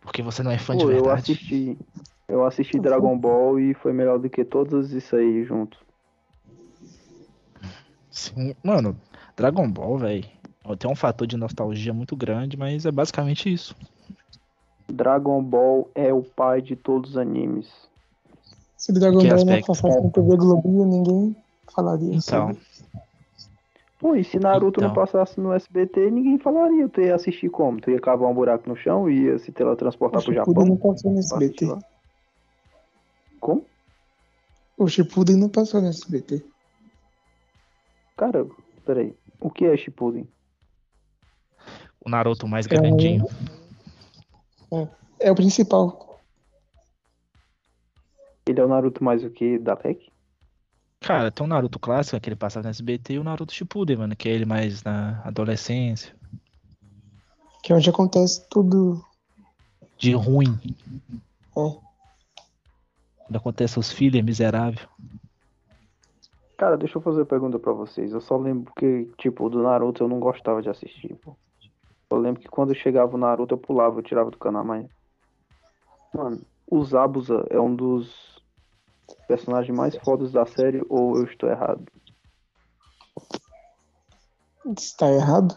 Porque 0.00 0.22
você 0.22 0.42
não 0.42 0.50
é 0.50 0.56
fã 0.56 0.74
de 0.74 0.86
Pô, 0.86 0.90
eu 0.90 1.02
verdade. 1.02 1.20
assisti. 1.20 1.78
Eu 2.26 2.46
assisti 2.46 2.80
Dragon 2.80 3.18
Ball 3.18 3.60
e 3.60 3.74
foi 3.74 3.92
melhor 3.92 4.18
do 4.18 4.30
que 4.30 4.42
todos 4.42 4.92
isso 4.92 5.14
aí 5.16 5.44
junto. 5.44 5.89
Sim, 8.10 8.54
mano, 8.62 8.96
Dragon 9.36 9.70
Ball, 9.70 9.98
velho. 9.98 10.24
Tem 10.78 10.90
um 10.90 10.94
fator 10.96 11.26
de 11.26 11.36
nostalgia 11.36 11.92
muito 11.92 12.14
grande, 12.14 12.56
mas 12.56 12.84
é 12.86 12.90
basicamente 12.92 13.52
isso. 13.52 13.74
Dragon 14.88 15.42
Ball 15.42 15.88
é 15.94 16.12
o 16.12 16.22
pai 16.22 16.60
de 16.60 16.76
todos 16.76 17.10
os 17.12 17.16
animes. 17.16 17.68
Se 18.76 18.92
Dragon 18.92 19.18
Que 19.20 19.28
Ball 19.28 19.44
não 19.44 19.62
passasse 19.62 20.00
na 20.02 20.10
TV 20.10 20.36
Globinho, 20.36 20.84
ninguém 20.86 21.36
falaria 21.74 22.08
Então, 22.14 22.20
sobre. 22.20 22.58
Pô, 23.98 24.14
e 24.16 24.24
se 24.24 24.38
Naruto 24.38 24.80
não 24.80 24.88
Então. 24.90 25.02
passasse 25.04 25.38
no 25.38 25.52
SBT, 25.52 26.10
ninguém 26.10 26.38
falaria. 26.38 26.88
Tu 26.88 27.02
ia 27.02 27.14
assistir 27.14 27.50
como? 27.50 27.80
Tu 27.80 27.90
ia 27.90 28.00
cavar 28.00 28.30
um 28.30 28.34
buraco 28.34 28.68
no 28.68 28.74
chão 28.74 29.10
e 29.10 29.24
ia 29.24 29.38
se 29.38 29.52
teletransportar 29.52 30.20
O 30.20 30.24
pro 30.24 30.32
Shippuden 30.32 30.66
não 30.68 30.76
Japão? 30.76 30.92
passou 30.94 31.12
no 31.12 31.18
SBT. 31.18 31.76
Como? 33.38 33.64
O 34.78 34.88
Shippuden 34.88 35.36
não 35.36 35.48
passou 35.50 35.82
no 35.82 35.88
SBT. 35.88 36.42
Cara, 38.20 38.46
peraí. 38.84 39.16
O 39.40 39.50
que 39.50 39.64
é 39.64 39.74
Shippuden? 39.74 40.28
o 42.04 42.10
Naruto 42.10 42.46
mais 42.46 42.66
É 42.66 42.74
um- 42.74 42.82
grandinho. 42.82 43.26
É 45.18 45.30
o 45.30 45.34
principal. 45.34 46.20
Ele 48.46 48.60
é 48.60 48.64
o 48.64 48.68
Naruto 48.68 49.02
mais 49.02 49.24
o 49.24 49.30
que? 49.30 49.58
Dalek? 49.58 50.12
Cara, 51.00 51.30
tem 51.30 51.46
o 51.46 51.48
Naruto 51.48 51.78
clássico, 51.78 52.20
que 52.20 52.28
ele 52.28 52.36
passava 52.36 52.64
no 52.64 52.68
SBT, 52.70 53.14
e 53.14 53.18
o 53.18 53.24
Naruto 53.24 53.54
Shippuden, 53.54 53.96
mano, 53.96 54.14
que 54.14 54.28
é 54.28 54.32
ele 54.32 54.44
mais 54.44 54.82
na 54.82 55.22
adolescência. 55.24 56.14
Que 57.62 57.72
é 57.72 57.76
onde 57.76 57.88
acontece 57.88 58.46
tudo. 58.50 59.02
De 59.96 60.12
ruim. 60.12 60.58
É. 61.56 61.76
Quando 63.24 63.36
acontece 63.36 63.78
os 63.78 63.90
filhos, 63.90 64.18
é 64.20 64.22
miserável. 64.22 64.86
Cara, 66.60 66.76
deixa 66.76 66.98
eu 66.98 67.00
fazer 67.00 67.20
uma 67.20 67.24
pergunta 67.26 67.58
pra 67.58 67.72
vocês. 67.72 68.12
Eu 68.12 68.20
só 68.20 68.36
lembro 68.36 68.70
que, 68.76 69.10
tipo, 69.16 69.48
do 69.48 69.62
Naruto 69.62 70.04
eu 70.04 70.08
não 70.08 70.20
gostava 70.20 70.60
de 70.60 70.68
assistir, 70.68 71.14
pô. 71.14 71.34
Eu 72.10 72.18
lembro 72.18 72.38
que 72.38 72.48
quando 72.48 72.74
chegava 72.74 73.14
o 73.14 73.18
Naruto 73.18 73.54
eu 73.54 73.58
pulava, 73.58 73.98
eu 73.98 74.02
tirava 74.02 74.30
do 74.30 74.36
canal, 74.36 74.62
mas. 74.62 74.86
Mano, 76.12 76.38
o 76.70 76.84
Zabuza 76.84 77.46
é 77.48 77.58
um 77.58 77.74
dos 77.74 78.42
personagens 79.26 79.74
mais 79.74 79.96
fodas 79.96 80.32
da 80.32 80.44
série 80.44 80.84
ou 80.90 81.16
eu 81.16 81.24
estou 81.24 81.48
errado? 81.48 81.82
Está 84.76 85.10
errado? 85.10 85.54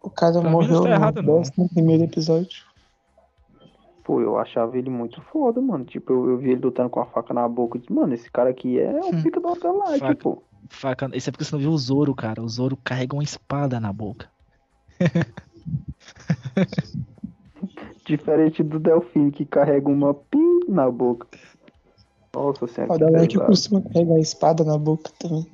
O 0.00 0.08
cara 0.08 0.40
Pra 0.40 0.50
morreu 0.50 0.84
não. 0.84 1.00
no 1.00 1.22
décimo 1.40 1.68
primeiro 1.68 2.04
episódio. 2.04 2.64
Pô, 4.08 4.22
eu 4.22 4.38
achava 4.38 4.78
ele 4.78 4.88
muito 4.88 5.20
foda, 5.20 5.60
mano. 5.60 5.84
Tipo, 5.84 6.14
eu, 6.14 6.30
eu 6.30 6.38
vi 6.38 6.52
ele 6.52 6.62
lutando 6.62 6.88
com 6.88 6.98
a 6.98 7.04
faca 7.04 7.34
na 7.34 7.46
boca 7.46 7.76
e 7.76 7.80
disse, 7.82 7.92
mano, 7.92 8.14
esse 8.14 8.30
cara 8.30 8.48
aqui 8.48 8.80
é 8.80 8.90
o 8.90 9.14
Hum. 9.14 9.22
pica 9.22 9.38
da 9.38 9.54
galáxia, 9.54 9.98
Faca. 9.98 10.14
pô. 10.16 10.42
Faca... 10.70 11.10
Isso 11.12 11.28
é 11.28 11.30
porque 11.30 11.44
você 11.44 11.54
não 11.54 11.60
viu 11.60 11.70
o 11.72 11.76
Zoro, 11.76 12.14
cara. 12.14 12.42
O 12.42 12.48
Zoro 12.48 12.74
carrega 12.82 13.14
uma 13.14 13.22
espada 13.22 13.78
na 13.78 13.92
boca. 13.92 14.30
Diferente 18.06 18.62
do 18.62 18.78
Delfim, 18.78 19.30
que 19.30 19.44
carrega 19.44 19.90
uma 19.90 20.14
pin 20.14 20.60
na 20.66 20.90
boca. 20.90 21.28
Nossa 22.34 22.66
senhora. 22.66 22.94
O 22.94 23.12
pesado. 23.12 23.44
costuma 23.44 23.82
carregar 23.82 24.14
a 24.14 24.20
espada 24.20 24.64
na 24.64 24.78
boca 24.78 25.10
também. 25.18 25.46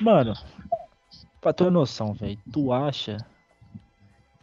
Mano, 0.00 0.34
pra 1.40 1.52
tua 1.52 1.70
noção, 1.70 2.12
velho, 2.12 2.40
tu 2.52 2.72
acha 2.72 3.18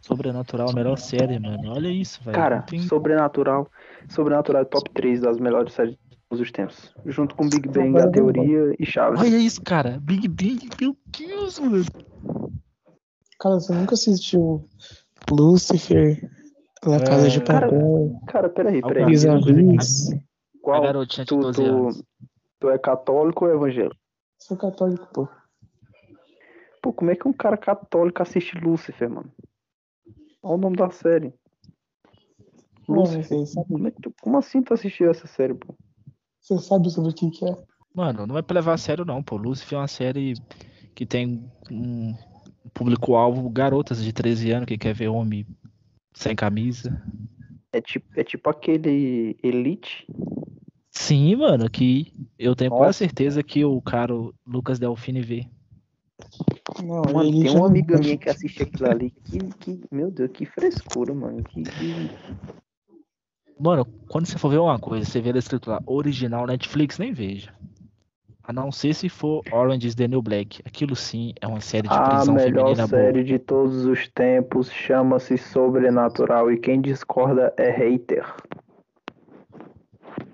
Sobrenatural 0.02 0.68
a 0.70 0.72
melhor 0.72 0.98
série, 0.98 1.38
mano? 1.38 1.72
Olha 1.72 1.88
isso, 1.88 2.22
velho. 2.24 2.34
Cara, 2.36 2.62
tem- 2.62 2.80
Sobrenatural. 2.80 3.68
Sobrenatural 4.08 4.62
é 4.62 4.64
top 4.64 4.90
3 4.90 5.20
das 5.20 5.38
melhores 5.38 5.72
séries 5.72 5.94
de 5.94 6.18
todos 6.28 6.42
os 6.42 6.50
tempos. 6.50 6.92
Junto 7.06 7.36
com 7.36 7.48
Big 7.48 7.68
Bang, 7.68 7.96
A 8.00 8.10
Teoria 8.10 8.74
e 8.78 8.84
Chaves. 8.84 9.20
Olha 9.20 9.36
isso, 9.38 9.62
cara. 9.62 9.98
Big 10.02 10.26
Bang, 10.28 10.68
meu 10.80 10.96
Deus, 11.06 11.60
mano. 11.60 11.84
Cara, 13.38 13.54
você 13.54 13.72
nunca 13.72 13.94
assistiu 13.94 14.68
Lucifer, 15.30 16.28
La 16.84 16.98
Casa 17.00 17.28
de 17.28 17.38
É. 17.38 17.40
Papel, 17.44 18.20
Cara, 18.26 18.48
peraí, 18.48 18.80
Ah, 18.82 18.88
peraí. 18.88 19.02
cara. 19.04 19.06
Vis-a-Vis? 19.10 20.12
A 20.12 20.16
Qual? 20.60 20.82
garotinha 20.82 21.24
de 21.24 21.28
Tu, 21.28 21.40
12 21.40 21.64
anos. 21.64 21.96
tu, 21.98 22.04
tu 22.60 22.70
é 22.70 22.78
católico 22.78 23.44
ou 23.44 23.52
evangélico? 23.52 23.96
Sou 24.38 24.56
católico, 24.56 25.08
pô. 25.14 25.28
Pô, 26.82 26.92
como 26.92 27.10
é 27.12 27.14
que 27.16 27.28
um 27.28 27.32
cara 27.32 27.56
católico 27.56 28.20
assiste 28.20 28.56
Lúcifer, 28.58 29.08
mano? 29.08 29.30
Olha 30.42 30.54
o 30.54 30.58
nome 30.58 30.76
da 30.76 30.90
série. 30.90 31.32
Lúcifer. 32.88 33.46
sabe, 33.46 33.68
Como, 33.68 33.88
é 33.88 33.90
tu- 33.90 34.14
como 34.20 34.38
assim 34.38 34.62
tu 34.62 34.74
assistiu 34.74 35.10
essa 35.10 35.26
série, 35.26 35.54
pô? 35.54 35.74
você 36.40 36.58
sabe 36.58 36.90
sobre 36.90 37.10
o 37.10 37.14
que, 37.14 37.44
é? 37.46 37.56
Mano, 37.94 38.26
não 38.26 38.36
é 38.36 38.42
pra 38.42 38.54
levar 38.54 38.74
a 38.74 38.78
sério, 38.78 39.04
não, 39.04 39.22
pô. 39.22 39.36
Lucifer 39.36 39.76
é 39.76 39.80
uma 39.82 39.88
série 39.88 40.34
que 40.94 41.06
tem 41.06 41.48
um 41.70 42.14
público-alvo 42.74 43.48
garotas 43.48 44.02
de 44.02 44.12
13 44.12 44.50
anos 44.50 44.66
que 44.66 44.76
quer 44.78 44.94
ver 44.94 45.08
homem 45.08 45.46
sem 46.12 46.34
camisa. 46.34 47.00
É 47.72 47.80
tipo, 47.80 48.06
é 48.18 48.24
tipo 48.24 48.50
aquele 48.50 49.36
Elite. 49.42 50.06
Sim, 50.90 51.36
mano, 51.36 51.70
que 51.70 52.12
eu 52.38 52.54
tenho 52.54 52.70
Nossa. 52.70 52.82
quase 52.84 52.98
certeza 52.98 53.42
que 53.42 53.64
o 53.64 53.80
cara 53.80 54.14
o 54.14 54.34
Lucas 54.46 54.78
Delfini 54.78 55.22
vê. 55.22 55.46
Não, 56.82 57.02
Mano, 57.12 57.30
tem 57.30 57.50
uma 57.50 57.66
amiga 57.66 57.98
minha 57.98 58.16
que 58.16 58.28
assiste 58.30 58.62
aquilo 58.62 58.90
ali. 58.90 59.10
Que, 59.24 59.38
que, 59.58 59.80
meu 59.90 60.10
Deus, 60.10 60.30
que 60.32 60.44
frescura, 60.46 61.12
mano. 61.14 61.42
Que, 61.44 61.62
que- 61.62 62.10
Mano, 63.60 63.84
quando 64.08 64.26
você 64.26 64.38
for 64.38 64.48
ver 64.48 64.58
uma 64.58 64.78
coisa, 64.78 65.04
você 65.08 65.20
vê 65.20 65.28
ela 65.30 65.38
escrito 65.38 65.70
lá, 65.70 65.80
original 65.86 66.46
Netflix, 66.46 66.98
nem 66.98 67.12
veja. 67.12 67.52
A 68.42 68.52
não 68.52 68.72
ser 68.72 68.92
se 68.92 69.08
for 69.08 69.42
Orange 69.52 69.86
is 69.86 69.94
the 69.94 70.08
New 70.08 70.20
Black. 70.20 70.60
Aquilo 70.64 70.96
sim 70.96 71.32
é 71.40 71.46
uma 71.46 71.60
série 71.60 71.86
de 71.86 71.94
A 71.94 72.02
prisão 72.16 72.34
melhor 72.34 72.64
feminina 72.74 72.88
série 72.88 73.12
boa. 73.12 73.24
de 73.24 73.38
todos 73.38 73.84
os 73.86 74.08
tempos 74.08 74.68
chama-se 74.72 75.38
Sobrenatural 75.38 76.50
e 76.50 76.58
quem 76.58 76.80
discorda 76.80 77.54
é 77.56 77.70
hater. 77.70 78.26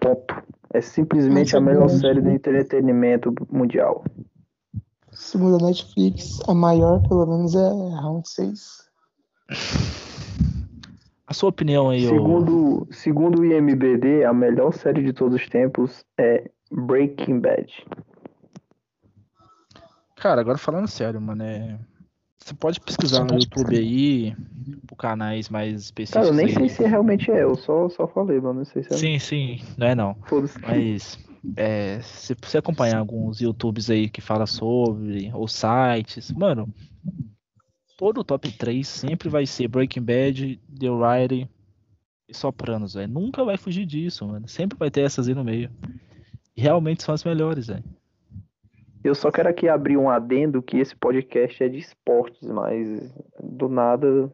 Ponto. 0.01 0.43
É 0.72 0.80
simplesmente 0.80 1.55
a 1.57 1.61
melhor 1.61 1.89
série 1.89 2.20
do 2.22 2.30
entretenimento 2.30 3.34
mundial. 3.51 4.05
Segundo 5.18 5.56
a 5.56 5.66
Netflix, 5.66 6.40
a 6.48 6.54
maior, 6.54 7.02
pelo 7.08 7.26
menos, 7.26 7.52
é 7.52 7.68
Round 8.00 8.26
6. 8.26 8.88
A 11.26 11.34
sua 11.34 11.48
opinião 11.48 11.90
aí. 11.90 12.06
Segundo, 12.06 12.86
segundo 12.92 13.40
o 13.40 13.44
IMBD, 13.44 14.24
a 14.24 14.32
melhor 14.32 14.72
série 14.72 15.02
de 15.02 15.12
todos 15.12 15.42
os 15.42 15.48
tempos 15.48 16.04
é 16.16 16.48
Breaking 16.70 17.40
Bad. 17.40 17.84
Cara, 20.14 20.40
agora 20.40 20.56
falando 20.56 20.86
sério, 20.86 21.20
mano, 21.20 21.42
é... 21.42 21.76
Você 22.38 22.54
pode 22.54 22.80
pesquisar 22.80 23.24
no 23.24 23.34
YouTube 23.34 23.76
aí, 23.76 24.36
por 24.86 24.94
canais 24.94 25.48
mais 25.50 25.68
Cara, 25.68 25.76
específicos 25.80 26.28
eu 26.28 26.34
nem 26.34 26.46
aí. 26.46 26.54
sei 26.54 26.68
se 26.68 26.84
realmente 26.84 27.28
é, 27.30 27.42
eu 27.42 27.56
só, 27.56 27.88
só 27.88 28.06
falei, 28.06 28.40
mano. 28.40 28.60
Não 28.60 28.64
sei 28.64 28.84
se 28.84 28.94
é. 28.94 28.96
Sim, 28.96 29.18
sim, 29.18 29.60
não 29.76 29.86
é 29.88 29.94
não. 29.96 30.16
Mas 30.62 31.18
é, 31.57 32.01
se 32.03 32.34
você 32.41 32.59
acompanhar 32.59 32.99
alguns 32.99 33.41
YouTubes 33.41 33.91
aí 33.91 34.09
que 34.09 34.20
fala 34.20 34.47
sobre, 34.47 35.30
ou 35.32 35.47
sites, 35.47 36.32
mano, 36.32 36.72
todo 37.97 38.20
o 38.20 38.24
top 38.24 38.51
3 38.51 38.86
sempre 38.86 39.28
vai 39.28 39.47
ser 39.47 39.68
Breaking 39.68 40.03
Bad, 40.03 40.61
The 40.78 40.91
Writing 40.91 41.49
e 42.28 42.34
Sopranos, 42.34 42.95
velho. 42.95 43.12
Nunca 43.12 43.45
vai 43.45 43.57
fugir 43.57 43.86
disso, 43.86 44.26
mano. 44.26 44.49
Sempre 44.49 44.78
vai 44.78 44.91
ter 44.91 45.03
essas 45.03 45.28
aí 45.28 45.34
no 45.34 45.45
meio. 45.45 45.70
E 46.57 46.61
realmente 46.61 47.03
são 47.03 47.14
as 47.14 47.24
melhores, 47.24 47.68
velho. 47.68 47.84
Eu 49.03 49.14
só 49.14 49.30
quero 49.30 49.49
aqui 49.49 49.68
abrir 49.68 49.97
um 49.97 50.11
adendo 50.11 50.61
que 50.61 50.76
esse 50.76 50.95
podcast 50.95 51.62
é 51.62 51.68
de 51.68 51.78
esportes, 51.78 52.47
mas 52.49 53.14
do 53.41 53.68
nada, 53.68 54.32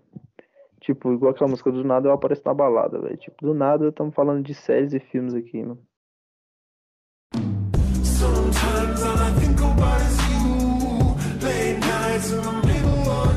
tipo, 0.80 1.12
igual 1.12 1.32
aquela 1.32 1.50
música, 1.50 1.70
do 1.70 1.84
nada 1.84 2.08
eu 2.08 2.12
apareço 2.12 2.42
na 2.44 2.54
balada, 2.54 2.98
velho. 2.98 3.16
Tipo, 3.16 3.46
do 3.46 3.54
nada 3.54 3.88
estamos 3.88 4.14
falando 4.14 4.42
de 4.42 4.54
séries 4.54 4.94
e 4.94 5.00
filmes 5.00 5.34
aqui, 5.34 5.62
mano. 5.62 5.80
Sometimes 8.64 9.02
all 9.02 9.18
I 9.18 9.30
think 9.40 9.60
about 9.60 10.00
is 10.00 10.16
you. 10.30 11.16
Late 11.44 11.78
nights 11.80 12.32
of 12.32 12.44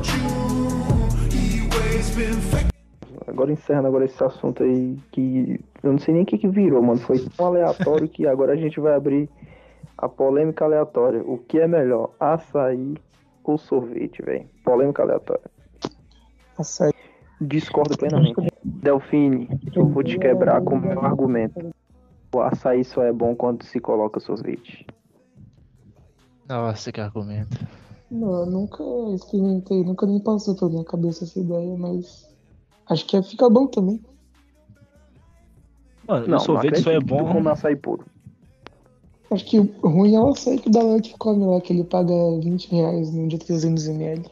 June. 0.07 1.31
He 1.31 1.67
waves 1.67 2.15
been 2.15 2.41
fake. 2.49 2.67
Agora 3.27 3.51
encerrando 3.51 3.87
agora 3.87 4.05
esse 4.05 4.23
assunto 4.23 4.63
aí 4.63 4.97
que 5.11 5.59
eu 5.83 5.91
não 5.91 5.99
sei 5.99 6.13
nem 6.13 6.23
o 6.23 6.25
que 6.25 6.37
que 6.37 6.47
virou, 6.47 6.81
mano. 6.81 6.99
Foi 6.99 7.19
tão 7.19 7.47
aleatório 7.47 8.07
que 8.07 8.25
agora 8.25 8.53
a 8.53 8.55
gente 8.55 8.79
vai 8.79 8.95
abrir 8.95 9.29
a 9.97 10.07
polêmica 10.07 10.65
aleatória. 10.65 11.21
O 11.25 11.37
que 11.37 11.59
é 11.59 11.67
melhor, 11.67 12.11
açaí 12.19 12.95
ou 13.43 13.57
sorvete, 13.57 14.21
velho? 14.21 14.45
Polêmica 14.63 15.03
aleatória. 15.03 15.43
A 16.57 16.63
série. 16.63 16.95
Discordo 17.39 17.97
plenamente. 17.97 18.47
Delfine, 18.63 19.49
eu 19.75 19.87
vou 19.87 20.03
te 20.03 20.17
quebrar 20.17 20.61
com 20.61 20.75
o 20.75 20.81
meu 20.81 20.99
argumento. 21.01 21.69
O 22.33 22.39
açaí 22.41 22.83
só 22.83 23.03
é 23.03 23.11
bom 23.11 23.35
quando 23.35 23.63
se 23.63 23.79
coloca 23.79 24.19
sorvete. 24.19 24.85
Nossa, 26.47 26.91
que 26.91 27.01
argumento. 27.01 27.57
Não, 28.09 28.33
eu 28.41 28.45
nunca 28.45 28.83
experimentei, 29.15 29.83
nunca 29.83 30.05
nem 30.05 30.19
passou 30.19 30.55
pela 30.55 30.71
minha 30.71 30.85
cabeça 30.85 31.25
essa 31.25 31.39
ideia, 31.39 31.75
mas 31.77 32.27
acho 32.89 33.05
que 33.05 33.21
fica 33.21 33.49
bom 33.49 33.67
também. 33.67 34.01
Mano, 36.07 36.27
Não, 36.27 36.37
o 36.37 36.39
sorvete 36.39 36.81
só 36.81 36.91
é 36.91 36.99
bom. 37.01 37.29
come 37.33 37.49
açaí 37.49 37.75
puro. 37.75 38.05
Acho 39.29 39.43
que 39.45 39.59
o 39.59 39.89
ruim 39.89 40.15
é 40.15 40.19
o 40.21 40.29
açaí 40.29 40.57
que 40.57 40.69
o 40.69 40.71
Dalai 40.71 41.01
que 41.01 41.17
come 41.17 41.45
lá, 41.45 41.59
que 41.59 41.73
ele 41.73 41.83
paga 41.83 42.13
20 42.41 42.71
reais 42.71 43.11
num 43.11 43.27
de 43.27 43.37
300ml. 43.37 44.31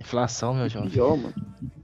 Inflação, 0.00 0.54
meu 0.54 0.68
jovem. 0.70 0.88
Pior, 0.88 1.16
mano. 1.18 1.34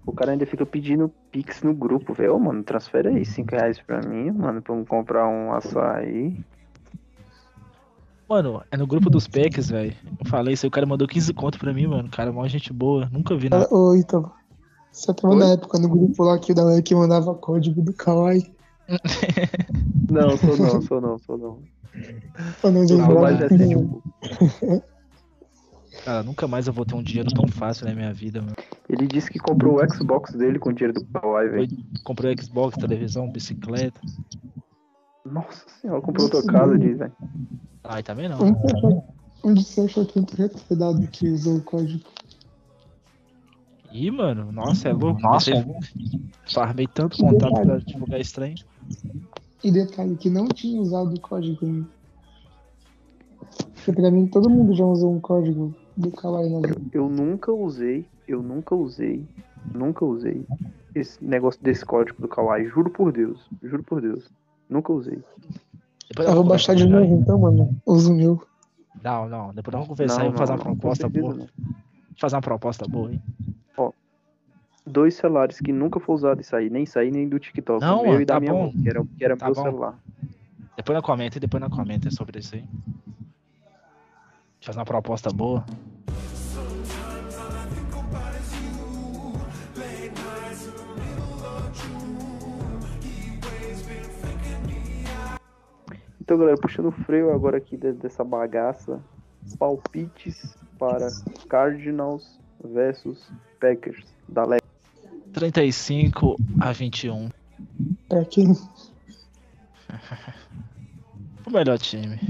O 0.07 0.13
cara 0.13 0.33
ainda 0.33 0.47
fica 0.47 0.65
pedindo 0.65 1.13
pix 1.31 1.63
no 1.63 1.75
grupo, 1.75 2.15
velho. 2.15 2.37
Ô, 2.37 2.39
mano, 2.39 2.63
transfere 2.65 3.09
aí 3.09 3.25
5 3.27 3.51
reais 3.51 3.79
pra 3.79 4.01
mim, 4.01 4.31
mano, 4.31 4.63
pra 4.63 4.75
eu 4.75 4.87
comprar 4.87 5.29
um 5.29 5.53
açaí. 5.53 6.43
Mano, 8.29 8.63
é 8.71 8.77
no 8.77 8.87
grupo 8.87 9.09
dos 9.09 9.27
packs, 9.27 9.71
velho. 9.71 9.97
Eu 10.21 10.27
falei 10.27 10.55
isso 10.55 10.67
aí, 10.67 10.69
o 10.69 10.71
cara 10.71 10.87
mandou 10.87 11.09
15 11.09 11.33
conto 11.33 11.59
pra 11.59 11.73
mim, 11.73 11.87
mano. 11.87 12.11
Cara, 12.11 12.31
mó 12.31 12.47
gente 12.47 12.73
boa. 12.73 13.09
Nunca 13.11 13.35
vi 13.37 13.49
nada. 13.49 13.67
Ô, 13.75 13.95
Ítalo, 13.95 14.31
você 14.93 15.15
tava 15.15 15.35
Oi? 15.35 15.41
na 15.41 15.53
época 15.53 15.79
no 15.79 15.89
grupo 15.89 16.23
lá 16.23 16.39
que 16.39 16.53
o 16.53 16.55
Dalai 16.55 16.83
que 16.83 16.95
mandava 16.95 17.35
código 17.35 17.81
do 17.81 17.93
Kawaii. 17.93 18.53
Não, 20.11 20.39
sou 20.39 20.57
não, 20.57 20.81
sou 20.81 21.01
não, 21.03 21.19
sou 21.19 21.37
não. 21.37 21.59
Não 22.65 22.87
Sou 22.87 23.25
recente 23.25 23.77
um 23.77 23.89
pouco. 23.89 24.13
Cara, 26.05 26.23
nunca 26.23 26.49
mais 26.49 26.67
eu 26.67 26.73
vou 26.73 26.87
ter 26.87 26.95
um 26.95 27.03
dinheiro 27.03 27.29
tão 27.31 27.47
fácil 27.47 27.87
na 27.87 27.95
minha 27.95 28.15
vida, 28.15 28.41
mano. 28.41 28.55
Ele 28.89 29.07
disse 29.07 29.31
que 29.31 29.39
comprou 29.39 29.77
o 29.77 29.95
Xbox 29.95 30.33
dele 30.33 30.59
com 30.59 30.71
o 30.71 30.73
dinheiro 30.73 30.99
do 30.99 31.05
Kawaii, 31.07 31.51
velho. 31.51 31.69
Comprei 32.05 32.35
Xbox, 32.41 32.79
televisão, 32.79 33.31
bicicleta. 33.31 34.01
Nossa 35.25 35.69
senhora, 35.81 36.01
comprou 36.01 36.25
outra 36.25 36.43
casa, 36.45 36.79
diz, 36.79 36.99
velho. 36.99 37.13
Ai, 37.85 38.03
também 38.03 38.29
não. 38.29 38.41
Onde 38.41 38.59
você 38.61 38.77
achou- 38.77 39.05
Onde 39.45 39.65
você 39.65 39.81
achou 39.83 40.05
que 40.07 40.19
retardado 40.37 41.07
que 41.09 41.29
usou 41.29 41.59
o 41.59 41.63
código? 41.63 42.05
Ih, 43.93 44.11
mano, 44.11 44.51
nossa, 44.53 44.89
é 44.89 44.93
louco. 44.93 45.21
Nossa, 45.21 45.51
Farmei 46.53 46.87
tanto 46.87 47.17
contato 47.19 47.53
pra 47.53 47.79
divulgar 47.79 48.21
estranho. 48.21 48.57
E 49.63 49.71
detalhe, 49.71 50.17
que 50.17 50.29
não 50.31 50.49
tinha 50.49 50.81
usado 50.81 51.15
o 51.15 51.21
código 51.21 51.65
ainda. 51.65 51.87
Porque 53.75 53.93
pra 53.93 54.11
mim 54.11 54.27
todo 54.27 54.51
mundo 54.51 54.75
já 54.75 54.85
usou 54.85 55.15
um 55.15 55.21
código 55.21 55.75
do 55.97 56.11
Kawaii 56.11 56.51
na 56.51 56.61
vida. 56.61 56.81
Eu 56.93 57.09
nunca 57.09 57.53
usei, 57.53 58.07
eu 58.27 58.43
nunca 58.43 58.75
usei, 58.75 59.25
nunca 59.75 60.05
usei 60.05 60.45
esse 60.95 61.23
negócio 61.25 61.63
desse 61.63 61.85
código 61.85 62.21
do 62.21 62.29
Kawaii. 62.29 62.67
Juro 62.67 62.91
por 62.91 63.13
Deus, 63.13 63.49
juro 63.63 63.83
por 63.83 64.01
Deus. 64.01 64.29
Nunca 64.69 64.93
usei. 64.93 65.23
Depois 66.09 66.29
Eu 66.29 66.35
vou 66.35 66.45
baixar 66.45 66.75
de 66.75 66.87
novo 66.87 67.15
então, 67.15 67.39
mano. 67.39 67.77
Uso 67.87 68.13
o 68.13 68.17
meu. 68.17 68.43
Não, 69.03 69.29
não. 69.29 69.55
Depois 69.55 69.73
nós 69.73 69.87
vamos 69.87 69.89
conversar 69.89 70.25
e 70.25 70.29
vou 70.29 70.39
fazer 70.39 70.53
uma 70.53 70.59
proposta 70.59 71.09
boa. 71.09 71.35
não. 71.35 71.49
Fazer 72.19 72.37
uma 72.37 72.43
proposta 72.43 72.87
boa, 72.89 73.13
hein? 73.13 73.23
Dois 74.87 75.15
celulares 75.17 75.61
que 75.61 75.71
nunca 75.71 76.01
foi 76.01 76.15
usado 76.15 76.41
isso 76.41 76.57
aí, 76.57 76.71
nem 76.71 76.87
aí, 76.97 77.11
nem 77.11 77.29
do 77.29 77.39
TikTok. 77.39 77.79
Não, 77.83 78.03
meu 78.03 78.07
mano, 78.13 78.23
e 78.23 78.25
da 78.25 78.35
tá 78.35 78.41
minha 78.41 78.53
bom. 78.55 78.63
mãe, 78.63 78.73
que 78.83 78.89
era, 78.89 79.05
que 79.05 79.25
era 79.25 79.37
Tá 79.37 79.45
meu 79.47 79.55
bom. 79.55 79.63
celular. 79.63 79.99
Depois 80.77 80.97
na 80.97 81.03
comenta 81.03 81.37
e 81.37 81.41
depois 81.41 81.61
na 81.61 81.69
comenta 81.69 82.11
sobre 82.11 82.39
isso 82.39 82.55
aí. 82.55 82.65
Fazer 84.63 84.79
uma 84.79 84.87
proposta 84.87 85.31
boa. 85.31 85.65
Então, 96.29 96.37
galera, 96.37 96.59
puxando 96.61 96.89
o 96.89 96.93
freio 96.93 97.33
agora 97.35 97.57
aqui 97.57 97.75
de- 97.75 97.95
dessa 97.95 98.23
bagaça. 98.23 99.01
Palpites 99.59 100.55
para 100.79 101.09
Cardinals 101.49 102.39
versus 102.63 103.33
Packers 103.59 104.05
da 104.29 104.43
Liga. 104.45 104.63
35 105.33 106.37
a 106.61 106.71
21. 106.71 107.31
Pra 108.11 108.27
quem? 108.27 108.53
O 111.47 111.51
melhor 111.51 111.79
time. 111.79 112.21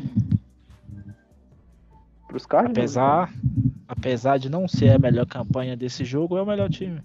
Pros 2.29 2.47
Cardinals? 2.47 2.79
Apesar, 2.97 3.33
apesar 3.89 4.39
de 4.39 4.49
não 4.49 4.69
ser 4.69 4.91
a 4.91 4.99
melhor 5.01 5.27
campanha 5.27 5.77
desse 5.77 6.05
jogo, 6.05 6.37
é 6.39 6.43
o 6.43 6.47
melhor 6.47 6.71
time. 6.71 7.03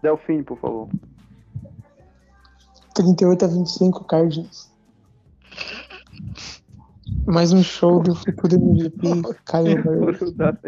Delfine, 0.00 0.44
por 0.44 0.56
favor. 0.60 0.88
38 2.94 3.44
a 3.44 3.48
25 3.48 4.04
Cardinals. 4.04 4.69
Mais 7.26 7.52
um 7.52 7.62
show 7.62 8.02
do 8.02 8.14
futuro 8.14 8.54
MVP, 8.54 9.00
Kyle 9.46 9.84
Murray. 9.84 10.18
O 10.22 10.30
da- 10.32 10.58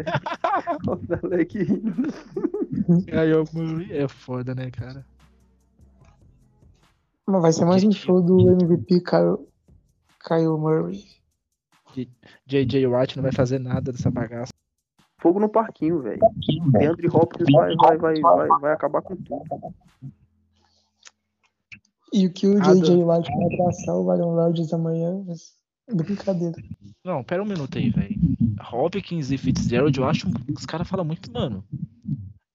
o 0.87 0.95
Dalek 0.95 1.63
rindo. 1.63 1.93
Ganhou 3.05 3.45
é 3.89 4.07
foda, 4.07 4.53
né, 4.53 4.69
cara? 4.71 5.05
Mas 7.27 7.41
vai 7.41 7.53
ser 7.53 7.65
mais 7.65 7.83
um 7.83 7.91
show 7.91 8.21
do 8.21 8.49
MVP, 8.51 9.01
Kyle, 9.01 9.37
Kyle 10.25 10.57
Murray. 10.57 11.03
JJ 12.45 12.87
Watt 12.87 13.15
não 13.15 13.23
vai 13.23 13.31
fazer 13.31 13.59
nada 13.59 13.91
dessa 13.91 14.09
bagaça. 14.11 14.51
Fogo 15.19 15.39
no 15.39 15.47
parquinho, 15.47 16.01
velho. 16.01 16.19
Deandre 16.71 17.07
Hopkins 17.07 17.47
vai, 17.51 17.73
vai, 17.75 17.97
vai, 17.97 18.19
vai, 18.19 18.47
vai 18.59 18.73
acabar 18.73 19.01
com 19.01 19.15
tudo. 19.15 19.45
E 22.13 22.27
o 22.27 22.31
que 22.31 22.47
o. 22.47 22.59
JJ 22.59 23.03
Watt 23.03 23.27
vai 23.27 23.55
abraçar 23.55 23.95
o 23.95 24.11
Aaron 24.11 24.35
Rodgers 24.35 24.71
amanhã, 24.71 25.23
mas 25.25 25.53
brincadeira. 25.91 26.55
Não, 27.03 27.23
pera 27.23 27.41
um 27.41 27.45
minuto 27.45 27.77
aí, 27.77 27.89
velho. 27.89 28.15
Hopkins 28.71 29.31
e 29.31 29.37
Fitzgerald, 29.37 29.97
eu 29.97 30.05
acho 30.05 30.31
que 30.31 30.51
os 30.51 30.65
caras 30.65 30.87
falam 30.87 31.03
muito, 31.03 31.31
mano. 31.31 31.65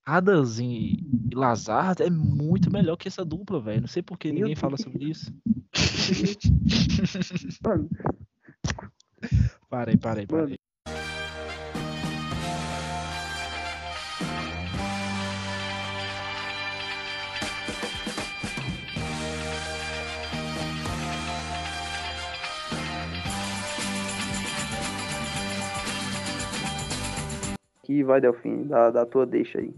Adams 0.07 0.59
e, 0.59 1.05
Lazard 1.35 2.03
é 2.03 2.09
muito 2.09 2.73
melhor 2.73 2.97
que 2.97 3.09
essa 3.09 3.25
dupla, 3.25 3.61
velho. 3.61 3.83
Não 3.83 3.89
sei 3.89 4.03
por 4.03 4.17
que 4.17 4.33
ninguém 4.33 4.55
fala 4.55 4.77
sobre 4.77 5.11
isso. 5.11 5.33
Parei, 9.69 9.97
parei, 9.97 10.27
parei. 10.27 10.59
Que 27.89 28.05
vai, 28.05 28.21
Delfim, 28.21 28.65
da, 28.65 28.91
da 28.91 29.07
tua 29.07 29.25
deixa 29.25 29.59
aí. 29.59 29.75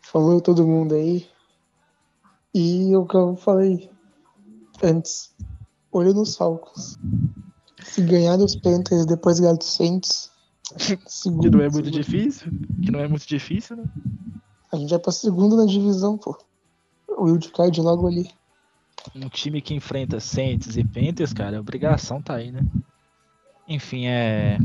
Falou 0.00 0.40
todo 0.40 0.64
mundo 0.64 0.94
aí. 0.94 1.26
E 2.54 2.94
o 2.96 3.04
que 3.04 3.16
eu 3.16 3.34
falei 3.34 3.90
antes. 4.80 5.34
Olho 5.90 6.14
nos 6.14 6.36
Falcons. 6.36 6.96
Se 7.82 8.02
ganhar 8.02 8.36
dos 8.36 8.54
Panthers 8.54 9.04
depois 9.04 9.40
ganhar 9.40 9.54
dos 9.54 9.66
Saints. 9.66 10.30
segundo, 11.08 11.42
Que 11.42 11.50
não 11.50 11.60
é 11.60 11.68
muito 11.68 11.86
segundo. 11.86 12.04
difícil. 12.04 12.52
Que 12.84 12.90
não 12.92 13.00
é 13.00 13.08
muito 13.08 13.26
difícil, 13.26 13.76
né? 13.76 13.84
A 14.72 14.76
gente 14.76 14.90
vai 14.90 14.98
pra 15.00 15.10
segundo 15.10 15.56
na 15.56 15.66
divisão, 15.66 16.16
pô. 16.16 16.38
O 17.08 17.24
Wildcard 17.24 17.80
logo 17.80 18.06
ali. 18.06 18.30
Um 19.16 19.28
time 19.28 19.60
que 19.60 19.74
enfrenta 19.74 20.20
Saints 20.20 20.76
e 20.76 20.84
Panthers, 20.84 21.32
cara, 21.32 21.56
a 21.56 21.60
obrigação 21.60 22.22
tá 22.22 22.36
aí, 22.36 22.52
né? 22.52 22.60
Enfim, 23.66 24.06
é. 24.06 24.58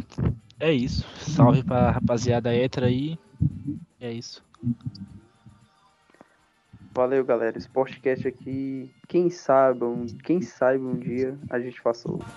É 0.59 0.71
isso. 0.71 1.05
Salve 1.19 1.63
pra 1.63 1.91
rapaziada 1.91 2.53
hétera 2.53 2.87
aí. 2.87 3.17
É 3.99 4.11
isso. 4.11 4.43
Valeu, 6.93 7.25
galera. 7.25 7.57
Esse 7.57 7.69
podcast 7.69 8.27
aqui, 8.27 8.93
quem 9.07 9.29
sabe, 9.29 9.83
um, 9.83 10.05
quem 10.23 10.41
sabe 10.41 10.77
um 10.79 10.97
dia 10.97 11.37
a 11.49 11.59
gente 11.59 11.81
faça 11.81 12.09
outro. 12.09 12.27